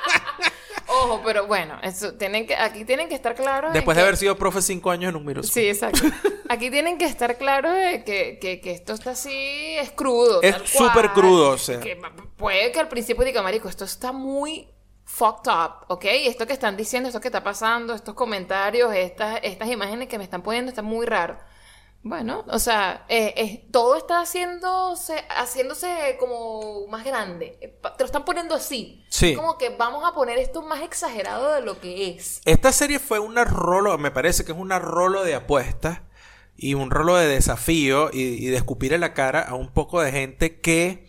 [0.89, 3.73] Ojo, pero bueno, eso tienen que, aquí tienen que estar claros.
[3.73, 5.45] Después de que- haber sido profe cinco años en un school.
[5.45, 6.01] Sí, exacto.
[6.49, 10.41] Aquí tienen que estar claros de que, que, que esto está así, es crudo.
[10.41, 11.79] Es súper crudo, o sea.
[11.81, 12.01] Que
[12.37, 14.67] puede que al principio diga, marico, esto está muy
[15.05, 16.05] fucked up, ¿ok?
[16.07, 20.25] Esto que están diciendo, esto que está pasando, estos comentarios, estas, estas imágenes que me
[20.25, 21.39] están poniendo, está muy raro.
[22.03, 27.59] Bueno, o sea, eh, eh, todo está haciéndose, haciéndose como más grande.
[27.61, 29.05] Eh, Te lo están poniendo así.
[29.09, 29.35] Sí.
[29.35, 32.41] Como que vamos a poner esto más exagerado de lo que es.
[32.45, 36.01] Esta serie fue una rolo, me parece que es una rolo de apuestas
[36.57, 40.01] y un rolo de desafío y, y de escupir en la cara a un poco
[40.01, 41.09] de gente que,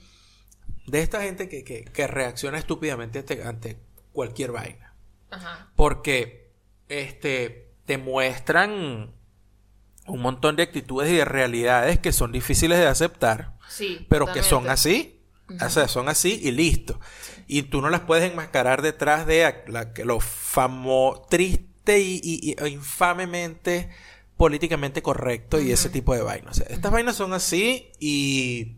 [0.88, 3.80] de esta gente que, que, que reacciona estúpidamente ante, ante
[4.12, 4.96] cualquier vaina.
[5.30, 5.72] Ajá.
[5.76, 6.52] Porque,
[6.88, 9.19] este, te muestran
[10.10, 14.06] un montón de actitudes y de realidades que son difíciles de aceptar Sí.
[14.10, 15.16] pero que son así.
[15.66, 17.00] O sea, son así y listo.
[17.48, 22.20] Y tú no las puedes enmascarar detrás de a- la, que lo famo triste y,
[22.24, 23.90] y- y- e infamemente
[24.38, 26.52] políticamente correcto y ese tipo de vainas.
[26.52, 28.76] O sea, estas vainas son así y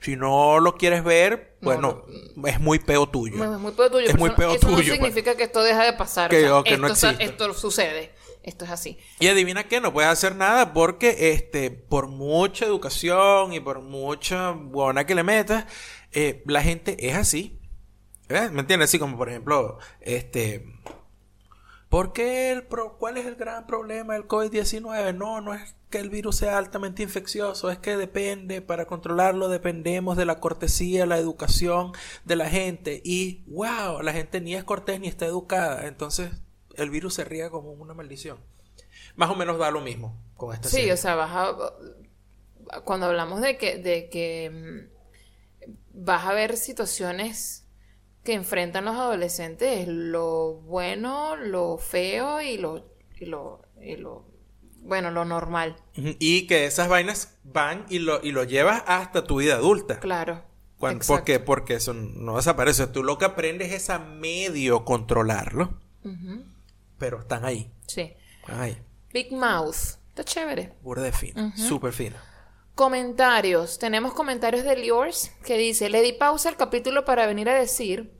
[0.00, 2.04] si no lo quieres ver, No, bueno,
[2.46, 3.36] es muy peo tuyo.
[3.36, 4.06] Bueno, Es muy peor tuyo.
[4.08, 6.30] Es muy eso tuyo, no significa que esto deja de pasar.
[6.30, 7.24] Que- o sea, o que no esto, está- existe.
[7.32, 8.12] esto sucede.
[8.42, 8.98] Esto es así.
[9.18, 14.52] Y adivina qué, no puedes hacer nada porque este, por mucha educación y por mucha
[14.52, 15.66] buena que le metas,
[16.12, 17.58] eh, la gente es así.
[18.28, 18.88] ¿Me entiendes?
[18.90, 20.64] Así como por ejemplo, este.
[21.88, 25.12] ¿Por qué el pro- ¿Cuál es el gran problema del COVID-19?
[25.16, 30.16] No, no es que el virus sea altamente infeccioso, es que depende, para controlarlo dependemos
[30.16, 31.90] de la cortesía, la educación
[32.24, 33.02] de la gente.
[33.04, 35.88] Y, wow, la gente ni es cortés ni está educada.
[35.88, 36.30] Entonces,
[36.76, 38.38] el virus se riega como una maldición.
[39.16, 40.92] Más o menos da lo mismo con esta Sí, serie.
[40.92, 45.70] o sea, vas a- cuando hablamos de que, de que mm,
[46.04, 47.66] vas a ver situaciones
[48.22, 52.86] que enfrentan los adolescentes, lo bueno, lo feo y lo,
[53.18, 54.28] y lo, y lo
[54.82, 55.76] bueno, lo normal.
[55.94, 60.00] Y que esas vainas van y lo, y lo llevas hasta tu vida adulta.
[60.00, 60.42] Claro.
[60.78, 61.18] Cuan- exacto.
[61.18, 62.86] porque, porque eso no desaparece.
[62.86, 65.78] Tú lo que aprendes es a medio controlarlo.
[67.00, 67.72] Pero están ahí.
[67.88, 68.12] Sí.
[68.42, 68.78] Están ahí.
[69.12, 69.96] Big Mouth.
[70.10, 70.74] Está chévere.
[70.82, 71.56] Burda de fina.
[71.56, 72.22] Súper fina.
[72.74, 73.78] Comentarios.
[73.78, 78.12] Tenemos comentarios de Liors que dice, le di pausa al capítulo para venir a decir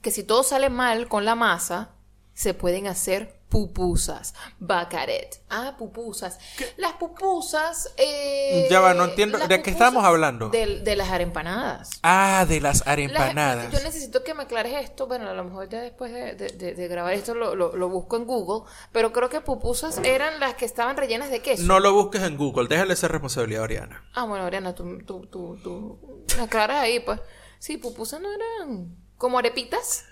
[0.00, 1.96] que si todo sale mal con la masa,
[2.32, 4.34] se pueden hacer pupusas.
[4.58, 5.40] Bacaret.
[5.48, 6.38] Ah, pupusas.
[6.76, 7.92] Las pupusas...
[7.96, 9.38] eh, Ya va, no entiendo.
[9.38, 10.48] ¿De qué estamos hablando?
[10.50, 11.90] De, de las arempanadas.
[12.02, 13.72] Ah, de las Las- arempanadas.
[13.72, 15.06] yo necesito que me aclares esto.
[15.06, 18.24] Bueno, a lo mejor ya después de, de- grabar esto lo, lo- lo busco en
[18.26, 18.68] Google.
[18.92, 21.62] Pero creo que pupusas eran las que estaban rellenas de queso.
[21.64, 22.68] No lo busques en Google.
[22.68, 24.04] Déjale esa responsabilidad a Oriana.
[24.14, 27.20] Ah, bueno, Oriana, tú, tú, tú, tú aclaras ahí, pues.
[27.58, 30.04] Sí, pupusas no eran como arepitas,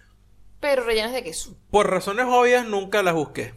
[0.60, 1.56] pero rellenas de queso.
[1.70, 3.54] Por razones obvias, nunca las busqué.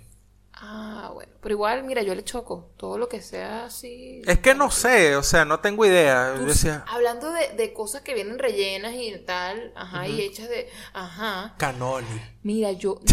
[0.53, 1.31] Ah, bueno.
[1.41, 2.71] Pero igual, mira, yo le choco.
[2.75, 4.21] Todo lo que sea así.
[4.25, 5.15] Es que no sé.
[5.15, 6.33] O sea, no tengo idea.
[6.35, 10.49] Tú- Yo decía, Hablando de, de cosas que vienen rellenas y tal, ajá, y hechas
[10.49, 10.69] de.
[10.93, 11.55] Ajá.
[11.57, 12.21] canoli.
[12.43, 12.99] Mira, yo.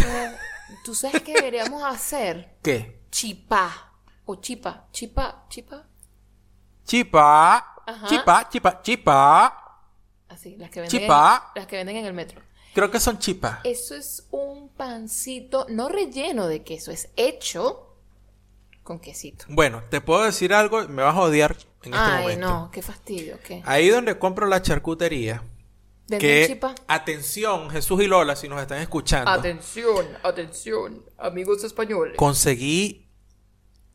[0.69, 0.75] No.
[0.83, 2.57] ¿Tú sabes qué deberíamos hacer?
[2.61, 2.99] ¿Qué?
[3.09, 3.93] Chipá.
[4.25, 4.87] O chipa.
[4.91, 5.45] Chipa.
[5.47, 5.85] Chipa.
[6.83, 7.75] Chipa.
[7.85, 8.07] Ajá.
[8.07, 9.63] Chipa, chipa, chipa.
[10.27, 10.99] Así, las que venden.
[10.99, 11.51] Chipa.
[11.55, 12.41] En, las que venden en el metro.
[12.77, 13.57] Creo que son chipas.
[13.63, 17.97] Eso es un pancito no relleno de queso, es hecho
[18.83, 19.45] con quesito.
[19.49, 22.47] Bueno, te puedo decir algo, me vas a odiar en este Ay, momento.
[22.47, 23.63] no, qué fastidio, ¿qué?
[23.65, 25.41] Ahí donde compro la charcutería,
[26.07, 26.75] ¿Venden que chipa?
[26.87, 32.15] atención, Jesús y Lola, si nos están escuchando, Atención, atención, amigos españoles.
[32.15, 33.07] conseguí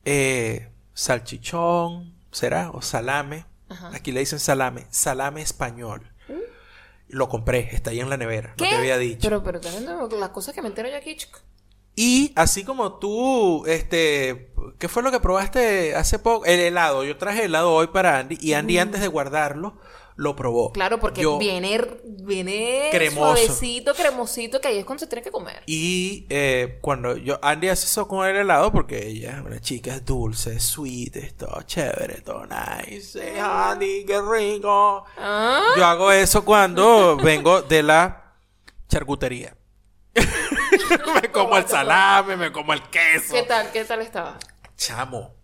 [0.05, 2.73] eh, salchichón, ¿será?
[2.73, 3.47] O salame.
[3.69, 3.93] Ajá.
[3.95, 6.09] Aquí le dicen salame, salame español.
[7.13, 8.65] Lo compré, está ahí en la nevera, ¿Qué?
[8.65, 9.21] no te había dicho.
[9.23, 11.39] Pero, pero, ¿estás viendo las cosas que me entero yo aquí, chico?
[11.95, 16.47] Y así como tú, este, ¿qué fue lo que probaste hace poco?
[16.47, 17.05] El helado.
[17.05, 19.79] Yo traje helado hoy para Andy y Andy antes de guardarlo
[20.23, 20.73] lo probó.
[20.73, 23.37] Claro, porque Yo- viene, viene Cremoso.
[23.37, 25.63] suavecito, cremosito, que ahí es cuando se tiene que comer.
[25.67, 29.95] Y eh, cuando yo, Andy hace eso con el helado, porque ella es una chica
[29.97, 33.19] es dulce, es sweet, es todo chévere, todo nice.
[33.19, 35.05] eh, Andy, qué rico.
[35.19, 38.35] Ah, Yo hago eso cuando vengo de la
[38.89, 39.57] charcutería.
[41.23, 43.35] me como el salame, me como el queso.
[43.35, 43.71] ¿Qué tal?
[43.73, 44.39] ¿Qué tal estaba?
[44.77, 45.35] Chamo.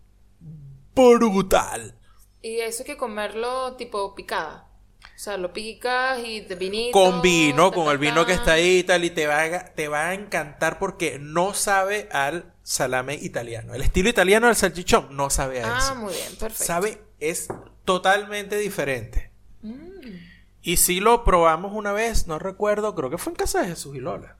[0.95, 1.95] Brutal.
[2.43, 4.68] Y eso hay que comerlo tipo picada.
[5.19, 6.93] O sea, lo picas y de vinito.
[6.93, 9.89] Con vino, con el vino que está ahí y tal, y te va, a, te
[9.89, 13.75] va a encantar porque no sabe al salame italiano.
[13.75, 15.97] El estilo italiano del salchichón no sabe a Ah, eso.
[15.97, 16.63] muy bien, perfecto.
[16.65, 17.49] Sabe, es
[17.85, 19.33] totalmente diferente.
[19.63, 20.19] Mm.
[20.63, 23.97] Y si lo probamos una vez, no recuerdo, creo que fue en casa de Jesús
[23.97, 24.37] y Lola.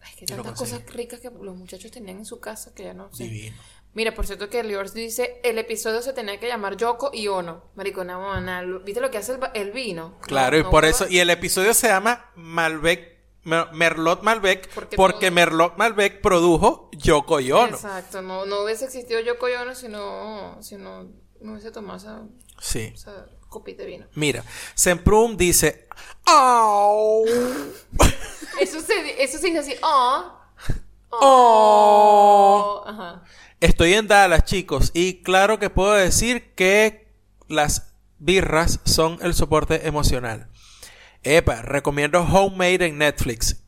[0.00, 3.14] Ay, que tantas cosas ricas que los muchachos tenían en su casa que ya no
[3.14, 3.22] sé.
[3.22, 3.56] Divino.
[3.92, 7.64] Mira, por cierto que Liors dice, el episodio se tenía que llamar Yoko y Ono.
[7.74, 10.16] Maricona, lo- ¿viste lo que hace el, vino?
[10.22, 15.30] Claro, No, y por eso, y el episodio se llama Malbec, Mer- Merlot Malbec, Porque
[15.32, 17.74] Merlot Malbec produjo Yoko y Ono.
[17.76, 21.04] Exacto, no, no hubiese existido Yoko y Ono si no, si no,
[21.40, 22.22] no hubiese tomado esa,
[22.60, 22.92] Sí.
[22.94, 24.06] esa copita de vino.
[24.14, 24.44] Mira,
[24.74, 25.88] Semprum dice,
[26.26, 27.24] ¡Au!
[28.60, 30.36] Eso se, eso se dice así, oh,
[31.12, 32.84] ¡Oh!
[32.86, 33.22] Ajá.
[33.60, 37.12] Estoy en Dallas, chicos, y claro que puedo decir que
[37.46, 40.48] las birras son el soporte emocional.
[41.22, 43.62] Epa, recomiendo Homemade en Netflix.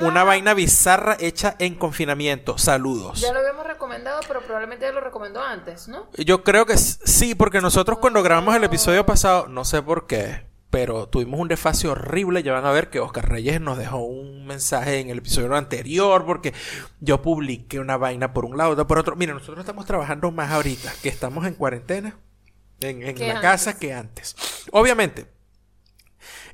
[0.00, 2.56] Una vaina bizarra hecha en confinamiento.
[2.56, 3.20] Saludos.
[3.20, 6.08] Ya lo habíamos recomendado, pero probablemente ya lo recomendó antes, ¿no?
[6.16, 10.46] Yo creo que sí, porque nosotros cuando grabamos el episodio pasado, no sé por qué,
[10.72, 12.42] pero tuvimos un desfase horrible.
[12.42, 16.24] Ya van a ver que Oscar Reyes nos dejó un mensaje en el episodio anterior,
[16.24, 16.54] porque
[16.98, 19.14] yo publiqué una vaina por un lado, otra por otro.
[19.14, 22.16] Mira, nosotros estamos trabajando más ahorita, que estamos en cuarentena,
[22.80, 23.40] en, la antes.
[23.42, 24.34] casa, que antes.
[24.70, 25.26] Obviamente,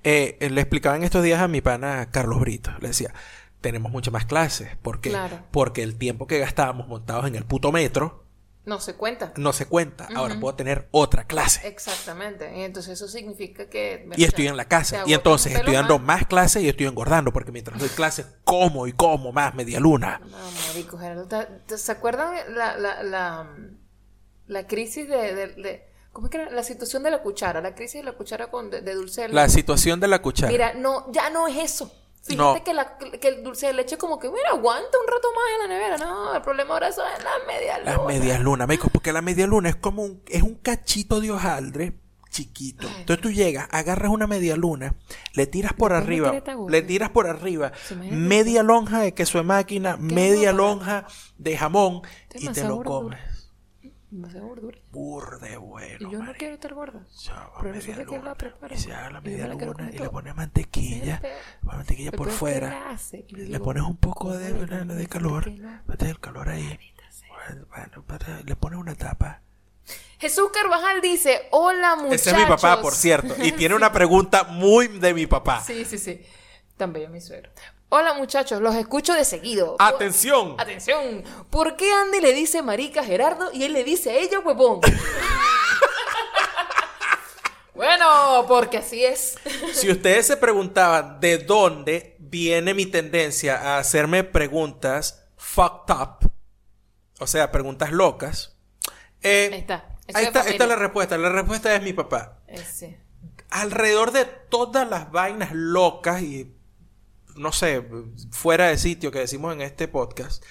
[0.02, 3.14] eh, eh, le explicaba en estos días a mi pana Carlos Brito, le decía,
[3.60, 4.76] tenemos muchas más clases.
[4.82, 5.10] ¿Por qué?
[5.10, 5.44] Claro.
[5.52, 8.24] Porque el tiempo que gastábamos montados en el puto metro,
[8.68, 9.32] No se cuenta.
[9.36, 10.08] no se cuenta.
[10.14, 11.66] Ahora puedo tener otra clase.
[11.66, 12.54] Exactamente.
[12.54, 14.06] Y entonces eso significa que...
[14.16, 15.04] Y estoy en la casa.
[15.06, 17.32] Y entonces estoy dando más clases y estoy engordando.
[17.32, 20.20] Porque mientras doy clases, como y como más media luna.
[20.30, 20.36] No,
[20.68, 21.26] marico, Gerardo.
[21.26, 23.50] ¿te- te- ¿Se acuerdan la, la, la,
[24.46, 26.50] la crisis de, de- de- ¿Cómo es que era?
[26.50, 27.60] La situación de la cuchara.
[27.62, 30.52] La crisis de la cuchara con, de, de dulce La situación de la cuchara.
[30.52, 31.90] Mira, no, ya no es eso.
[32.28, 32.64] Fíjate No.
[32.64, 35.68] que, la- que el dulce de leche como que, mira, aguanta un rato más en
[35.70, 35.96] la nevera.
[35.98, 39.68] No, el problema ahora son las medias Las medias lunas, Mico, porque la media luna
[39.70, 41.94] es como un, es un cachito de hojaldre
[42.30, 42.86] chiquito.
[42.98, 44.94] Entonces tú llegas, agarras una media luna,
[45.32, 46.30] le tiras por arriba,
[46.68, 47.72] le tiras por arriba
[48.10, 51.06] media lonja de queso de máquina, media lonja
[51.38, 52.02] de jamón
[52.34, 53.18] y te lo comes.
[54.10, 54.78] Demasiada gordura.
[54.90, 55.96] Burde bueno.
[56.00, 56.38] Y yo no marico.
[56.38, 57.04] quiero estar gorda.
[57.60, 58.74] Pero resulta que él la prepara.
[58.74, 61.20] Y se haga la media luna y le pones mantequilla.
[61.62, 62.96] Pones mantequilla por fuera.
[63.12, 65.44] Le digo, pones un poco de, "Coño, de, de ¿por calor.
[65.44, 65.82] qué no?".
[65.86, 66.78] Mete el calor ahí.
[67.28, 69.42] Bueno, bueno, para- le pones una tapa.
[70.18, 72.14] Jesús Carvajal dice, hola muchachos.
[72.26, 73.34] Ese es mi papá, por cierto.
[73.42, 75.62] Y tiene una pregunta muy de mi papá.
[75.62, 76.20] Sí, sí, sí.
[76.76, 77.50] Tan bello mi suegro.
[77.90, 79.76] Hola muchachos, los escucho de seguido.
[79.78, 80.56] Atención.
[80.58, 81.24] Atención.
[81.48, 84.80] ¿Por qué Andy le dice marica a Gerardo y él le dice a ella huevón?
[87.74, 89.38] bueno, porque así es.
[89.72, 96.30] Si ustedes se preguntaban de dónde viene mi tendencia a hacerme preguntas fucked up,
[97.20, 98.54] o sea, preguntas locas,
[99.22, 99.96] eh, Ahí está.
[100.12, 101.16] Ahí está, esta es la respuesta.
[101.16, 102.40] La respuesta es mi papá.
[102.46, 103.00] Ese.
[103.48, 106.54] alrededor de todas las vainas locas y
[107.38, 107.84] no sé,
[108.30, 110.44] fuera de sitio que decimos en este podcast,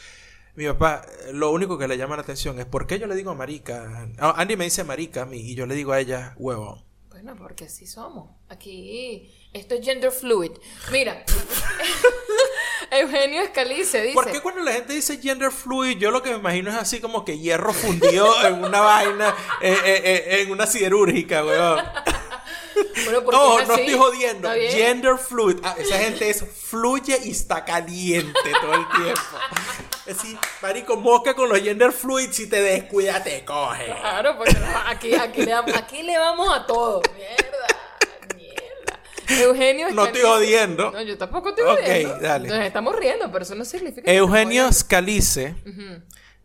[0.56, 3.36] mi papá, lo único que le llama la atención es por qué yo le digo
[3.36, 4.10] marica.
[4.18, 6.84] Ah, Andy me dice marica a mí y yo le digo a ella huevón.
[7.10, 8.30] Bueno, porque así somos.
[8.50, 10.52] Aquí, esto es gender fluid.
[10.92, 11.24] Mira,
[12.92, 14.14] Eugenio Escalice dice...
[14.14, 17.00] ¿Por qué cuando la gente dice gender fluid, yo lo que me imagino es así
[17.00, 21.84] como que hierro fundido en una vaina, eh, eh, eh, en una siderúrgica, weón?
[23.06, 23.82] Bueno, No, no así.
[23.82, 24.50] estoy jodiendo.
[24.52, 25.58] Gender fluid.
[25.64, 29.22] Ah, esa gente es fluye y está caliente todo el tiempo.
[30.06, 33.86] Es decir, marico, mosca con los gender fluid, si te descuida te coge.
[33.86, 34.56] Claro, porque
[34.86, 37.02] aquí, aquí, le, damos- aquí le vamos a todo.
[37.16, 37.68] Mierda,
[38.36, 39.44] mierda.
[39.44, 40.92] Eugenio No estoy jodiendo.
[40.92, 42.20] No, yo tampoco estoy Ok, jodiendo.
[42.20, 42.48] dale.
[42.50, 45.56] Nos estamos riendo, pero eso no significa Eugenio Scalice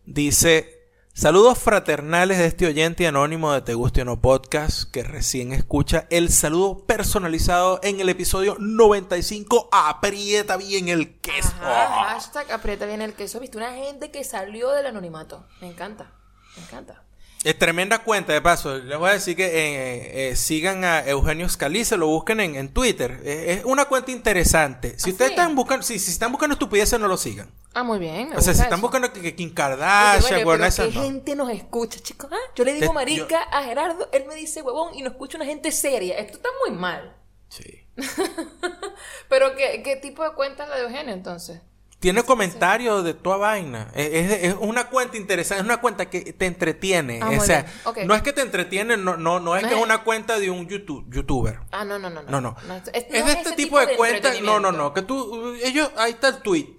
[0.05, 0.82] dice,
[1.14, 6.06] Saludos fraternales de este oyente anónimo de Te Guste o No Podcast que recién escucha
[6.09, 9.68] el saludo personalizado en el episodio 95.
[9.70, 11.52] Aprieta bien el queso.
[11.60, 13.40] Ajá, hashtag aprieta bien el queso.
[13.40, 15.44] Viste una gente que salió del anonimato.
[15.60, 16.10] Me encanta.
[16.56, 17.05] Me encanta.
[17.44, 18.78] Es tremenda cuenta, de paso.
[18.78, 22.73] Les voy a decir que eh, eh, sigan a Eugenio Scalise, lo busquen en, en
[22.73, 23.20] Twitter.
[23.24, 24.97] Eh, es una cuenta interesante.
[24.97, 25.35] Si ¿Ah, ustedes sí?
[25.35, 27.51] están buscando, si, si están buscando estupideces, no lo sigan.
[27.74, 28.31] Ah, muy bien.
[28.36, 31.02] O sea, si están buscando que, que Kim Kardashian, bueno, ¿qué no.
[31.02, 32.31] gente nos escucha, chicos?
[32.32, 35.47] Ah, Yo le digo marica a Gerardo, él me dice huevón y nos escucha una
[35.47, 36.19] gente seria.
[36.19, 37.16] Esto está muy mal.
[37.48, 37.89] Sí.
[39.28, 41.60] Pero ¿qué, qué tipo de cuenta es la de Eugenio entonces?
[42.03, 43.89] Tiene comentarios de toda vaina.
[43.95, 47.20] Es, es- es una cuenta interesante, es una cuenta que te entretiene.
[47.23, 47.65] Ah, o sea,
[48.05, 50.39] no es que te entretiene, no, no, no es No que es es- una cuenta
[50.41, 51.61] de un YouTube, youtuber.
[51.70, 52.23] Ah, no, no, no.
[52.23, 52.57] No, no.
[52.93, 54.41] es, Es, no de este tipo de cuentas.
[54.43, 54.93] No, no, no.
[54.93, 56.77] Que tú, ellos, ahí está el tweet.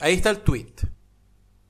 [0.00, 0.72] Ahí está el tweet.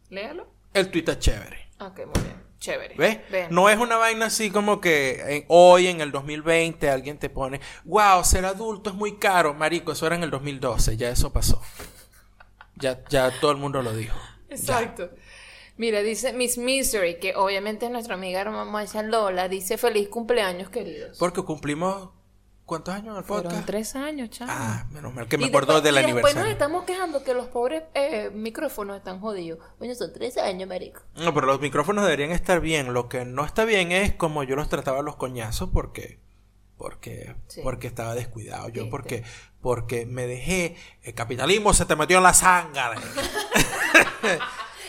[0.08, 0.46] Léalo.
[0.72, 1.68] El tweet está chévere.
[1.80, 2.42] Ok, muy bien.
[2.58, 2.94] Chévere.
[2.96, 3.50] ¿Ves?
[3.50, 7.60] No es una vaina así como que eh, hoy en el 2020 alguien te pone,
[7.84, 9.52] wow, ser adulto es muy caro.
[9.52, 11.60] Marico, eso era en el 2012, ya eso pasó.
[12.76, 14.18] Ya, ya todo el mundo lo dijo.
[14.48, 15.10] Exacto.
[15.76, 21.16] Mira, dice Miss Misery, que obviamente es nuestra amiga hermosa Lola, dice feliz cumpleaños, queridos.
[21.18, 22.10] Porque cumplimos,
[22.66, 23.66] ¿cuántos años en el Fueron podcast?
[23.66, 24.54] tres años, chaval.
[24.58, 26.52] Ah, menos mal que me Y acuerdo después- del y Después nos aniversario.
[26.52, 29.58] estamos quejando que los pobres eh, micrófonos están jodidos.
[29.78, 31.00] Bueno, son tres años, marico.
[31.16, 32.92] No, pero los micrófonos deberían estar bien.
[32.92, 36.20] Lo que no está bien es como yo los trataba a los coñazos porque
[36.76, 37.60] porque Sí.
[37.62, 38.90] porque estaba descuidado yo Viste.
[38.90, 39.24] porque
[39.62, 42.82] porque me dejé el capitalismo se te metió en la sangre.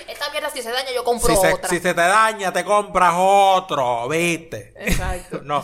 [0.07, 1.69] Esta mierda si se daña yo compro si, se, otra.
[1.69, 4.73] si se te daña te compras otro, ¿viste?
[4.77, 5.41] Exacto.
[5.43, 5.63] no.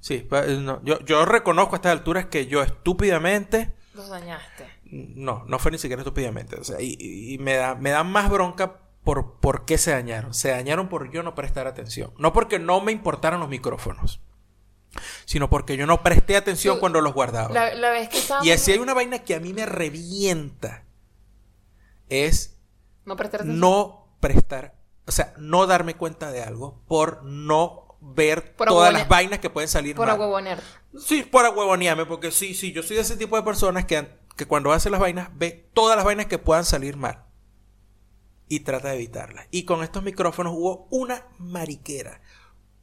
[0.00, 0.80] Sí, pues, no.
[0.84, 4.66] Yo, yo reconozco a estas alturas que yo estúpidamente Los dañaste.
[4.84, 6.56] no, no fue ni siquiera estúpidamente.
[6.56, 9.90] O sea, y, y- y me da, me da más bronca por, por qué se
[9.92, 10.32] dañaron.
[10.34, 12.12] Se dañaron por yo no prestar atención.
[12.18, 14.20] No porque no me importaran los micrófonos.
[15.26, 17.52] Sino porque yo no presté atención Tú- cuando los guardaba.
[17.52, 18.46] La, la vez que estábamos...
[18.46, 20.84] Y así hay una vaina que a mí me revienta.
[22.08, 22.56] Es
[23.04, 23.60] No prestar atención.
[23.60, 24.74] no prestar,
[25.06, 29.50] o sea, no darme cuenta de algo por no ver Por todas las vainas que
[29.50, 30.62] pueden salir Por mal.
[30.98, 34.46] Sí, por ahuevonearme, porque sí, sí, yo soy de ese tipo de personas que, que
[34.46, 37.24] cuando hace las vainas ve todas las vainas que puedan salir mal
[38.48, 39.48] y trata de evitarlas.
[39.50, 42.20] Y con estos micrófonos hubo una mariquera.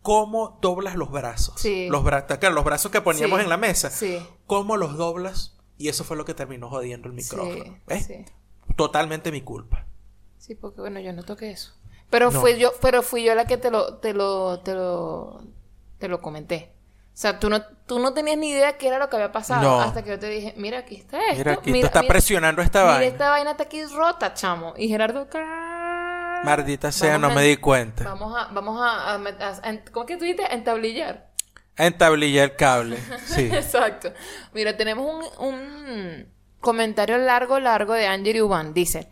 [0.03, 1.55] ¿Cómo doblas los brazos?
[1.59, 1.87] Sí.
[1.89, 3.89] Los, bra claro, los brazos que poníamos Sí, en la mesa.
[3.89, 4.19] sí.
[4.45, 5.57] ¿Cómo los doblas?
[5.79, 7.77] Y eso fue lo que terminó jodiendo el micrófono.
[8.05, 8.23] Sí.
[8.75, 9.85] Totalmente mi culpa.
[10.37, 11.73] Sí, porque bueno, yo no toqué eso.
[12.09, 12.41] Pero No.
[12.41, 15.41] fui yo, pero fui yo la que te lo, te lo, te lo,
[15.97, 16.71] te lo comenté.
[17.07, 19.61] O sea, tú no, tú no tenías ni idea qué era lo que había pasado
[19.63, 19.81] No.
[19.81, 21.37] hasta que yo te dije, mira, aquí está esto.
[21.37, 23.05] Mira, aquí esto está presionando esta mira, vaina.
[23.11, 24.73] esta vaina está aquí rota, chamo.
[24.77, 25.62] Y Gerardo, "Ca-
[26.43, 28.03] Maldita sea, no a- me di cuenta.
[28.03, 30.45] Vamos a, vamos a, a a- a- ¿cómo es que tú dices?
[30.51, 31.29] Entablillar.
[31.75, 32.97] Entablillé el cable.
[33.25, 33.49] Sí.
[33.51, 34.13] Exacto.
[34.53, 35.07] Mira, tenemos
[35.39, 36.27] un, un
[36.59, 38.73] comentario largo, largo de Angel Uban.
[38.73, 39.09] Dice,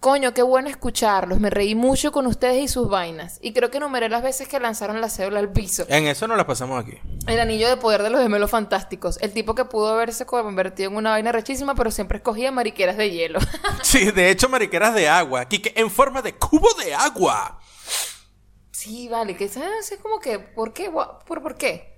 [0.00, 1.40] coño, qué bueno escucharlos.
[1.40, 3.38] Me reí mucho con ustedes y sus vainas.
[3.42, 5.84] Y creo que numeré las veces que lanzaron la cédula al piso.
[5.88, 6.98] En eso no la pasamos aquí.
[7.26, 9.18] El anillo de poder de los gemelos fantásticos.
[9.20, 13.10] El tipo que pudo haberse convertido en una vaina rechísima, pero siempre escogía mariqueras de
[13.10, 13.38] hielo.
[13.82, 15.40] Sí, de hecho, mariqueras de agua.
[15.40, 17.60] Aquí que en forma de cubo de agua.
[18.70, 19.58] sí, vale, que es
[20.02, 20.90] como que, ¿por qué?
[20.90, 21.95] ¿Por, por qué?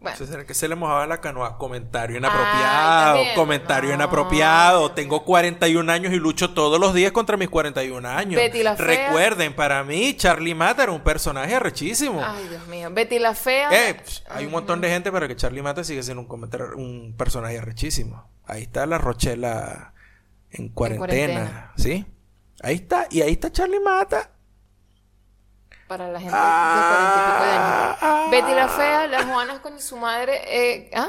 [0.00, 1.58] Bueno, ¿será que se le mojaba la canoa?
[1.58, 3.14] Comentario Ay, inapropiado.
[3.16, 3.34] también.
[3.34, 4.92] comentario No, inapropiado.
[4.92, 8.40] Tengo 41 años y lucho todos los días contra mis 41 años.
[8.40, 8.86] Betty la Fea.
[8.86, 12.22] Recuerden, para mí, Charlie Mata era un personaje arrechísimo.
[12.24, 12.88] ay, Dios mío.
[12.90, 13.68] Betty la fea.
[13.72, 18.26] Eh, hay un montón de gente, pero que Charlie Mata sigue siendo un, personaje arrechísimo.
[18.46, 19.92] Ahí está la Rochela
[20.50, 21.72] en cuarentena, cuarentena.
[21.76, 22.06] ¿sí?
[22.62, 24.30] Ahí está, y ahí está Charlie Mata.
[25.90, 28.30] Para la gente Ah, de cuarenta y pico de años.
[28.30, 30.40] Betty la fea, la Juana con su madre.
[30.46, 31.08] Eh, ¿Ah?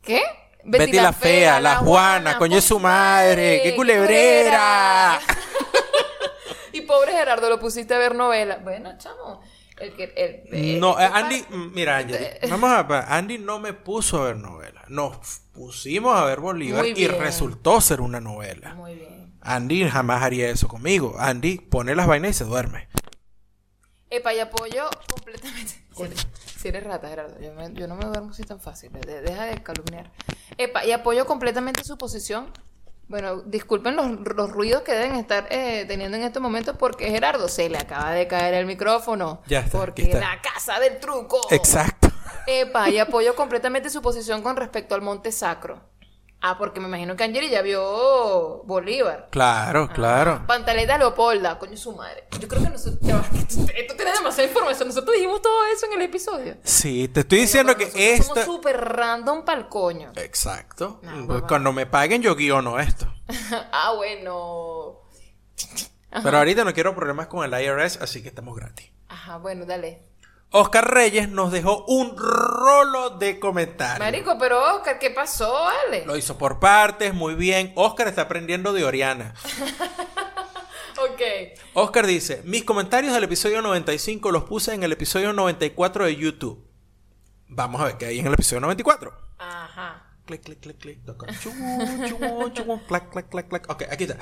[0.00, 0.22] ¿Qué?
[0.64, 5.20] Betty, la, fea, la Juana, coño es su madre, qué culebrera.
[6.72, 8.56] y pobre Gerardo, lo pusiste a ver novela.
[8.64, 9.42] Bueno, chamo.
[9.78, 11.44] El que, el, el- No, eh, Andy,
[11.74, 14.82] mira, Angeli, vamos a ver, Andy no me puso a ver novela.
[14.88, 18.76] Nos pusimos a ver Bolívar y resultó ser una novela.
[18.76, 19.34] Muy bien.
[19.42, 21.16] Andy jamás haría eso conmigo.
[21.18, 22.88] Andy pone las vainas y se duerme.
[24.12, 25.72] Epa, y apoyo completamente.
[25.94, 26.26] Si eres,
[26.58, 27.38] si eres rata, Gerardo.
[27.38, 28.90] Yo, me- yo no me duermo así tan fácil.
[28.92, 30.10] de- de- deja de calumniar.
[30.56, 32.50] Epa, y apoyo completamente su posición.
[33.08, 37.46] Bueno, disculpen los, los ruidos que deben estar eh, teniendo en estos momentos porque Gerardo
[37.48, 39.42] se le acaba de caer el micrófono.
[39.48, 40.20] Ya está, Porque está.
[40.20, 41.38] la casa del truco.
[41.50, 42.08] Exacto.
[42.46, 45.82] Epa, y apoyo completamente su posición con respecto al Monte Sacro.
[46.44, 49.28] Ah, porque me imagino que Angeli ya vio Bolívar.
[49.30, 50.42] Claro, claro.
[50.44, 52.24] Pantaleta Leopolda, coño su madre.
[52.40, 52.98] Yo creo que nosotros.
[53.00, 54.88] que tú, tú tienes demasiada información.
[54.88, 56.56] Nosotros dijimos todo eso en el episodio.
[56.64, 58.26] Sí, te estoy diciendo que esta...
[58.26, 60.10] Somos súper random pa'l coño.
[60.16, 61.00] Exacto.
[61.28, 61.42] Pues.
[61.42, 63.06] Cuando me paguen yo guiono esto.
[63.72, 64.98] ah, bueno.
[66.24, 68.90] Pero ahorita no quiero problemas con el IRS, así que estamos gratis.
[69.08, 70.11] Ajá, bueno, dale.
[70.52, 73.98] Oscar Reyes nos dejó un rolo de comentarios.
[73.98, 76.04] Marico, pero Oscar, ¿qué pasó, vale?
[76.04, 77.72] Lo hizo por partes, muy bien.
[77.74, 79.34] Oscar está aprendiendo de Oriana.
[80.98, 81.20] Ok.
[81.72, 86.64] Oscar dice, mis comentarios del episodio 95 los puse en el episodio 94 de YouTube.
[87.48, 89.12] Vamos a ver qué hay en el episodio 94.
[89.38, 90.14] Ajá.
[90.26, 91.00] Clic, clic, clic, clic.
[92.86, 93.70] clac, clac, clac, clac.
[93.70, 94.18] Ok, aquí está.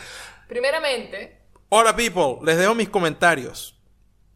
[0.49, 1.41] Primeramente,
[1.73, 3.79] Hola people, les dejo mis comentarios.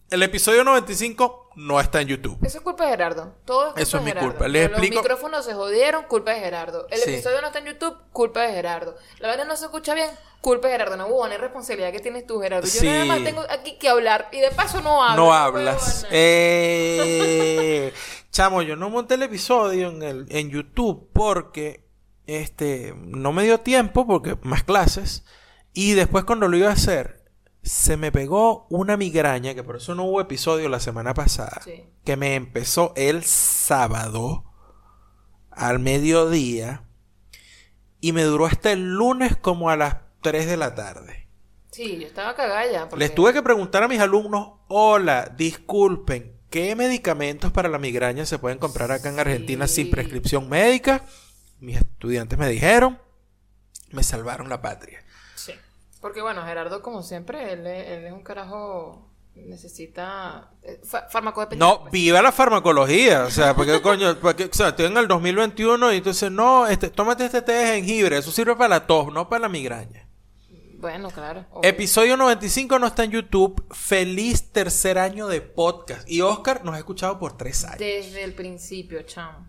[0.08, 2.38] El episodio 95 no está en YouTube.
[2.42, 3.34] eso es culpa de Gerardo.
[3.44, 4.30] Todo es culpa Eso es de mi Gerardo.
[4.30, 4.48] culpa.
[4.48, 6.86] Les Los explico- micrófonos se jodieron, culpa de Gerardo.
[6.90, 7.10] El Sí.
[7.14, 8.96] episodio no está en YouTube, culpa de Gerardo.
[9.20, 10.10] La verdad no se escucha bien,
[10.40, 10.96] culpa de Gerardo.
[10.96, 12.66] No, hubo una responsabilidad que tienes tú, Gerardo.
[12.66, 12.86] Yo Sí.
[12.86, 15.24] nada más tengo aquí que hablar y de paso no hablo.
[15.24, 16.02] No hablas.
[16.04, 16.08] huevona.
[16.12, 17.92] Eh,
[18.30, 21.84] chamo, yo no monté el episodio en, el, en YouTube porque
[22.26, 25.24] este, no me dio tiempo, porque más clases.
[25.72, 27.23] Y después cuando lo iba a hacer,
[27.64, 31.82] se me pegó una migraña, que por eso no hubo episodio la semana pasada, Sí.
[32.04, 34.44] que me empezó el sábado
[35.50, 36.84] al mediodía
[38.00, 41.26] y me duró hasta el lunes como a las 3 de la tarde.
[41.70, 42.88] Sí, yo estaba cagada ya.
[42.88, 48.26] porque- Les tuve que preguntar a mis alumnos, hola, disculpen, ¿qué medicamentos para la migraña
[48.26, 49.76] se pueden comprar acá en Argentina Sí.
[49.76, 51.04] sin prescripción médica?
[51.60, 52.98] Mis estudiantes me dijeron,
[53.90, 55.03] me salvaron la patria.
[56.04, 59.08] Porque bueno, Gerardo, como siempre, él, es- él es un carajo.
[59.34, 60.50] Necesita.
[60.62, 61.74] eh, fa- farmacodependiente.
[61.74, 61.92] No, pues.
[61.92, 65.96] viva la farmacología, o sea, porque coño, porque, o sea, estoy en el 2021 y
[65.96, 69.40] entonces, no, este, tómate este té de jengibre, eso sirve para la tos, no para
[69.40, 70.06] la migraña.
[70.78, 71.46] Bueno, claro.
[71.52, 71.70] obvio.
[71.70, 73.64] Episodio 95 no está en YouTube.
[73.72, 76.06] Feliz tercer año de podcast.
[76.06, 77.78] Y Oscar nos ha escuchado por tres años.
[77.78, 79.48] Desde el principio, chamo.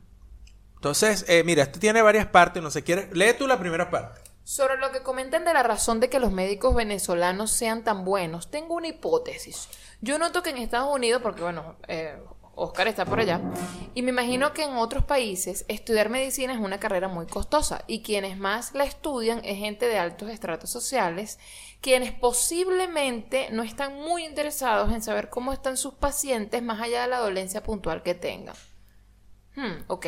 [0.76, 3.12] Entonces, eh, mira, esto tiene varias partes, no sé, ¿quieres?
[3.12, 4.22] Lee tú la primera parte.
[4.46, 8.52] Sobre lo que comentan de la razón de que los médicos venezolanos sean tan buenos,
[8.52, 9.68] tengo una hipótesis.
[10.02, 12.16] Yo noto que en Estados Unidos, porque bueno, eh,
[12.54, 13.42] Oscar está por allá,
[13.96, 18.04] y me imagino que en otros países estudiar medicina es una carrera muy costosa y
[18.04, 21.40] quienes más la estudian es gente de altos estratos sociales,
[21.82, 27.08] quienes posiblemente no están muy interesados en saber cómo están sus pacientes más allá de
[27.08, 28.56] la dolencia puntual que tengan.
[29.56, 30.06] Hmm, ok.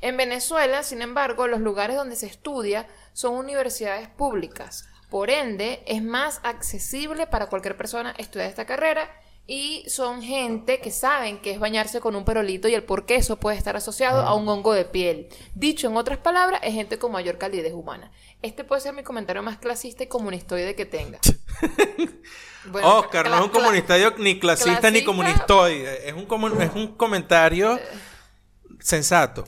[0.00, 4.86] En Venezuela, sin embargo, los lugares donde se estudia son universidades públicas.
[5.10, 9.08] Por ende, es más accesible para cualquier persona estudiar esta carrera
[9.46, 13.14] y son gente que saben que es bañarse con un perolito y el por qué
[13.14, 15.28] eso puede estar asociado a un hongo de piel.
[15.54, 18.10] Dicho en otras palabras, es gente con mayor calidez humana.
[18.42, 21.20] Este puede ser mi comentario más clasista y comunistoide que tenga.
[22.68, 26.08] Bueno, Oscar, no es un comunistario ni clasista ni comunistoide.
[26.08, 27.78] Es un, comun- es un comentario
[28.80, 29.44] sensato.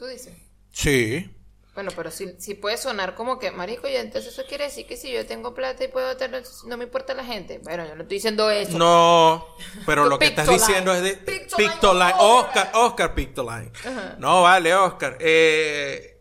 [0.00, 0.32] Tú dices.
[0.72, 1.30] Sí.
[1.74, 4.96] Bueno, pero si, si puede sonar como que, marico, y entonces eso quiere decir que
[4.96, 7.60] si yo tengo plata y puedo tener, no me importa la gente.
[7.62, 8.78] Bueno, yo no estoy diciendo eso.
[8.78, 9.44] No,
[9.84, 12.14] pero lo que estás diciendo es de Pictoline, Pictoline.
[12.18, 13.72] Oscar, Oscar Pictoline.
[13.84, 14.16] Ajá.
[14.18, 15.18] No, vale, Oscar.
[15.20, 16.18] Eh,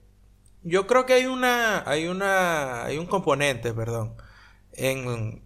[0.63, 4.17] yo creo que hay una, hay una, hay un componente, perdón,
[4.73, 5.41] en,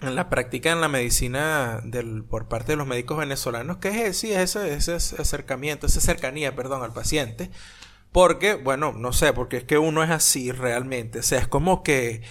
[0.00, 4.18] en la práctica en la medicina del, por parte de los médicos venezolanos, que es,
[4.18, 7.50] sí, ese, ese acercamiento, esa cercanía, perdón, al paciente.
[8.12, 11.20] Porque, bueno, no sé, porque es que uno es así realmente.
[11.20, 12.22] O sea, es como que...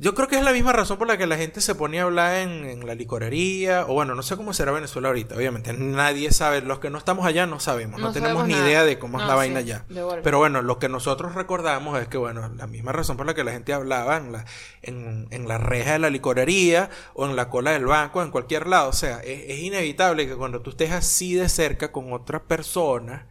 [0.00, 2.04] Yo creo que es la misma razón por la que la gente se pone a
[2.04, 6.32] hablar en, en la licorería, o bueno, no sé cómo será Venezuela ahorita, obviamente, nadie
[6.32, 8.66] sabe, los que no estamos allá no sabemos, no, No tenemos ni nada.
[8.66, 9.84] idea de cómo es la sí, vaina allá.
[10.24, 13.44] Pero bueno, lo que nosotros recordamos es que, bueno, la misma razón por la que
[13.44, 14.46] la gente hablaba en la,
[14.80, 18.68] en, en la reja de la licorería, o en la cola del banco, en cualquier
[18.68, 22.42] lado, o sea, es, es inevitable que cuando tú estés así de cerca con otra
[22.44, 23.26] persona,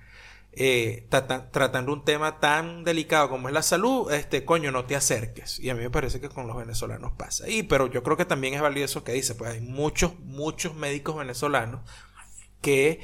[0.52, 4.96] eh, trata- tratando un tema tan delicado como es la salud, este coño, no te
[4.96, 5.60] acerques.
[5.60, 7.48] Y a mí me parece que con los venezolanos pasa.
[7.50, 10.76] Y, pero yo creo que también es válido eso que dice, pues hay muchos, muchos
[10.76, 11.82] médicos venezolanos
[12.62, 13.00] que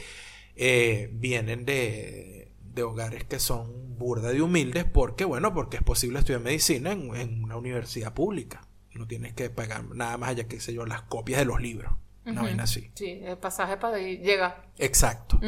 [0.55, 6.19] eh, vienen de, de hogares que son burda de humildes porque, bueno, porque es posible
[6.19, 8.67] estudiar medicina en, en una universidad pública.
[8.93, 11.93] No tienes que pagar nada más allá que, sé yo, las copias de los libros.
[12.25, 12.91] Una vaina así.
[12.95, 14.63] Sí, el pasaje para ahí llega.
[14.77, 15.39] Exacto.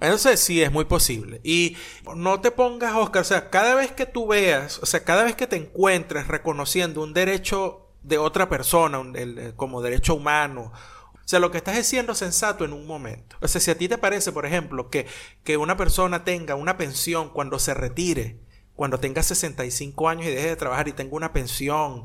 [0.00, 1.40] Entonces sí, es muy posible.
[1.42, 1.76] Y
[2.14, 5.34] no te pongas, Oscar, o sea, cada vez que tú veas, o sea, cada vez
[5.34, 10.72] que te encuentres reconociendo un derecho de otra persona, un- el- el- como derecho humano,
[11.14, 13.36] o sea, lo que estás diciendo es sensato en un momento.
[13.40, 15.06] O sea, si a ti te parece, por ejemplo, que,
[15.42, 18.36] que una persona tenga una pensión cuando se retire,
[18.76, 22.04] cuando tenga 65 años y deje de trabajar y tenga una pensión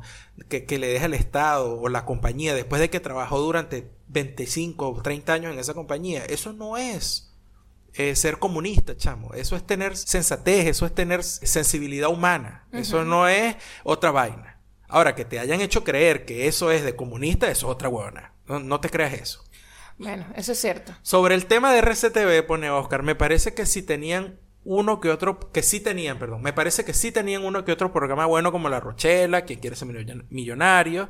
[0.50, 4.90] que, que le deje el Estado o la compañía después de que trabajó durante 25
[4.90, 7.32] o 30 años en esa compañía, eso no es
[7.94, 9.34] eh, ser comunista, chamo.
[9.34, 12.66] Eso es tener sensatez, eso es tener sensibilidad humana.
[12.72, 14.60] Eso no es otra vaina.
[14.88, 18.34] Ahora, que te hayan hecho creer que eso es de comunista, eso es otra huevona.
[18.48, 19.44] No, no te creas eso.
[19.98, 20.94] Bueno, eso es cierto.
[21.02, 25.52] Sobre el tema de RCTV, pone Oscar, me parece que si tenían uno que otro,
[25.52, 28.70] que sí tenían, perdón, me parece que sí tenían uno que otro programa bueno como
[28.70, 29.88] La Rochela, quien quiere ser
[30.30, 31.10] millonario,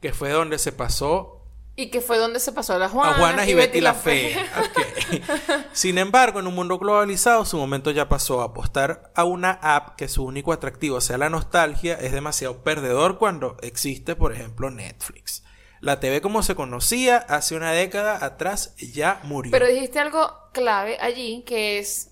[0.00, 1.40] que fue donde se pasó
[1.80, 4.36] y que fue donde se pasó a las Juanas, a Juanas y, Betty, la Fe.
[5.72, 8.42] Sin embargo, en un mundo globalizado, su momento ya pasó.
[8.42, 13.16] a Apostar a una app que su único atractivo sea la nostalgia es demasiado perdedor
[13.16, 15.42] cuando existe, por ejemplo, Netflix.
[15.80, 19.50] La TV como se conocía hace una década atrás ya murió.
[19.50, 22.09] Pero dijiste algo clave allí, que es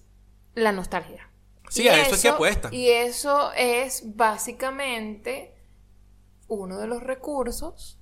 [0.58, 1.30] la nostalgia.
[1.70, 2.68] Sí, a eso, es que apuesta.
[2.72, 5.54] Y eso es básicamente
[6.48, 7.98] uno de los recursos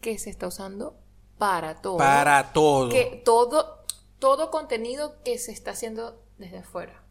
[0.00, 0.98] que se está usando
[1.38, 1.98] para todo.
[1.98, 2.88] Para todo.
[2.88, 3.84] Que todo,
[4.18, 7.02] todo contenido que se está haciendo desde afuera.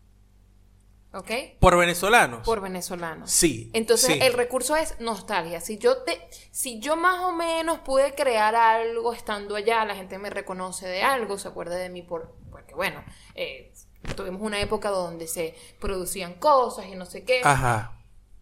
[1.13, 1.29] ¿Ok?
[1.59, 2.45] Por venezolanos.
[2.45, 3.29] Por venezolanos.
[3.29, 3.69] Sí.
[3.73, 5.59] Entonces el recurso es nostalgia.
[5.59, 10.17] Si yo te, si yo más o menos pude crear algo estando allá, la gente
[10.17, 13.03] me reconoce de algo, se acuerda de mí por, porque bueno,
[13.35, 13.73] eh,
[14.15, 17.41] tuvimos una época donde se producían cosas y no sé qué.
[17.43, 17.97] Ajá.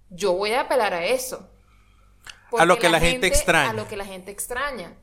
[0.09, 1.47] Yo voy a apelar a eso
[2.57, 3.69] a lo que la, gente, extraña.
[3.69, 4.93] A lo que la gente extraña.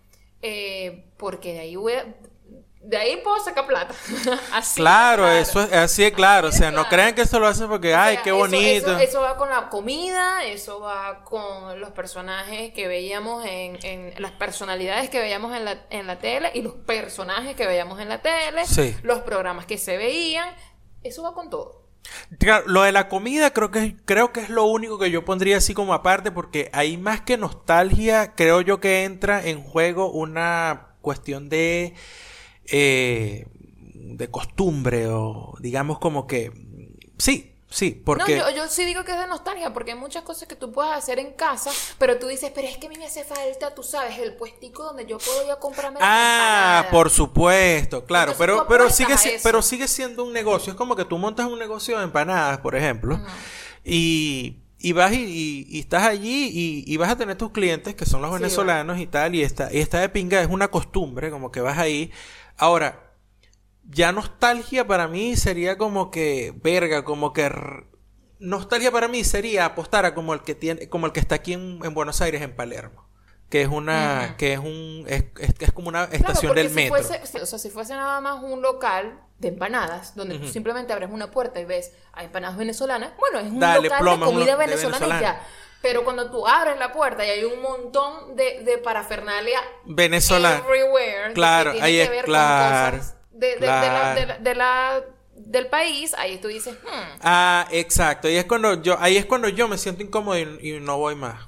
[0.42, 1.94] Eh, porque de ahí voy
[2.86, 3.94] de ahí puedo sacar plata.
[4.52, 6.48] así claro, eso es así es claro.
[6.48, 8.96] o sea, no crean que eso lo hacen porque, ay, qué bonito.
[8.98, 14.32] Eso, va con la comida, eso va con los personajes que veíamos en, en las
[14.32, 18.22] personalidades que veíamos en la, en la tele y los personajes que veíamos en la
[18.22, 18.62] tele,
[19.02, 20.48] los programas que se veían.
[21.02, 21.86] Eso va con todo
[22.66, 25.74] lo de la comida creo que, creo que es lo único que yo pondría así
[25.74, 31.48] como aparte porque ahí más que nostalgia creo yo que entra en juego una cuestión
[31.48, 31.94] de,
[32.70, 33.46] eh,
[33.94, 36.52] de costumbre o digamos como que
[37.18, 38.36] sí, Sí, porque...
[38.36, 40.92] No, yo, sí digo que es de nostalgia, porque hay muchas cosas que tú puedes
[40.92, 43.82] hacer en casa, pero tú dices, pero es que a mí me hace falta, tú
[43.82, 48.88] sabes, el puestico donde yo puedo ir a comprarme Ah, por supuesto, claro, pero, pero,
[48.88, 50.72] sigue, pero sigue siendo un negocio.
[50.72, 53.20] Es como que tú montas un negocio de empanadas, por ejemplo,
[53.84, 58.22] y, y vas y, y, estás allí y, vas a tener tus clientes, que son
[58.22, 61.60] los venezolanos y tal, y esta, y esta de pinga es una costumbre, como que
[61.60, 62.12] vas ahí.
[62.56, 63.12] Ahora,
[63.88, 67.50] ya nostalgia para mí sería como que, verga, como que
[68.38, 71.52] nostalgia para mí sería apostar a como el que tiene, como el que está aquí
[71.52, 73.06] en, Buenos Aires, en Palermo.
[73.48, 76.98] Que es una, que es un, es, es, como una estación del metro.
[76.98, 81.30] o sea, si fuese nada más un local de empanadas, donde tú simplemente abres una
[81.30, 83.82] puerta y ves a empanadas venezolanas, bueno, es un local
[84.18, 85.40] de comida venezolana, y ya.
[85.82, 91.32] Pero cuando tú abres la puerta y hay un montón de, de parafernalia venezolana everywhere,
[91.34, 93.00] claro, ahí es claro
[93.36, 95.02] de, de, la, de, la,
[95.34, 97.18] del país, ahí tú dices, hmm".
[97.22, 98.28] Ah, exacto.
[98.28, 101.46] Y es cuando yo, ahí es cuando yo me siento incómodo y, no voy más.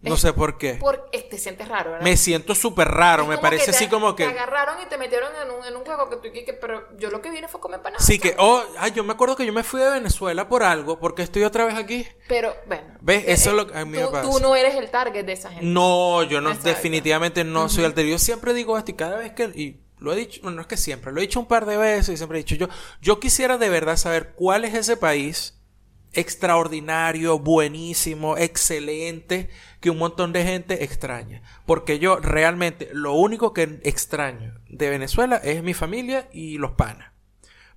[0.00, 0.74] No sé por qué.
[0.80, 2.04] Porque te sientes raro, ¿verdad?
[2.04, 4.24] Me siento súper raro, me parece así como que...
[4.24, 7.10] Te agarraron y te metieron en un, en un juego que tú que, pero yo
[7.10, 8.06] lo que vine fue comer empanadas.
[8.06, 11.00] Sí, que, oh, ay, yo me acuerdo que yo me fui de Venezuela por algo,
[11.00, 12.06] porque estoy otra vez aquí.
[12.28, 12.94] Pero, bueno.
[13.00, 13.24] ¿Ves?
[13.24, 14.30] Eh, Eso es lo que a mí tú, me pasa.
[14.30, 15.66] Tú no eres el target de esa gente.
[15.66, 19.80] No, yo no, definitivamente no soy el Yo siempre digo esto y cada vez que...
[20.00, 22.16] Lo he dicho, no es que siempre, lo he dicho un par de veces y
[22.16, 22.68] siempre he dicho yo,
[23.00, 25.57] yo quisiera de verdad saber cuál es ese país
[26.12, 31.42] extraordinario, buenísimo, excelente, que un montón de gente extraña.
[31.66, 37.12] Porque yo realmente lo único que extraño de Venezuela es mi familia y los panas.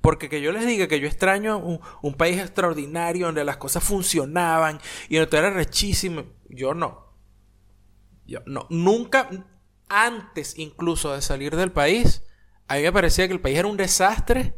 [0.01, 4.79] Porque que yo les diga que yo extraño un, país extraordinario donde las cosas funcionaban
[5.09, 7.13] y donde todo era rechísimo, yo no.
[8.25, 8.65] Yo no.
[8.71, 9.29] Nunca,
[9.89, 12.23] antes incluso de salir del país,
[12.67, 14.55] a mí me parecía que el país era un desastre,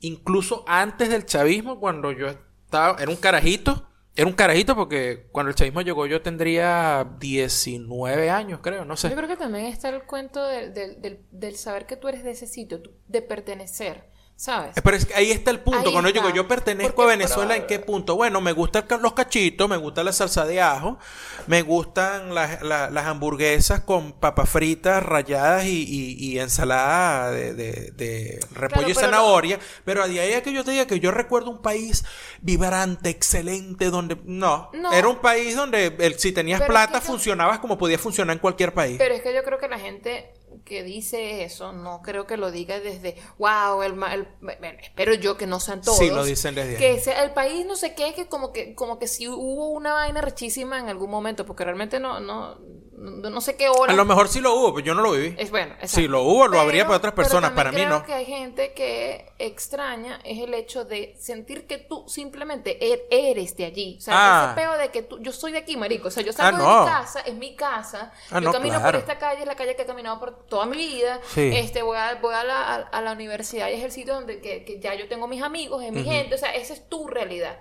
[0.00, 2.34] incluso antes del chavismo, cuando yo
[2.74, 8.60] era un carajito, era un carajito porque cuando el chavismo llegó yo tendría 19 años,
[8.62, 9.10] creo, no sé.
[9.10, 12.82] Yo creo que también está el cuento del saber que tú eres de ese sitio,
[13.08, 14.13] de pertenecer.
[14.36, 14.74] ¿Sabes?
[14.82, 15.92] Pero ahí está el punto.
[15.92, 18.16] Cuando yo digo, yo pertenezco a Venezuela, ¿en qué punto?
[18.16, 20.98] Bueno, me gustan los cachitos, me gusta la salsa de ajo,
[21.46, 29.60] me gustan las repollo con papas fritas rayadas y, ensalada de, repollo y zanahoria.
[29.84, 32.04] Pero a día que yo te diga que yo recuerdo un país
[32.40, 34.18] vibrante, excelente, donde...
[34.24, 38.96] No, era un país donde si tenías plata funcionabas como podía funcionar en cualquier país.
[38.98, 40.32] Pero es que yo creo que la gente
[40.64, 45.36] que dice eso, no creo que lo diga desde, wow, el, el bueno, espero yo
[45.36, 45.98] que no sean todos.
[45.98, 46.76] Sí, lo dicen desde.
[46.76, 49.92] Que sea el país no sé qué, que como que, como que si hubo una
[49.92, 52.58] vaina rechísima en algún momento, porque realmente no, no,
[52.96, 53.92] no, no sé qué hora.
[53.92, 55.34] A lo mejor sí lo hubo, pero yo no lo viví.
[55.38, 55.96] Es bueno, exacto.
[55.96, 58.04] Si lo hubo, lo Pero- habría para otras personas, para mí no.
[58.04, 63.56] que hay gente que extraña es el hecho de sentir que tú simplemente er- eres
[63.56, 63.96] de allí.
[63.98, 64.46] O sea, Ah.
[64.52, 66.08] ese peo de que tú, yo soy de aquí, marico.
[66.08, 66.84] O sea, yo salgo Ah, de no.
[66.84, 68.12] mi casa, es mi casa.
[68.30, 68.98] Ah, yo no, camino claro.
[68.98, 71.20] por esta calle, es la calle que he caminado por toda mi vida.
[71.34, 71.50] Sí.
[71.54, 74.40] Este, voy a, voy a, la, a, a la universidad y es el sitio donde
[74.40, 76.34] que, que ya yo tengo mis amigos, es mi gente.
[76.34, 77.58] O sea, esa es tu realidad.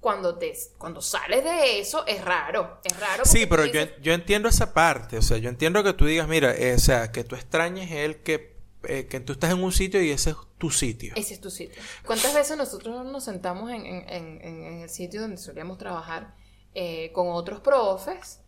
[0.00, 2.80] Cuando, te, cuando sales de eso, es raro.
[2.84, 3.24] Es raro.
[3.26, 5.18] Sí, pero tú yo, dices, yo entiendo esa parte.
[5.18, 8.22] O sea, yo entiendo que tú digas, mira, eh, o sea, que tú extrañes el
[8.22, 11.12] que, eh, que tú estás en un sitio y ese es tu sitio.
[11.16, 11.82] Ese es tu sitio.
[12.06, 16.34] ¿Cuántas veces nosotros nos sentamos en, en- en- en- el sitio donde solíamos trabajar
[16.74, 18.40] eh, con otros profes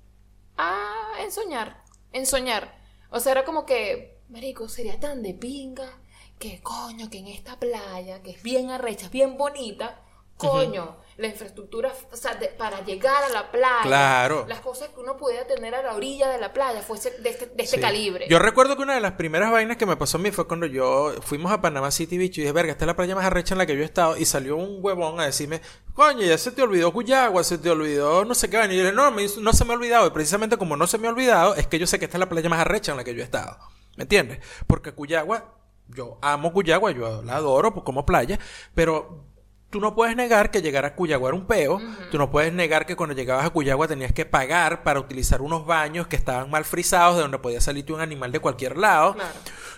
[0.57, 1.83] a ensoñar?
[2.13, 2.75] Ensoñar.
[3.11, 5.99] O sea, era como que, marico, sería tan de pinga
[6.39, 10.01] que coño, que en esta playa, que es bien arrecha, es bien bonita,
[10.37, 14.47] coño, la infraestructura, o sea, de- para llegar a la playa, Claro.
[14.49, 17.47] las cosas que uno pudiera tener a la orilla de la playa fuese de este,
[17.47, 17.81] de este Sí.
[17.83, 18.27] calibre.
[18.29, 20.67] Yo recuerdo que una de las primeras vainas que me pasó a mí fue cuando
[20.67, 23.55] yo fuimos a Panamá City Beach y dije, verga, esta es la playa más arrecha
[23.55, 24.17] en la que yo he estado.
[24.17, 25.61] Y salió un huevón a decirme,
[25.95, 28.75] coño, ya se te olvidó Cuyagua, se te olvidó no sé qué vaina.
[28.75, 30.07] Y yo dije, no, me- no se me ha olvidado.
[30.07, 32.21] Y precisamente como no se me ha olvidado, es que yo sé que esta es
[32.21, 33.59] la playa más arrecha en la que yo he estado.
[33.97, 34.39] ¿Me entiendes?
[34.67, 35.55] Porque Cuyagua,
[35.89, 38.39] yo amo Cuyagua, yo la adoro pues, como playa,
[38.75, 39.27] pero
[39.73, 41.81] tú no puedes negar que llegar a Cuyagua era un peo.
[42.13, 45.67] Tú no puedes negar que cuando llegabas a Cuyagua tenías que pagar para utilizar unos
[45.67, 49.15] baños que estaban mal frisados, de donde podía salirte un animal de cualquier lado.
[49.15, 49.31] Claro.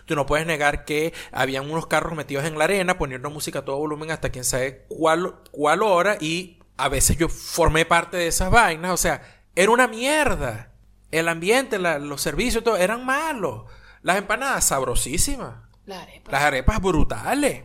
[0.04, 3.64] Tú no puedes negar que habían unos carros metidos en la arena, poniendo música a
[3.64, 6.18] todo volumen hasta quién sabe cuál, cuál hora.
[6.20, 8.90] Y a veces yo formé parte de esas vainas.
[8.90, 9.22] O sea,
[9.54, 10.72] era una mierda.
[11.10, 13.62] El ambiente, la- los servicios, todo, eran malos.
[14.02, 15.54] Las empanadas sabrosísimas.
[15.86, 16.32] La arepa.
[16.32, 17.62] Las arepas brutales.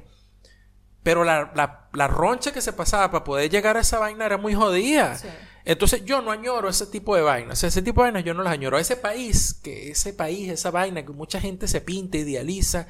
[1.10, 4.38] Pero la, la- la roncha que se pasaba para poder llegar a esa vaina era
[4.38, 5.16] muy jodida.
[5.18, 5.28] Sí.
[5.66, 7.54] Entonces yo no añoro ese tipo de vainas.
[7.54, 8.78] O sea, ese tipo de vainas yo no las añoro.
[8.78, 12.86] Ese país, que ese país, esa vaina que mucha gente se pinta, idealiza,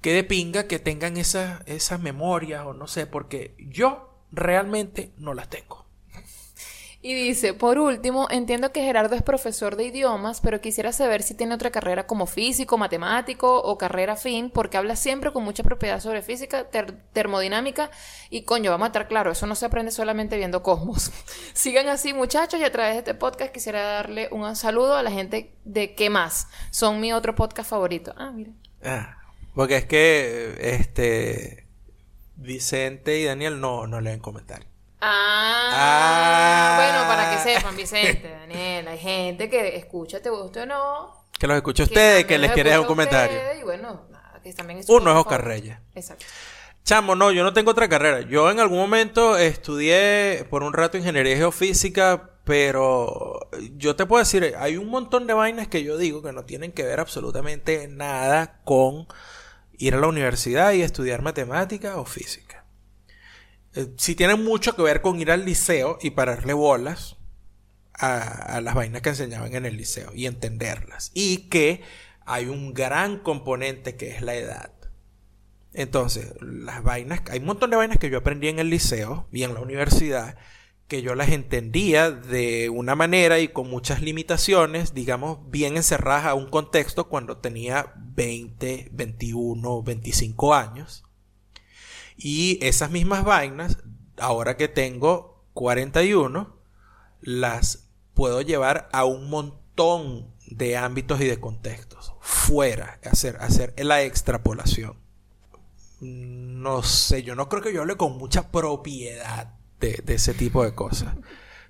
[0.00, 5.32] que de pinga que tengan esas, esas memorias o no sé, porque yo realmente no
[5.32, 5.79] las tengo.
[7.02, 11.32] Y dice, por último, entiendo que Gerardo es profesor de idiomas, pero quisiera saber si
[11.32, 15.98] tiene otra carrera como físico, matemático o carrera fin, porque habla siempre con mucha propiedad
[16.00, 17.90] sobre física, ter- termodinámica
[18.28, 21.10] y coño, vamos a estar claro, eso no se aprende solamente viendo Cosmos.
[21.54, 25.10] Sigan así muchachos y a través de este podcast quisiera darle un saludo a la
[25.10, 26.48] gente de ¿Qué más?
[26.70, 28.12] Son mi otro podcast favorito.
[28.18, 28.50] Ah, mira.
[28.84, 29.16] Ah,
[29.54, 31.66] porque es que este
[32.36, 34.69] Vicente y Daniel no, no leen comentarios.
[35.00, 36.76] Ah, Ah.
[36.76, 41.46] bueno, para que sepan, Vicente, Daniel, hay gente que escucha, te guste o no, Que
[41.46, 43.36] los escuche ustedes, que les quiere un comentario.
[43.38, 45.42] ustedes, Y bueno, nada, que también es su Uno es Oscar.
[45.44, 45.78] Reyes.
[45.94, 46.26] Exacto.
[46.84, 48.20] Chamo, no, yo no tengo otra carrera.
[48.22, 54.54] Yo en algún momento estudié por un rato ingeniería geofísica, pero yo te puedo decir,
[54.58, 58.60] hay un montón de vainas que yo digo que no tienen que ver absolutamente nada
[58.64, 59.06] con
[59.78, 62.49] ir a la universidad y estudiar matemática o física.
[63.74, 67.16] Eh, sí tienen mucho que ver con ir al liceo y pararle bolas
[67.94, 68.20] a,
[68.56, 71.10] a las vainas que enseñaban en el liceo y entenderlas.
[71.14, 71.82] Y que
[72.26, 74.72] hay un gran componente que es la edad.
[75.72, 79.44] Entonces, las vainas, hay un montón de vainas que yo aprendí en el liceo y
[79.44, 80.36] en la universidad
[80.90, 86.34] que yo las entendía de una manera y con muchas limitaciones, digamos, bien encerradas a
[86.34, 91.04] un contexto cuando tenía 20, 21, 25 años.
[92.22, 93.78] Y esas mismas vainas,
[94.18, 96.54] ahora que tengo 41,
[97.22, 102.12] las puedo llevar a un montón de ámbitos y de contextos.
[102.20, 104.96] Fuera, hacer, hacer la extrapolación.
[106.00, 110.74] No sé, yo no creo que yo hable con mucha propiedad de, ese tipo de
[110.74, 111.14] cosas.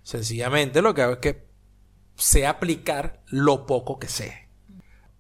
[0.02, 1.46] Sencillamente lo que hago es que
[2.16, 4.48] sé aplicar lo poco que sé.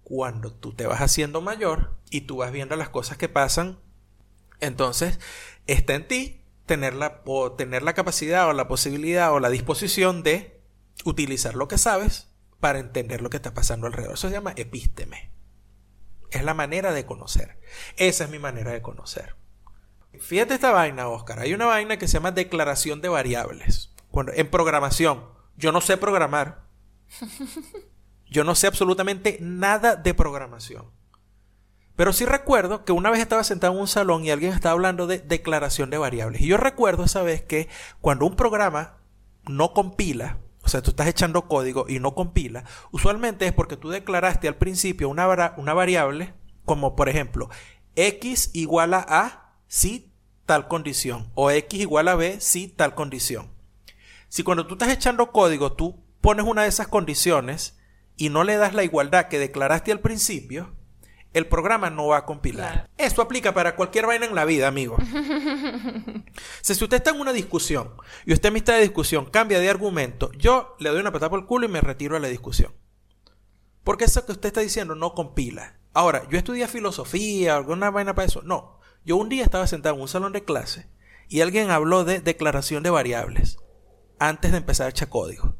[0.02, 3.78] Cuando tú te vas haciendo mayor y tú vas viendo las cosas que pasan,
[4.60, 5.18] entonces
[5.66, 10.22] está en ti tener la, o tener la capacidad o la posibilidad o la disposición
[10.22, 10.60] de
[11.04, 12.28] utilizar lo que sabes
[12.60, 14.14] para entender lo que está pasando alrededor.
[14.14, 15.30] Eso se llama epísteme.
[16.30, 17.58] Es la manera de conocer.
[17.96, 19.34] Esa es mi manera de conocer.
[20.20, 21.40] Fíjate esta vaina, Oscar.
[21.40, 23.92] Hay una vaina que se llama declaración de variables.
[24.10, 25.24] Cuando, en programación,
[25.56, 26.68] yo no sé programar.
[28.30, 30.88] Yo no sé absolutamente nada de programación.
[31.96, 35.06] Pero sí recuerdo que una vez estaba sentado en un salón y alguien estaba hablando
[35.06, 36.40] de declaración de variables.
[36.40, 37.68] Y yo recuerdo esa vez que
[38.00, 38.98] cuando un programa
[39.46, 43.90] no compila, o sea, tú estás echando código y no compila, usualmente es porque tú
[43.90, 46.34] declaraste al principio una, una variable
[46.64, 47.48] como por ejemplo
[47.96, 50.10] x igual a a si
[50.50, 51.30] tal condición.
[51.34, 53.52] O X igual a B si tal condición.
[54.28, 57.78] Si cuando tú estás echando código tú pones una de esas condiciones
[58.16, 60.74] y no le das la igualdad que declaraste al principio,
[61.32, 62.72] el programa no va a compilar.
[62.72, 62.88] Claro.
[62.98, 64.96] Esto aplica para cualquier vaina en la vida, amigo.
[66.62, 67.92] Si usted está en una discusión
[68.24, 71.40] y usted en mitad de discusión cambia de argumento, yo le doy una patada por
[71.40, 72.72] el culo y me retiro de la discusión.
[73.84, 75.78] Porque eso que usted está diciendo no compila.
[75.92, 78.42] Ahora, yo estudié filosofía, alguna vaina para eso.
[78.42, 78.78] No.
[79.04, 80.88] Yo un día estaba sentado en un salón de clase
[81.28, 83.58] y alguien habló de declaración de variables
[84.18, 85.56] antes de empezar a echar código.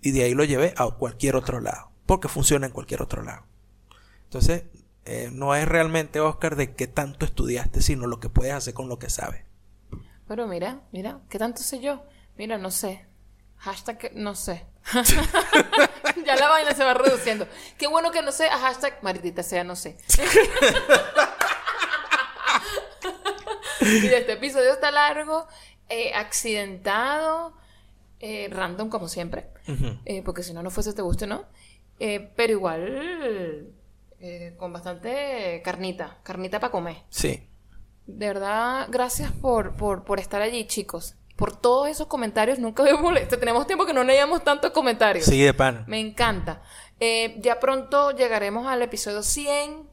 [0.00, 1.92] Y de ahí lo llevé a cualquier otro lado.
[2.06, 3.46] Porque funciona en cualquier otro lado.
[4.24, 4.64] Entonces,
[5.04, 8.88] eh, no es realmente, Oscar, de qué tanto estudiaste, sino lo que puedes hacer con
[8.88, 9.44] lo que sabes.
[10.28, 12.04] Pero mira, mira, ¿qué tanto sé yo?
[12.36, 13.06] Mira, no sé.
[13.58, 14.64] Hashtag, no sé.
[16.26, 17.46] ya la vaina se va reduciendo.
[17.78, 18.46] Qué bueno que no sé.
[18.46, 19.96] A hashtag, maritita sea, no sé.
[23.80, 25.46] Mira, este episodio está largo,
[25.88, 27.56] eh, accidentado,
[28.20, 29.48] eh, random como siempre.
[30.04, 31.46] Eh, porque si no, no fuese te guste, ¿no?
[31.98, 33.72] Pero igual,
[34.24, 36.98] eh, con bastante carnita, carnita para comer.
[37.08, 37.48] Sí.
[38.06, 41.16] De verdad, gracias por, por, por estar allí, chicos.
[41.34, 43.36] Por todos esos comentarios, nunca me molesta.
[43.36, 45.24] Tenemos tiempo que no leíamos tantos comentarios.
[45.24, 45.84] Sí, de pan.
[45.88, 46.62] Me encanta.
[47.00, 49.88] Eh, ya pronto llegaremos al episodio 100.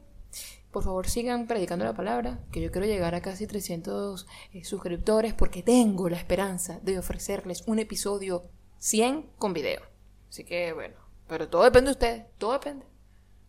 [0.70, 5.34] Por favor, sigan predicando la palabra, que yo quiero llegar a casi 300 eh, suscriptores
[5.34, 8.44] porque tengo la esperanza de ofrecerles un episodio
[8.78, 9.82] 100 con video.
[10.28, 10.94] Así que bueno,
[11.26, 12.89] pero todo depende de ustedes, todo depende.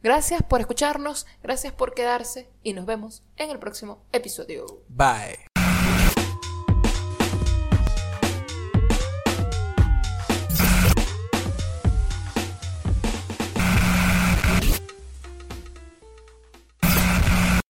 [0.03, 4.65] Gracias por escucharnos, gracias por quedarse y nos vemos en el próximo episodio.
[4.89, 5.50] Bye.